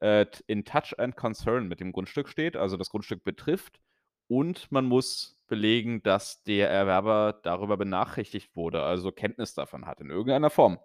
äh, 0.00 0.26
in 0.46 0.64
Touch 0.64 0.94
and 0.98 1.16
Concern 1.16 1.68
mit 1.68 1.80
dem 1.80 1.92
Grundstück 1.92 2.28
steht, 2.28 2.56
also 2.56 2.76
das 2.76 2.90
Grundstück 2.90 3.24
betrifft. 3.24 3.80
Und 4.28 4.70
man 4.70 4.84
muss 4.86 5.36
belegen, 5.48 6.02
dass 6.02 6.42
der 6.44 6.70
Erwerber 6.70 7.40
darüber 7.42 7.76
benachrichtigt 7.76 8.54
wurde, 8.54 8.82
also 8.82 9.10
Kenntnis 9.12 9.54
davon 9.54 9.86
hat 9.86 10.00
in 10.00 10.10
irgendeiner 10.10 10.50
Form. 10.50 10.78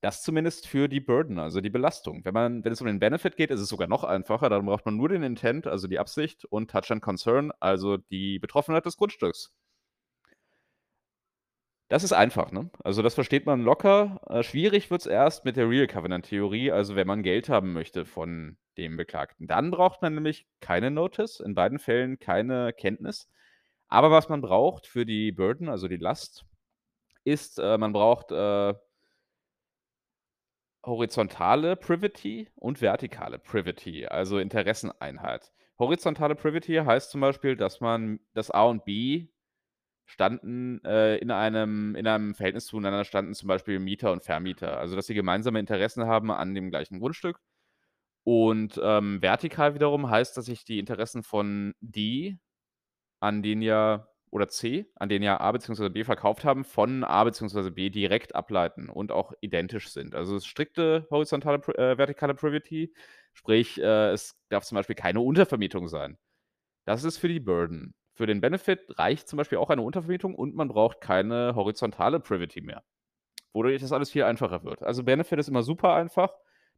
Das 0.00 0.22
zumindest 0.22 0.66
für 0.66 0.88
die 0.88 1.00
Burden, 1.00 1.38
also 1.38 1.60
die 1.60 1.70
Belastung. 1.70 2.24
Wenn 2.24 2.32
man 2.34 2.64
wenn 2.64 2.72
es 2.72 2.80
um 2.80 2.86
den 2.86 2.98
Benefit 2.98 3.36
geht, 3.36 3.50
ist 3.50 3.60
es 3.60 3.68
sogar 3.68 3.86
noch 3.86 4.02
einfacher. 4.02 4.48
Dann 4.48 4.64
braucht 4.64 4.86
man 4.86 4.96
nur 4.96 5.10
den 5.10 5.22
Intent, 5.22 5.66
also 5.66 5.88
die 5.88 5.98
Absicht 5.98 6.46
und 6.46 6.70
Touch 6.70 6.90
and 6.90 7.02
Concern, 7.02 7.52
also 7.60 7.98
die 7.98 8.38
Betroffenheit 8.38 8.86
des 8.86 8.96
Grundstücks. 8.96 9.52
Das 11.90 12.04
ist 12.04 12.12
einfach, 12.12 12.52
ne? 12.52 12.70
Also, 12.84 13.02
das 13.02 13.14
versteht 13.14 13.46
man 13.46 13.62
locker. 13.62 14.20
Äh, 14.28 14.42
schwierig 14.44 14.90
wird's 14.90 15.06
erst 15.06 15.44
mit 15.44 15.56
der 15.56 15.68
Real 15.68 15.88
Covenant 15.88 16.24
Theorie, 16.26 16.70
also 16.70 16.94
wenn 16.96 17.06
man 17.06 17.22
Geld 17.22 17.48
haben 17.48 17.72
möchte 17.72 18.04
von 18.06 18.56
dem 18.78 18.96
Beklagten. 18.96 19.46
Dann 19.48 19.70
braucht 19.72 20.00
man 20.00 20.14
nämlich 20.14 20.46
keine 20.60 20.90
Notice, 20.90 21.40
in 21.40 21.54
beiden 21.54 21.78
Fällen 21.80 22.18
keine 22.20 22.72
Kenntnis. 22.72 23.28
Aber 23.88 24.10
was 24.12 24.28
man 24.28 24.40
braucht 24.40 24.86
für 24.86 25.04
die 25.04 25.32
Burden, 25.32 25.68
also 25.68 25.88
die 25.88 25.96
Last, 25.96 26.46
ist, 27.24 27.58
äh, 27.58 27.76
man 27.76 27.92
braucht, 27.92 28.32
äh 28.32 28.74
horizontale 30.84 31.76
Privity 31.76 32.48
und 32.54 32.80
vertikale 32.80 33.38
Privity, 33.38 34.06
also 34.06 34.38
Interesseneinheit. 34.38 35.52
Horizontale 35.78 36.34
Privity 36.34 36.76
heißt 36.76 37.10
zum 37.10 37.20
Beispiel, 37.20 37.56
dass 37.56 37.80
man 37.80 38.20
dass 38.34 38.50
A 38.50 38.64
und 38.64 38.84
B 38.84 39.28
standen, 40.10 40.84
äh, 40.84 41.16
in 41.18 41.30
einem 41.30 41.94
in 41.96 42.06
einem 42.06 42.34
Verhältnis 42.34 42.66
zueinander 42.66 43.04
standen, 43.04 43.34
zum 43.34 43.48
Beispiel 43.48 43.78
Mieter 43.78 44.12
und 44.12 44.24
Vermieter. 44.24 44.78
Also, 44.78 44.96
dass 44.96 45.06
sie 45.06 45.14
gemeinsame 45.14 45.60
Interessen 45.60 46.06
haben 46.06 46.30
an 46.30 46.54
dem 46.54 46.70
gleichen 46.70 47.00
Grundstück. 47.00 47.38
Und, 48.24 48.80
ähm, 48.82 49.22
vertikal 49.22 49.74
wiederum 49.74 50.10
heißt, 50.10 50.36
dass 50.36 50.46
sich 50.46 50.64
die 50.64 50.78
Interessen 50.78 51.22
von 51.22 51.74
D 51.80 52.38
an 53.20 53.42
den 53.42 53.62
ja 53.62 54.08
oder 54.30 54.48
C, 54.48 54.86
an 54.96 55.08
den 55.08 55.22
ja 55.24 55.40
A 55.40 55.52
beziehungsweise 55.52 55.90
B 55.90 56.04
verkauft 56.04 56.44
haben, 56.44 56.64
von 56.64 57.04
A 57.04 57.24
beziehungsweise 57.24 57.72
B 57.72 57.90
direkt 57.90 58.34
ableiten 58.36 58.88
und 58.88 59.12
auch 59.12 59.32
identisch 59.40 59.90
sind. 59.90 60.14
Also, 60.14 60.36
es 60.36 60.44
ist 60.44 60.48
strikte 60.48 61.06
horizontale 61.10 61.58
äh, 61.78 61.98
vertikale 61.98 62.34
Privity, 62.34 62.94
sprich, 63.34 63.80
äh, 63.80 64.10
es 64.12 64.36
darf 64.50 64.64
zum 64.64 64.76
Beispiel 64.76 64.96
keine 64.96 65.20
Untervermietung 65.20 65.88
sein. 65.88 66.18
Das 66.86 67.04
ist 67.04 67.18
für 67.18 67.28
die 67.28 67.40
Burden. 67.40 67.94
Für 68.20 68.26
den 68.26 68.42
Benefit 68.42 68.80
reicht 68.98 69.28
zum 69.28 69.38
Beispiel 69.38 69.56
auch 69.56 69.70
eine 69.70 69.80
Untervermietung 69.80 70.34
und 70.34 70.54
man 70.54 70.68
braucht 70.68 71.00
keine 71.00 71.54
horizontale 71.54 72.20
Privity 72.20 72.60
mehr, 72.60 72.84
wodurch 73.54 73.82
das 73.82 73.92
alles 73.92 74.10
viel 74.10 74.24
einfacher 74.24 74.64
wird. 74.64 74.82
Also, 74.82 75.04
Benefit 75.04 75.38
ist 75.40 75.48
immer 75.48 75.62
super 75.64 75.94
einfach. 75.94 76.32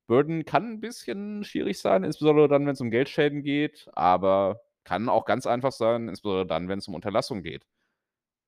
Burden 0.08 0.44
kann 0.44 0.66
'n 0.76 0.80
bisschen 0.80 1.44
schwierig 1.44 1.80
sein, 1.80 2.04
insbesondere 2.04 2.48
dann, 2.48 2.66
wenn's 2.66 2.80
um 2.80 2.90
Geldschäden 2.90 3.42
geht, 3.42 3.88
aber 3.94 4.62
kann 4.84 5.08
auch 5.08 5.24
ganz 5.26 5.46
einfach 5.46 5.72
sein, 5.72 6.08
insbesondere 6.08 6.46
dann, 6.46 6.68
wenn's 6.68 6.88
um 6.88 6.94
Unterlassung 6.94 7.42
geht. 7.42 7.66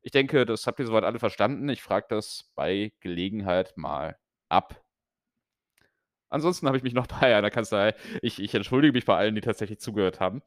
Ich 0.03 0.13
denke, 0.13 0.47
das 0.47 0.67
habt 0.67 0.81
ihr 0.81 0.87
soweit 0.87 1.05
alle 1.05 1.19
verstanden. 1.21 1.69
Ich 1.71 1.83
frage 1.83 2.07
das 2.11 2.53
bei 2.57 2.93
Gelegenheit 3.01 3.77
mal 3.77 4.19
ab. 4.51 4.83
Ansonsten 6.33 6.67
habe 6.67 6.77
ich 6.77 6.83
mich 6.83 6.95
noch 6.95 7.07
bei 7.07 7.37
einer 7.37 7.51
Kanzlei 7.51 7.95
ich 8.23 8.41
ich 8.41 8.55
entschuldige 8.55 8.93
mich 8.93 9.05
bei 9.05 9.17
allen, 9.17 9.35
die 9.35 9.41
tatsächlich 9.41 9.79
zugehört 9.81 10.21
haben, 10.21 10.43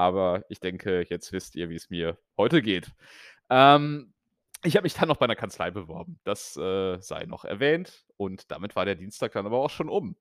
aber 0.00 0.44
ich 0.48 0.60
denke, 0.60 1.04
jetzt 1.08 1.32
wisst 1.32 1.56
ihr, 1.56 1.68
wie's 1.70 1.90
mir 1.90 2.18
heute 2.38 2.62
geht. 2.62 2.90
Ähm, 3.50 4.14
ich 4.64 4.76
habe 4.76 4.84
mich 4.84 4.94
dann 4.94 5.08
noch 5.08 5.18
bei 5.18 5.26
'ner 5.26 5.36
Kanzlei 5.36 5.70
beworben. 5.70 6.18
Das, 6.24 6.56
äh, 6.56 6.98
sei 7.00 7.24
noch 7.26 7.44
erwähnt 7.44 8.06
und 8.16 8.50
damit 8.50 8.76
war 8.76 8.84
der 8.86 8.96
Dienstag 8.96 9.32
dann 9.32 9.46
aber 9.46 9.58
auch 9.58 9.70
schon 9.70 9.88
um. 9.90 10.16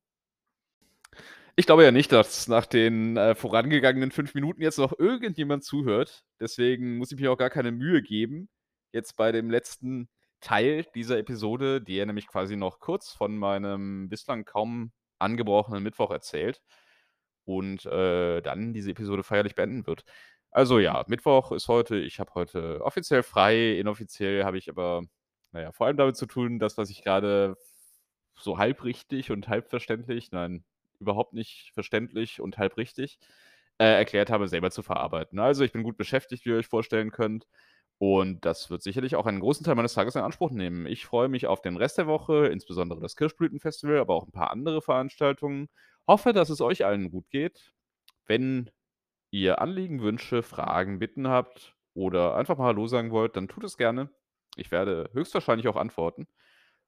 Ich 1.56 1.66
glaube 1.66 1.84
ja 1.84 1.92
nicht, 1.92 2.12
dass 2.12 2.48
nach 2.48 2.66
den, 2.66 3.18
äh, 3.18 3.36
vorangegangenen 3.36 4.12
5 4.12 4.34
Minuten 4.34 4.62
jetzt 4.62 4.78
noch 4.78 4.98
irgendjemand 4.98 5.64
zuhört. 5.64 6.24
Deswegen 6.40 6.98
muss 6.98 7.12
ich 7.12 7.20
mir 7.20 7.32
auch 7.32 7.38
gar 7.38 7.50
keine 7.50 7.72
Mühe 7.72 8.02
geben, 8.02 8.50
jetzt 8.94 9.18
bei 9.18 9.32
dem 9.32 9.50
letzten 9.50 10.10
Teil 10.42 10.86
dieser 10.96 11.18
Episode, 11.18 11.82
der 11.82 12.06
nämlich 12.06 12.28
quasi 12.28 12.56
noch 12.56 12.80
kurz 12.80 13.12
von 13.12 13.38
meinem 13.38 14.08
bislang 14.10 14.46
kaum 14.46 14.92
angebrochenen 15.20 15.84
Mittwoch 15.84 16.12
erzählt 16.12 16.62
und, 17.50 17.86
äh, 17.86 18.42
dann 18.42 18.74
diese 18.74 18.92
Episode 18.92 19.24
feierlich 19.24 19.56
beenden 19.56 19.88
wird. 19.88 20.04
Also 20.52 20.80
ja, 20.80 21.04
Mittwoch 21.08 21.52
ist 21.52 21.68
heute. 21.68 21.98
Ich 21.98 22.20
habe 22.20 22.34
heute 22.36 22.82
offiziell 22.84 23.24
frei. 23.24 23.74
Inoffiziell 23.80 24.44
habe 24.46 24.58
ich 24.58 24.70
aber, 24.70 25.04
na 25.52 25.62
ja, 25.62 25.72
vor 25.72 25.88
allem 25.88 25.98
damit 25.98 26.16
zu 26.18 26.26
tun, 26.28 26.60
das, 26.60 26.78
was 26.78 26.90
ich 26.90 27.04
grade 27.04 27.58
so 28.40 28.58
halb 28.58 28.84
richtig 28.84 29.32
und 29.32 29.48
halb 29.50 29.70
verständlich 29.70 30.32
nein, 30.32 30.64
überhaupt 31.00 31.34
nicht 31.34 31.72
verständlich 31.74 32.42
und 32.42 32.58
halb 32.58 32.78
richtig, 32.78 33.20
äh, 33.80 33.86
erklärt 33.86 34.30
habe, 34.32 34.48
selber 34.48 34.72
zu 34.72 34.84
verarbeiten. 34.84 35.40
Also, 35.40 35.64
ich 35.64 35.72
bin 35.74 35.84
gut 35.84 35.98
beschäftigt, 35.98 36.46
wie 36.46 36.50
ihr 36.52 36.58
euch 36.58 36.68
vorstellen 36.68 37.12
könnt, 37.12 37.48
und 38.00 38.46
das 38.46 38.70
wird 38.70 38.82
sicherlich 38.84 39.16
auch 39.18 39.26
einen 39.28 39.42
großen 39.42 39.66
Teil 39.66 39.76
meines 39.76 39.94
Tages 39.94 40.16
in 40.16 40.22
Anspruch 40.24 40.52
nehmen. 40.52 40.86
Ich 40.88 41.06
freue 41.06 41.28
mich 41.30 41.48
auf 41.48 41.62
den 41.62 41.78
Rest 41.78 41.98
der 41.98 42.08
Woche, 42.08 42.48
insbesondere 42.48 43.02
das 43.02 43.16
Kirschblütenfestival, 43.18 44.00
aber 44.00 44.16
auch 44.16 44.26
'n 44.28 44.32
paar 44.32 44.52
andere 44.52 44.82
Veranstaltungen. 44.82 45.70
Hoffe, 46.10 46.34
dass 46.34 46.50
es 46.50 46.60
euch 46.60 46.86
allen 46.86 47.12
gut 47.12 47.30
geht. 47.30 47.72
Wenn 48.26 48.72
ihr 49.30 49.62
Anliegen, 49.62 50.02
Wünsche, 50.02 50.42
Fragen, 50.42 50.98
Bitten 50.98 51.28
habt 51.28 51.76
oder 51.94 52.36
einfach 52.36 52.58
mal 52.58 52.66
hallo 52.66 52.88
sagen 52.88 53.12
wollt, 53.12 53.36
dann 53.36 53.48
tut 53.48 53.64
es 53.64 53.78
gerne. 53.78 54.10
Ich 54.56 54.72
werde 54.72 55.12
höchstwahrscheinlich 55.14 55.68
auch 55.68 55.76
antworten. 55.76 56.28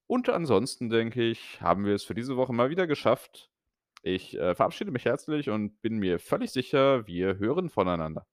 Und 0.08 0.28
ansonsten 0.30 0.90
denke 0.90 1.22
ich, 1.24 1.62
haben 1.62 1.86
wir 1.86 1.94
es 1.94 2.04
für 2.04 2.16
diese 2.16 2.36
Woche 2.36 2.52
mal 2.52 2.72
wieder 2.72 2.88
geschafft. 2.88 3.52
Ich, 4.02 4.36
äh, 4.40 4.56
verabschiede 4.56 4.90
mich 4.90 5.06
herzlich 5.06 5.52
und 5.52 5.80
bin 5.84 6.00
mir 6.00 6.18
völlig 6.18 6.52
sicher, 6.52 7.06
wir 7.06 7.38
hören 7.38 7.70
voneinander. 7.70 8.26